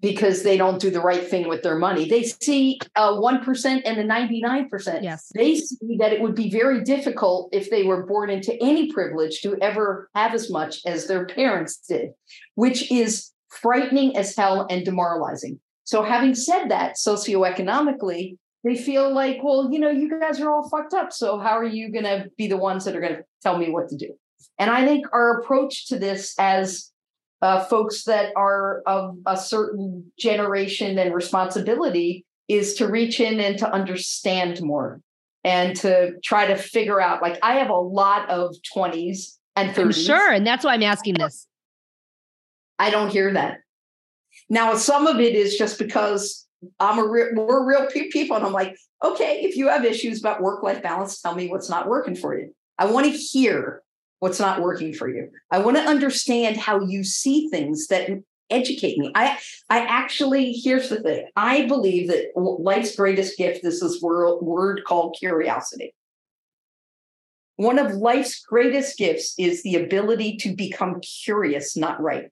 because 0.00 0.42
they 0.42 0.56
don't 0.56 0.80
do 0.80 0.90
the 0.90 1.00
right 1.00 1.26
thing 1.26 1.48
with 1.48 1.62
their 1.62 1.78
money. 1.78 2.08
They 2.08 2.22
see 2.22 2.78
a 2.96 3.12
1% 3.12 3.82
and 3.84 3.98
a 3.98 4.04
99%. 4.04 5.02
Yes. 5.02 5.32
They 5.34 5.56
see 5.56 5.96
that 5.98 6.12
it 6.12 6.20
would 6.20 6.34
be 6.34 6.50
very 6.50 6.82
difficult 6.84 7.48
if 7.52 7.70
they 7.70 7.82
were 7.82 8.04
born 8.06 8.28
into 8.28 8.54
any 8.62 8.92
privilege 8.92 9.40
to 9.40 9.56
ever 9.62 10.10
have 10.14 10.34
as 10.34 10.50
much 10.50 10.80
as 10.86 11.06
their 11.06 11.26
parents 11.26 11.78
did, 11.88 12.10
which 12.54 12.90
is 12.92 13.32
frightening 13.48 14.16
as 14.16 14.36
hell 14.36 14.66
and 14.68 14.84
demoralizing. 14.84 15.60
So, 15.84 16.02
having 16.02 16.34
said 16.34 16.68
that, 16.68 16.96
socioeconomically, 16.96 18.36
they 18.64 18.76
feel 18.76 19.14
like, 19.14 19.38
well, 19.42 19.70
you 19.70 19.78
know, 19.78 19.90
you 19.90 20.10
guys 20.20 20.40
are 20.40 20.50
all 20.50 20.68
fucked 20.68 20.92
up. 20.92 21.12
So, 21.12 21.38
how 21.38 21.56
are 21.56 21.64
you 21.64 21.92
going 21.92 22.04
to 22.04 22.28
be 22.36 22.48
the 22.48 22.56
ones 22.56 22.84
that 22.84 22.96
are 22.96 23.00
going 23.00 23.14
to 23.14 23.24
tell 23.42 23.56
me 23.56 23.70
what 23.70 23.88
to 23.90 23.96
do? 23.96 24.14
And 24.58 24.70
I 24.70 24.84
think 24.84 25.06
our 25.12 25.40
approach 25.40 25.86
to 25.88 25.98
this 25.98 26.34
as 26.38 26.90
uh, 27.42 27.64
folks 27.64 28.04
that 28.04 28.32
are 28.36 28.82
of 28.86 29.18
a 29.26 29.36
certain 29.36 30.10
generation 30.18 30.98
and 30.98 31.14
responsibility 31.14 32.24
is 32.48 32.74
to 32.74 32.88
reach 32.88 33.20
in 33.20 33.40
and 33.40 33.58
to 33.58 33.70
understand 33.70 34.62
more 34.62 35.00
and 35.44 35.76
to 35.76 36.12
try 36.24 36.46
to 36.46 36.56
figure 36.56 37.00
out 37.00 37.22
like 37.22 37.38
I 37.42 37.54
have 37.56 37.70
a 37.70 37.76
lot 37.76 38.28
of 38.30 38.54
20s 38.74 39.36
and 39.54 39.70
30s. 39.70 39.84
I'm 39.84 39.92
sure. 39.92 40.32
And 40.32 40.46
that's 40.46 40.64
why 40.64 40.74
I'm 40.74 40.82
asking 40.82 41.14
this. 41.14 41.46
I 42.78 42.90
don't 42.90 43.10
hear 43.10 43.32
that. 43.32 43.58
Now, 44.48 44.74
some 44.74 45.06
of 45.06 45.18
it 45.18 45.34
is 45.34 45.56
just 45.56 45.78
because 45.78 46.46
I'm 46.78 46.98
a 46.98 47.06
re- 47.06 47.32
we're 47.34 47.66
real 47.66 47.86
people, 47.86 48.36
and 48.36 48.44
I'm 48.44 48.52
like, 48.52 48.76
okay, 49.02 49.40
if 49.42 49.56
you 49.56 49.68
have 49.68 49.84
issues 49.84 50.20
about 50.20 50.42
work 50.42 50.62
life 50.62 50.82
balance, 50.82 51.20
tell 51.20 51.34
me 51.34 51.48
what's 51.48 51.70
not 51.70 51.88
working 51.88 52.14
for 52.14 52.38
you. 52.38 52.54
I 52.78 52.86
want 52.86 53.06
to 53.06 53.12
hear 53.12 53.82
what's 54.20 54.40
not 54.40 54.62
working 54.62 54.92
for 54.92 55.08
you. 55.08 55.30
I 55.50 55.58
want 55.58 55.76
to 55.76 55.82
understand 55.82 56.56
how 56.56 56.80
you 56.80 57.04
see 57.04 57.48
things 57.48 57.86
that 57.88 58.08
educate 58.50 58.98
me. 58.98 59.10
I 59.14 59.38
I 59.68 59.80
actually 59.80 60.52
here's 60.52 60.88
the 60.88 61.00
thing. 61.00 61.26
I 61.36 61.66
believe 61.66 62.08
that 62.08 62.32
life's 62.36 62.96
greatest 62.96 63.36
gift 63.36 63.64
is 63.64 63.80
this 63.80 64.00
word, 64.00 64.40
word 64.40 64.82
called 64.86 65.16
curiosity. 65.18 65.94
One 67.56 67.78
of 67.78 67.94
life's 67.94 68.44
greatest 68.44 68.98
gifts 68.98 69.34
is 69.38 69.62
the 69.62 69.76
ability 69.76 70.36
to 70.38 70.54
become 70.54 71.00
curious, 71.00 71.76
not 71.76 72.00
right. 72.00 72.30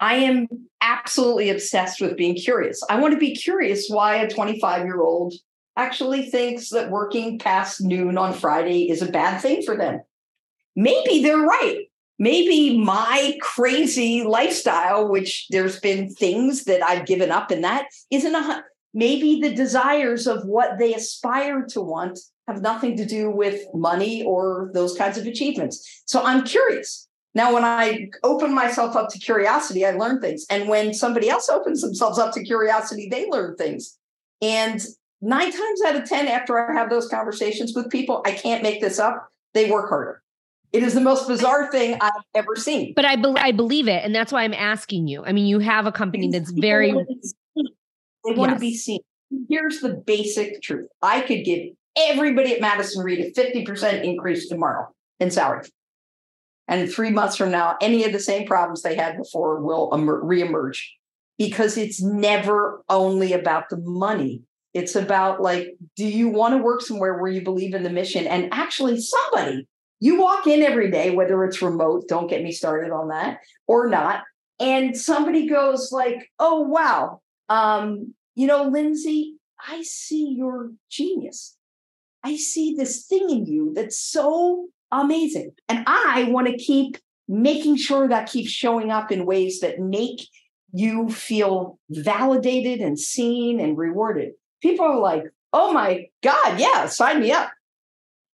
I 0.00 0.16
am 0.16 0.48
absolutely 0.80 1.50
obsessed 1.50 2.00
with 2.00 2.16
being 2.16 2.34
curious. 2.34 2.82
I 2.90 3.00
want 3.00 3.14
to 3.14 3.20
be 3.20 3.34
curious 3.34 3.88
why 3.88 4.16
a 4.16 4.28
25 4.28 4.84
year 4.84 5.00
old 5.00 5.34
actually 5.76 6.30
thinks 6.30 6.70
that 6.70 6.90
working 6.90 7.38
past 7.38 7.80
noon 7.80 8.18
on 8.18 8.32
Friday 8.32 8.90
is 8.90 9.02
a 9.02 9.10
bad 9.10 9.40
thing 9.40 9.62
for 9.62 9.76
them. 9.76 10.00
Maybe 10.76 11.22
they're 11.22 11.38
right. 11.38 11.86
Maybe 12.18 12.78
my 12.78 13.36
crazy 13.40 14.22
lifestyle, 14.22 15.08
which 15.08 15.46
there's 15.50 15.80
been 15.80 16.08
things 16.08 16.64
that 16.64 16.82
I've 16.82 17.06
given 17.06 17.30
up 17.30 17.50
in 17.50 17.62
that, 17.62 17.86
isn't 18.10 18.34
a 18.34 18.64
maybe 18.94 19.40
the 19.40 19.54
desires 19.54 20.26
of 20.26 20.46
what 20.46 20.78
they 20.78 20.94
aspire 20.94 21.66
to 21.66 21.82
want 21.82 22.18
have 22.48 22.62
nothing 22.62 22.96
to 22.96 23.04
do 23.04 23.30
with 23.30 23.60
money 23.74 24.22
or 24.22 24.70
those 24.72 24.96
kinds 24.96 25.18
of 25.18 25.26
achievements. 25.26 26.02
So 26.06 26.22
I'm 26.22 26.44
curious. 26.44 27.08
Now, 27.34 27.52
when 27.52 27.64
I 27.64 28.08
open 28.22 28.54
myself 28.54 28.96
up 28.96 29.10
to 29.10 29.18
curiosity, 29.18 29.84
I 29.84 29.90
learn 29.90 30.20
things. 30.20 30.46
And 30.48 30.68
when 30.68 30.94
somebody 30.94 31.28
else 31.28 31.50
opens 31.50 31.82
themselves 31.82 32.18
up 32.18 32.32
to 32.32 32.42
curiosity, 32.42 33.08
they 33.10 33.28
learn 33.28 33.56
things. 33.56 33.98
And 34.40 34.80
nine 35.20 35.52
times 35.52 35.82
out 35.86 35.96
of 35.96 36.08
10, 36.08 36.28
after 36.28 36.58
I 36.58 36.72
have 36.72 36.88
those 36.88 37.08
conversations 37.08 37.74
with 37.74 37.90
people, 37.90 38.22
I 38.24 38.32
can't 38.32 38.62
make 38.62 38.80
this 38.80 38.98
up, 38.98 39.28
they 39.52 39.70
work 39.70 39.90
harder. 39.90 40.22
It 40.72 40.82
is 40.82 40.94
the 40.94 41.00
most 41.00 41.28
bizarre 41.28 41.70
thing 41.70 41.96
I've 42.00 42.12
ever 42.34 42.56
seen. 42.56 42.92
But 42.94 43.04
I, 43.04 43.16
be- 43.16 43.36
I 43.36 43.52
believe 43.52 43.88
it. 43.88 44.04
And 44.04 44.14
that's 44.14 44.32
why 44.32 44.42
I'm 44.42 44.54
asking 44.54 45.08
you. 45.08 45.24
I 45.24 45.32
mean, 45.32 45.46
you 45.46 45.58
have 45.60 45.86
a 45.86 45.92
company 45.92 46.28
that's 46.30 46.50
very. 46.50 46.92
They 46.92 48.32
want 48.32 48.50
yes. 48.50 48.56
to 48.56 48.60
be 48.60 48.74
seen. 48.74 49.00
Here's 49.48 49.80
the 49.80 49.90
basic 49.90 50.62
truth 50.62 50.88
I 51.02 51.20
could 51.20 51.44
give 51.44 51.68
everybody 51.96 52.54
at 52.54 52.60
Madison 52.60 53.04
Reed 53.04 53.20
a 53.20 53.30
50% 53.32 54.04
increase 54.04 54.48
tomorrow 54.48 54.88
in 55.20 55.30
salary. 55.30 55.64
And 56.68 56.90
three 56.90 57.10
months 57.10 57.36
from 57.36 57.50
now, 57.50 57.76
any 57.80 58.04
of 58.04 58.12
the 58.12 58.18
same 58.18 58.46
problems 58.46 58.82
they 58.82 58.96
had 58.96 59.16
before 59.16 59.60
will 59.60 59.90
emer- 59.94 60.22
reemerge 60.22 60.82
because 61.38 61.76
it's 61.76 62.02
never 62.02 62.82
only 62.88 63.32
about 63.32 63.68
the 63.70 63.76
money. 63.76 64.42
It's 64.74 64.96
about 64.96 65.40
like, 65.40 65.76
do 65.96 66.04
you 66.04 66.28
want 66.28 66.54
to 66.54 66.62
work 66.62 66.82
somewhere 66.82 67.18
where 67.18 67.30
you 67.30 67.42
believe 67.42 67.74
in 67.74 67.82
the 67.82 67.90
mission? 67.90 68.26
And 68.26 68.52
actually, 68.52 69.00
somebody, 69.00 69.66
you 70.00 70.20
walk 70.20 70.46
in 70.46 70.62
every 70.62 70.90
day, 70.90 71.10
whether 71.10 71.44
it's 71.44 71.62
remote, 71.62 72.08
don't 72.08 72.28
get 72.28 72.42
me 72.42 72.52
started 72.52 72.92
on 72.92 73.08
that, 73.08 73.40
or 73.66 73.88
not. 73.88 74.22
And 74.58 74.96
somebody 74.96 75.48
goes 75.48 75.92
like, 75.92 76.30
oh, 76.38 76.60
wow, 76.60 77.20
um, 77.48 78.14
you 78.34 78.46
know, 78.46 78.64
Lindsay, 78.64 79.36
I 79.66 79.82
see 79.82 80.34
your 80.36 80.70
genius. 80.90 81.56
I 82.22 82.36
see 82.36 82.74
this 82.74 83.06
thing 83.06 83.30
in 83.30 83.46
you 83.46 83.72
that's 83.74 83.98
so 83.98 84.66
amazing. 84.90 85.52
And 85.68 85.84
I 85.86 86.24
want 86.24 86.48
to 86.48 86.56
keep 86.56 86.98
making 87.28 87.76
sure 87.76 88.08
that 88.08 88.30
keeps 88.30 88.50
showing 88.50 88.90
up 88.90 89.10
in 89.10 89.26
ways 89.26 89.60
that 89.60 89.80
make 89.80 90.20
you 90.72 91.08
feel 91.08 91.78
validated 91.90 92.80
and 92.80 92.98
seen 92.98 93.60
and 93.60 93.78
rewarded. 93.78 94.32
People 94.60 94.84
are 94.84 94.98
like, 94.98 95.24
oh 95.52 95.72
my 95.72 96.06
God, 96.22 96.60
yeah, 96.60 96.86
sign 96.86 97.20
me 97.20 97.32
up. 97.32 97.50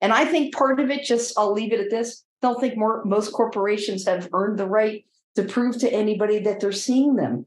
And 0.01 0.11
I 0.11 0.25
think 0.25 0.55
part 0.55 0.79
of 0.79 0.89
it, 0.89 1.05
just 1.05 1.37
I'll 1.37 1.53
leave 1.53 1.73
it 1.73 1.79
at 1.79 1.89
this. 1.89 2.23
Don't 2.41 2.59
think 2.59 2.77
more 2.77 3.03
most 3.05 3.33
corporations 3.33 4.05
have 4.05 4.29
earned 4.33 4.57
the 4.57 4.67
right 4.67 5.05
to 5.35 5.43
prove 5.43 5.77
to 5.79 5.91
anybody 5.91 6.39
that 6.39 6.59
they're 6.59 6.71
seeing 6.71 7.15
them. 7.15 7.45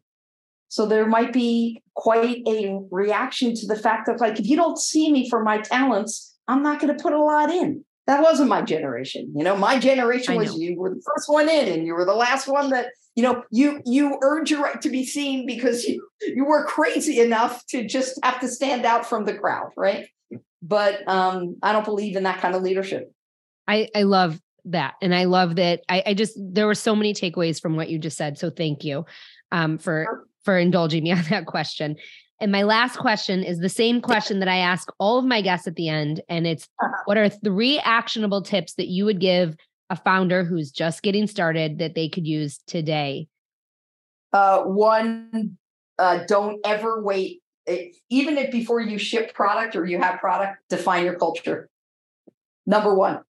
So 0.68 0.86
there 0.86 1.06
might 1.06 1.32
be 1.32 1.82
quite 1.94 2.42
a 2.46 2.80
reaction 2.90 3.54
to 3.54 3.66
the 3.66 3.76
fact 3.76 4.06
that, 4.06 4.20
like, 4.20 4.40
if 4.40 4.46
you 4.46 4.56
don't 4.56 4.78
see 4.78 5.12
me 5.12 5.28
for 5.28 5.42
my 5.42 5.58
talents, 5.58 6.36
I'm 6.48 6.62
not 6.62 6.80
going 6.80 6.96
to 6.96 7.02
put 7.02 7.12
a 7.12 7.22
lot 7.22 7.50
in 7.50 7.84
that 8.06 8.22
wasn't 8.22 8.48
my 8.48 8.62
generation. 8.62 9.32
You 9.34 9.44
know, 9.44 9.56
my 9.56 9.78
generation 9.78 10.36
was 10.36 10.58
you 10.58 10.78
were 10.78 10.90
the 10.90 11.02
first 11.04 11.28
one 11.28 11.48
in 11.48 11.68
and 11.72 11.86
you 11.86 11.94
were 11.94 12.04
the 12.04 12.14
last 12.14 12.46
one 12.46 12.70
that, 12.70 12.88
you 13.14 13.22
know, 13.22 13.42
you 13.50 13.80
you 13.86 14.18
earned 14.22 14.50
your 14.50 14.62
right 14.62 14.80
to 14.82 14.90
be 14.90 15.06
seen 15.06 15.46
because 15.46 15.84
you 15.84 16.06
you 16.20 16.44
were 16.44 16.64
crazy 16.64 17.20
enough 17.20 17.64
to 17.68 17.86
just 17.86 18.18
have 18.22 18.40
to 18.40 18.48
stand 18.48 18.84
out 18.84 19.06
from 19.06 19.24
the 19.24 19.34
crowd, 19.34 19.70
right? 19.76 20.08
But 20.66 21.06
um, 21.06 21.56
I 21.62 21.72
don't 21.72 21.84
believe 21.84 22.16
in 22.16 22.22
that 22.22 22.40
kind 22.40 22.54
of 22.54 22.62
leadership. 22.62 23.12
I, 23.68 23.88
I 23.94 24.04
love 24.04 24.40
that. 24.64 24.94
And 25.02 25.14
I 25.14 25.24
love 25.24 25.56
that 25.56 25.82
I, 25.88 26.02
I 26.06 26.14
just 26.14 26.38
there 26.38 26.66
were 26.66 26.74
so 26.74 26.96
many 26.96 27.12
takeaways 27.12 27.60
from 27.60 27.76
what 27.76 27.90
you 27.90 27.98
just 27.98 28.16
said. 28.16 28.38
So 28.38 28.48
thank 28.48 28.82
you 28.82 29.04
um, 29.52 29.76
for 29.76 30.26
for 30.44 30.58
indulging 30.58 31.04
me 31.04 31.12
on 31.16 31.22
that 31.30 31.46
question. 31.46 31.96
And 32.40 32.50
my 32.50 32.62
last 32.62 32.96
question 32.96 33.44
is 33.44 33.58
the 33.58 33.68
same 33.68 34.00
question 34.00 34.40
that 34.40 34.48
I 34.48 34.56
ask 34.56 34.88
all 34.98 35.18
of 35.18 35.24
my 35.24 35.40
guests 35.40 35.66
at 35.66 35.76
the 35.76 35.88
end. 35.88 36.20
And 36.28 36.46
it's 36.46 36.68
uh-huh. 36.82 37.02
what 37.04 37.16
are 37.16 37.28
three 37.28 37.78
actionable 37.78 38.42
tips 38.42 38.74
that 38.74 38.88
you 38.88 39.04
would 39.04 39.20
give 39.20 39.56
a 39.90 39.96
founder 39.96 40.44
who's 40.44 40.70
just 40.70 41.02
getting 41.02 41.26
started 41.26 41.78
that 41.78 41.94
they 41.94 42.08
could 42.08 42.26
use 42.26 42.58
today? 42.66 43.28
Uh, 44.32 44.62
one, 44.62 45.56
uh, 45.98 46.24
don't 46.26 46.58
ever 46.66 47.00
wait. 47.00 47.40
It, 47.66 47.96
even 48.10 48.36
if 48.36 48.50
before 48.50 48.80
you 48.80 48.98
ship 48.98 49.34
product 49.34 49.74
or 49.76 49.86
you 49.86 50.00
have 50.00 50.20
product, 50.20 50.58
define 50.68 51.04
your 51.04 51.18
culture. 51.18 51.68
Number 52.66 52.94
one, 52.94 53.20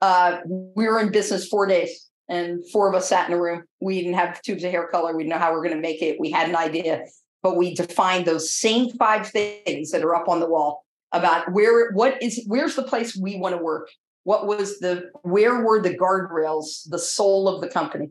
uh, 0.00 0.38
we 0.46 0.88
were 0.88 1.00
in 1.00 1.12
business 1.12 1.46
four 1.46 1.66
days 1.66 2.08
and 2.28 2.68
four 2.70 2.88
of 2.88 2.94
us 2.94 3.08
sat 3.08 3.28
in 3.28 3.34
a 3.34 3.40
room. 3.40 3.64
We 3.80 4.00
didn't 4.00 4.14
have 4.14 4.42
tubes 4.42 4.64
of 4.64 4.70
hair 4.70 4.88
color. 4.88 5.16
We 5.16 5.22
didn't 5.22 5.32
know 5.32 5.38
how 5.38 5.52
we 5.52 5.58
are 5.58 5.62
going 5.62 5.76
to 5.76 5.80
make 5.80 6.02
it. 6.02 6.18
We 6.18 6.30
had 6.30 6.48
an 6.48 6.56
idea 6.56 7.04
but 7.42 7.56
we 7.56 7.74
defined 7.74 8.24
those 8.24 8.52
same 8.52 8.90
five 8.90 9.28
things 9.28 9.90
that 9.90 10.02
are 10.02 10.14
up 10.14 10.28
on 10.28 10.40
the 10.40 10.48
wall 10.48 10.84
about 11.12 11.52
where 11.52 11.92
what 11.92 12.22
is 12.22 12.42
where's 12.46 12.76
the 12.76 12.82
place 12.82 13.16
we 13.16 13.36
want 13.36 13.54
to 13.54 13.62
work 13.62 13.90
what 14.24 14.46
was 14.46 14.78
the 14.78 15.10
where 15.22 15.62
were 15.62 15.82
the 15.82 15.96
guardrails 15.96 16.88
the 16.88 16.98
soul 16.98 17.48
of 17.48 17.60
the 17.60 17.68
company 17.68 18.10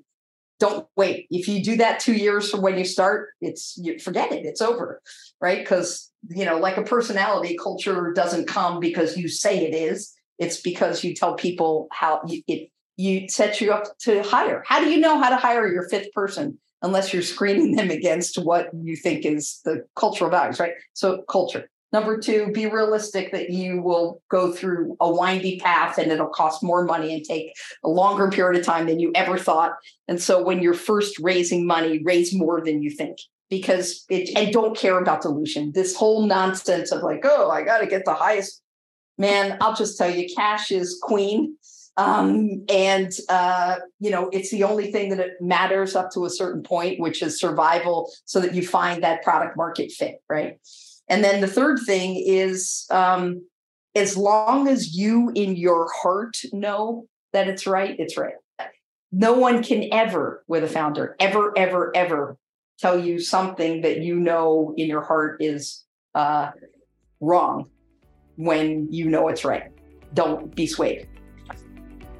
don't 0.61 0.87
wait 0.95 1.27
if 1.31 1.47
you 1.47 1.61
do 1.63 1.75
that 1.75 1.99
two 1.99 2.13
years 2.13 2.49
from 2.49 2.61
when 2.61 2.77
you 2.77 2.85
start 2.85 3.29
it's 3.41 3.75
you 3.77 3.97
forget 3.99 4.31
it 4.31 4.45
it's 4.45 4.61
over 4.61 5.01
right 5.41 5.59
because 5.59 6.11
you 6.29 6.45
know 6.45 6.57
like 6.57 6.77
a 6.77 6.83
personality 6.83 7.57
culture 7.61 8.13
doesn't 8.13 8.47
come 8.47 8.79
because 8.79 9.17
you 9.17 9.27
say 9.27 9.65
it 9.65 9.73
is 9.73 10.13
it's 10.37 10.61
because 10.61 11.03
you 11.03 11.13
tell 11.13 11.33
people 11.33 11.87
how 11.91 12.21
you, 12.27 12.41
it 12.47 12.69
you 12.95 13.27
set 13.27 13.59
you 13.59 13.73
up 13.73 13.97
to 13.97 14.21
hire 14.21 14.63
how 14.67 14.79
do 14.79 14.89
you 14.89 14.99
know 14.99 15.19
how 15.19 15.29
to 15.29 15.35
hire 15.35 15.67
your 15.67 15.89
fifth 15.89 16.13
person 16.13 16.57
unless 16.81 17.13
you're 17.13 17.21
screening 17.21 17.75
them 17.75 17.89
against 17.89 18.37
what 18.37 18.69
you 18.83 18.95
think 18.95 19.25
is 19.25 19.61
the 19.65 19.85
cultural 19.95 20.29
values, 20.29 20.59
right? 20.59 20.73
So, 20.93 21.23
culture. 21.29 21.69
Number 21.93 22.17
two, 22.17 22.51
be 22.53 22.67
realistic 22.67 23.31
that 23.33 23.49
you 23.49 23.81
will 23.81 24.21
go 24.29 24.51
through 24.51 24.95
a 24.99 25.11
windy 25.11 25.59
path 25.59 25.97
and 25.97 26.11
it'll 26.11 26.27
cost 26.27 26.63
more 26.63 26.85
money 26.85 27.13
and 27.13 27.23
take 27.23 27.53
a 27.83 27.89
longer 27.89 28.29
period 28.29 28.59
of 28.59 28.65
time 28.65 28.87
than 28.87 28.99
you 28.99 29.11
ever 29.13 29.37
thought. 29.37 29.73
And 30.07 30.21
so, 30.21 30.41
when 30.41 30.61
you're 30.61 30.73
first 30.73 31.19
raising 31.19 31.65
money, 31.65 32.01
raise 32.03 32.33
more 32.33 32.61
than 32.61 32.81
you 32.81 32.91
think 32.91 33.17
because 33.49 34.05
it, 34.09 34.29
and 34.37 34.53
don't 34.53 34.77
care 34.77 34.99
about 34.99 35.21
dilution. 35.21 35.71
This 35.73 35.95
whole 35.95 36.25
nonsense 36.25 36.91
of 36.91 37.03
like, 37.03 37.21
oh, 37.25 37.51
I 37.51 37.63
got 37.63 37.79
to 37.79 37.87
get 37.87 38.05
the 38.05 38.13
highest. 38.13 38.61
Man, 39.17 39.57
I'll 39.61 39.75
just 39.75 39.97
tell 39.97 40.09
you, 40.09 40.27
cash 40.35 40.71
is 40.71 40.97
queen 41.01 41.57
um, 41.97 42.63
and 42.69 43.11
uh, 43.29 43.77
you 43.99 44.11
know, 44.11 44.29
it's 44.31 44.49
the 44.49 44.63
only 44.63 44.91
thing 44.91 45.09
that 45.09 45.19
it 45.19 45.33
matters 45.41 45.95
up 45.95 46.09
to 46.11 46.25
a 46.25 46.29
certain 46.29 46.63
point, 46.63 46.99
which 46.99 47.21
is 47.21 47.39
survival, 47.39 48.11
so 48.25 48.39
that 48.39 48.55
you 48.55 48.65
find 48.65 49.03
that 49.03 49.23
product 49.23 49.57
market 49.57 49.91
fit, 49.91 50.21
right? 50.29 50.57
And 51.11 51.25
then 51.25 51.41
the 51.41 51.47
third 51.47 51.79
thing 51.85 52.15
is 52.25 52.85
um, 52.89 53.45
as 53.95 54.15
long 54.15 54.69
as 54.69 54.95
you 54.95 55.29
in 55.35 55.57
your 55.57 55.91
heart 56.01 56.37
know 56.53 57.05
that 57.33 57.49
it's 57.49 57.67
right, 57.67 57.97
it's 57.99 58.17
right. 58.17 58.35
No 59.11 59.33
one 59.33 59.61
can 59.61 59.91
ever, 59.91 60.45
with 60.47 60.63
a 60.63 60.69
founder, 60.69 61.17
ever, 61.19 61.51
ever, 61.57 61.91
ever 61.97 62.37
tell 62.79 62.97
you 62.97 63.19
something 63.19 63.81
that 63.81 63.99
you 63.99 64.15
know 64.21 64.73
in 64.77 64.87
your 64.87 65.01
heart 65.01 65.41
is 65.41 65.83
uh, 66.15 66.51
wrong 67.19 67.69
when 68.37 68.87
you 68.89 69.09
know 69.09 69.27
it's 69.27 69.43
right. 69.43 69.69
Don't 70.13 70.55
be 70.55 70.65
swayed. 70.65 71.09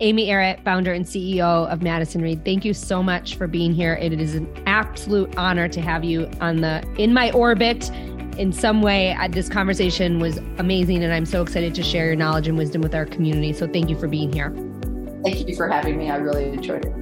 Amy 0.02 0.28
Errett, 0.28 0.64
founder 0.64 0.92
and 0.92 1.06
CEO 1.06 1.72
of 1.72 1.84
Madison 1.84 2.22
Reed. 2.22 2.44
Thank 2.44 2.66
you 2.66 2.74
so 2.74 3.04
much 3.04 3.36
for 3.36 3.48
being 3.48 3.72
here. 3.72 3.94
It 4.02 4.20
is 4.20 4.34
an 4.34 4.52
absolute 4.66 5.34
honor 5.38 5.68
to 5.70 5.80
have 5.80 6.04
you 6.04 6.30
on 6.42 6.58
the 6.58 6.84
in 6.98 7.14
my 7.14 7.32
orbit 7.32 7.90
in 8.38 8.52
some 8.54 8.82
way. 8.82 9.16
This 9.32 9.50
conversation 9.50 10.20
was 10.20 10.38
amazing, 10.58 11.04
and 11.04 11.14
I'm 11.14 11.26
so 11.26 11.42
excited 11.42 11.76
to 11.76 11.84
share 11.84 12.08
your 12.08 12.16
knowledge 12.16 12.48
and 12.48 12.58
wisdom 12.58 12.82
with 12.82 12.96
our 12.96 13.06
community. 13.06 13.54
So 13.54 13.68
thank 13.68 13.90
you 13.90 13.98
for 13.98 14.08
being 14.08 14.32
here. 14.32 14.54
Thank 15.24 15.48
you 15.48 15.56
for 15.56 15.68
having 15.68 15.98
me. 15.98 16.10
I 16.10 16.16
really 16.18 16.50
enjoyed 16.50 16.86
it. 16.86 16.94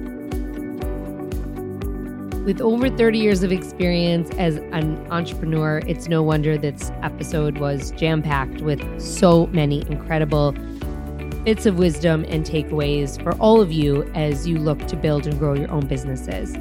With 2.44 2.60
over 2.62 2.88
30 2.88 3.18
years 3.18 3.42
of 3.42 3.52
experience 3.52 4.30
as 4.38 4.56
an 4.56 5.06
entrepreneur, 5.10 5.82
it's 5.86 6.08
no 6.08 6.22
wonder 6.22 6.56
this 6.56 6.90
episode 7.02 7.58
was 7.58 7.90
jam 7.92 8.22
packed 8.22 8.62
with 8.62 8.82
so 9.00 9.46
many 9.48 9.82
incredible 9.90 10.52
bits 11.44 11.66
of 11.66 11.78
wisdom 11.78 12.24
and 12.28 12.44
takeaways 12.44 13.22
for 13.22 13.32
all 13.36 13.60
of 13.60 13.70
you 13.72 14.04
as 14.14 14.46
you 14.46 14.58
look 14.58 14.78
to 14.88 14.96
build 14.96 15.26
and 15.26 15.38
grow 15.38 15.54
your 15.54 15.70
own 15.70 15.86
businesses. 15.86 16.54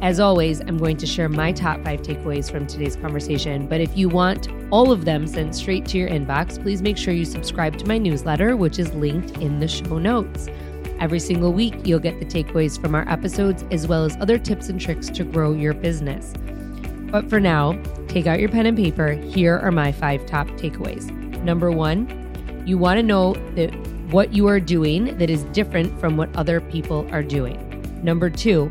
As 0.00 0.20
always, 0.20 0.60
I'm 0.60 0.76
going 0.76 0.96
to 0.98 1.06
share 1.06 1.28
my 1.28 1.52
top 1.52 1.82
five 1.82 2.02
takeaways 2.02 2.50
from 2.50 2.66
today's 2.66 2.96
conversation. 2.96 3.66
But 3.66 3.80
if 3.80 3.96
you 3.96 4.08
want 4.08 4.48
all 4.70 4.92
of 4.92 5.04
them 5.04 5.26
sent 5.26 5.54
straight 5.54 5.86
to 5.86 5.98
your 5.98 6.08
inbox, 6.08 6.60
please 6.60 6.82
make 6.82 6.98
sure 6.98 7.14
you 7.14 7.24
subscribe 7.24 7.78
to 7.78 7.86
my 7.86 7.96
newsletter, 7.96 8.56
which 8.56 8.78
is 8.78 8.92
linked 8.94 9.38
in 9.38 9.60
the 9.60 9.68
show 9.68 9.98
notes. 9.98 10.48
Every 11.00 11.18
single 11.18 11.52
week, 11.52 11.74
you'll 11.86 12.00
get 12.00 12.18
the 12.20 12.26
takeaways 12.26 12.80
from 12.80 12.94
our 12.94 13.08
episodes, 13.08 13.64
as 13.70 13.86
well 13.86 14.04
as 14.04 14.16
other 14.20 14.38
tips 14.38 14.68
and 14.68 14.80
tricks 14.80 15.08
to 15.10 15.24
grow 15.24 15.52
your 15.52 15.74
business. 15.74 16.34
But 17.10 17.30
for 17.30 17.40
now, 17.40 17.80
take 18.08 18.26
out 18.26 18.40
your 18.40 18.48
pen 18.48 18.66
and 18.66 18.76
paper. 18.76 19.12
Here 19.12 19.58
are 19.58 19.72
my 19.72 19.92
five 19.92 20.26
top 20.26 20.48
takeaways. 20.48 21.10
Number 21.42 21.70
one, 21.70 22.62
you 22.66 22.78
want 22.78 22.98
to 22.98 23.02
know 23.02 23.34
that 23.54 23.70
what 24.10 24.32
you 24.32 24.46
are 24.46 24.60
doing 24.60 25.16
that 25.18 25.30
is 25.30 25.44
different 25.44 25.98
from 25.98 26.16
what 26.16 26.34
other 26.36 26.60
people 26.60 27.08
are 27.12 27.22
doing. 27.22 27.58
Number 28.02 28.30
two, 28.30 28.70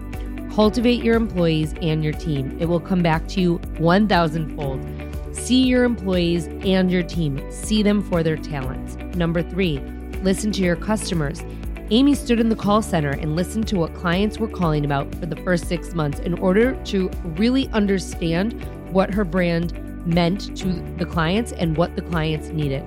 cultivate 0.53 1.03
your 1.03 1.15
employees 1.15 1.73
and 1.81 2.03
your 2.03 2.13
team. 2.13 2.55
It 2.59 2.67
will 2.67 2.79
come 2.79 3.01
back 3.01 3.27
to 3.29 3.41
you 3.41 3.55
1,000 3.79 4.55
fold. 4.55 4.85
See 5.35 5.63
your 5.63 5.83
employees 5.83 6.45
and 6.45 6.91
your 6.91 7.01
team, 7.01 7.43
see 7.51 7.81
them 7.81 8.03
for 8.03 8.21
their 8.21 8.37
talents. 8.37 8.95
Number 9.15 9.41
three, 9.41 9.79
listen 10.21 10.51
to 10.51 10.61
your 10.61 10.75
customers. 10.75 11.43
Amy 11.89 12.13
stood 12.13 12.39
in 12.39 12.49
the 12.49 12.55
call 12.55 12.83
center 12.83 13.09
and 13.09 13.35
listened 13.35 13.67
to 13.69 13.77
what 13.77 13.95
clients 13.95 14.37
were 14.37 14.47
calling 14.47 14.85
about 14.85 15.13
for 15.15 15.25
the 15.25 15.35
first 15.37 15.67
six 15.67 15.95
months 15.95 16.19
in 16.19 16.35
order 16.35 16.75
to 16.85 17.09
really 17.35 17.67
understand 17.69 18.63
what 18.91 19.11
her 19.11 19.23
brand 19.23 19.73
meant 20.05 20.55
to 20.55 20.67
the 20.97 21.05
clients 21.05 21.51
and 21.53 21.77
what 21.77 21.95
the 21.95 22.01
clients 22.03 22.49
needed. 22.49 22.83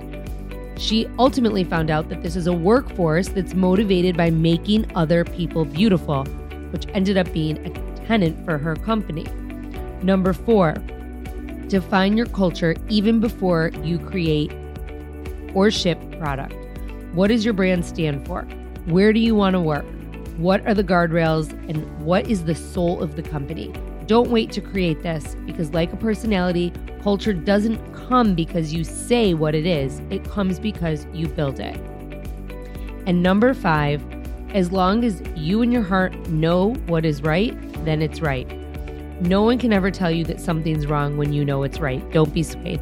She 0.77 1.05
ultimately 1.19 1.65
found 1.65 1.91
out 1.91 2.07
that 2.09 2.23
this 2.23 2.37
is 2.37 2.47
a 2.47 2.53
workforce 2.53 3.27
that's 3.27 3.53
motivated 3.53 4.15
by 4.15 4.29
making 4.29 4.89
other 4.95 5.25
people 5.25 5.65
beautiful, 5.65 6.25
which 6.71 6.87
ended 6.93 7.17
up 7.17 7.31
being 7.33 7.57
a 7.65 8.05
tenant 8.05 8.43
for 8.45 8.57
her 8.57 8.75
company. 8.75 9.25
Number 10.01 10.33
four, 10.33 10.73
define 11.67 12.15
your 12.15 12.27
culture 12.27 12.75
even 12.89 13.19
before 13.19 13.71
you 13.83 13.99
create 13.99 14.51
or 15.53 15.71
ship 15.71 15.99
product. 16.19 16.55
What 17.13 17.27
does 17.27 17.43
your 17.43 17.53
brand 17.53 17.85
stand 17.85 18.25
for? 18.27 18.43
Where 18.85 19.11
do 19.11 19.19
you 19.19 19.35
want 19.35 19.53
to 19.53 19.59
work? 19.59 19.85
What 20.37 20.65
are 20.67 20.73
the 20.73 20.83
guardrails 20.83 21.51
and 21.67 22.05
what 22.05 22.29
is 22.29 22.45
the 22.45 22.55
soul 22.55 23.01
of 23.01 23.15
the 23.15 23.23
company? 23.23 23.73
Don't 24.05 24.29
wait 24.29 24.51
to 24.53 24.61
create 24.61 25.01
this 25.01 25.35
because, 25.45 25.73
like 25.73 25.91
a 25.91 25.97
personality, 25.97 26.71
culture 27.01 27.33
doesn't 27.33 27.93
come 27.93 28.35
because 28.35 28.73
you 28.73 28.83
say 28.83 29.33
what 29.33 29.55
it 29.55 29.65
is, 29.65 30.01
it 30.09 30.23
comes 30.29 30.59
because 30.59 31.05
you 31.13 31.27
build 31.27 31.59
it. 31.59 31.75
And 33.05 33.23
number 33.23 33.53
five, 33.53 34.01
as 34.53 34.71
long 34.71 35.03
as 35.03 35.21
you 35.35 35.61
and 35.61 35.71
your 35.71 35.83
heart 35.83 36.13
know 36.29 36.73
what 36.87 37.05
is 37.05 37.21
right, 37.21 37.55
then 37.85 38.01
it's 38.01 38.21
right. 38.21 38.47
No 39.21 39.41
one 39.41 39.57
can 39.57 39.73
ever 39.73 39.89
tell 39.91 40.11
you 40.11 40.23
that 40.25 40.39
something's 40.39 40.85
wrong 40.87 41.17
when 41.17 41.33
you 41.33 41.43
know 41.43 41.63
it's 41.63 41.79
right. 41.79 42.07
Don't 42.11 42.33
be 42.33 42.43
swayed. 42.43 42.81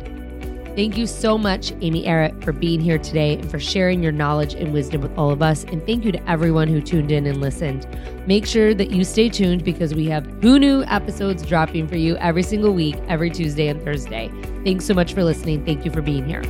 Thank 0.76 0.98
you 0.98 1.08
so 1.08 1.38
much, 1.38 1.72
Amy 1.80 2.04
Errett, 2.04 2.44
for 2.44 2.52
being 2.52 2.82
here 2.82 2.98
today 2.98 3.36
and 3.36 3.50
for 3.50 3.60
sharing 3.60 4.04
your 4.04 4.12
knowledge 4.12 4.56
and 4.56 4.74
wisdom 4.74 5.00
with 5.00 5.18
all 5.18 5.32
of 5.32 5.42
us. 5.42 5.64
And 5.64 5.86
thank 5.86 6.04
you 6.04 6.12
to 6.12 6.30
everyone 6.30 6.68
who 6.68 6.82
tuned 6.82 7.14
in 7.14 7.26
and 7.26 7.40
listened. 7.40 7.88
Make 8.28 8.46
sure 8.46 8.74
that 8.74 8.92
you 8.92 9.06
stay 9.06 9.30
tuned 9.30 9.64
because 9.64 9.94
we 9.94 10.08
have 10.08 10.26
Who 10.42 10.60
Knew 10.60 10.84
episodes 10.84 11.46
dropping 11.46 11.88
for 11.88 11.96
you 11.96 12.18
every 12.18 12.44
single 12.44 12.74
week, 12.74 12.98
every 13.08 13.30
Tuesday 13.30 13.70
and 13.70 13.82
Thursday. 13.82 14.30
Thanks 14.66 14.84
so 14.84 14.94
much 14.94 15.14
for 15.14 15.24
listening. 15.24 15.64
Thank 15.64 15.86
you 15.86 15.92
for 15.92 16.02
being 16.02 16.28
here. 16.28 16.44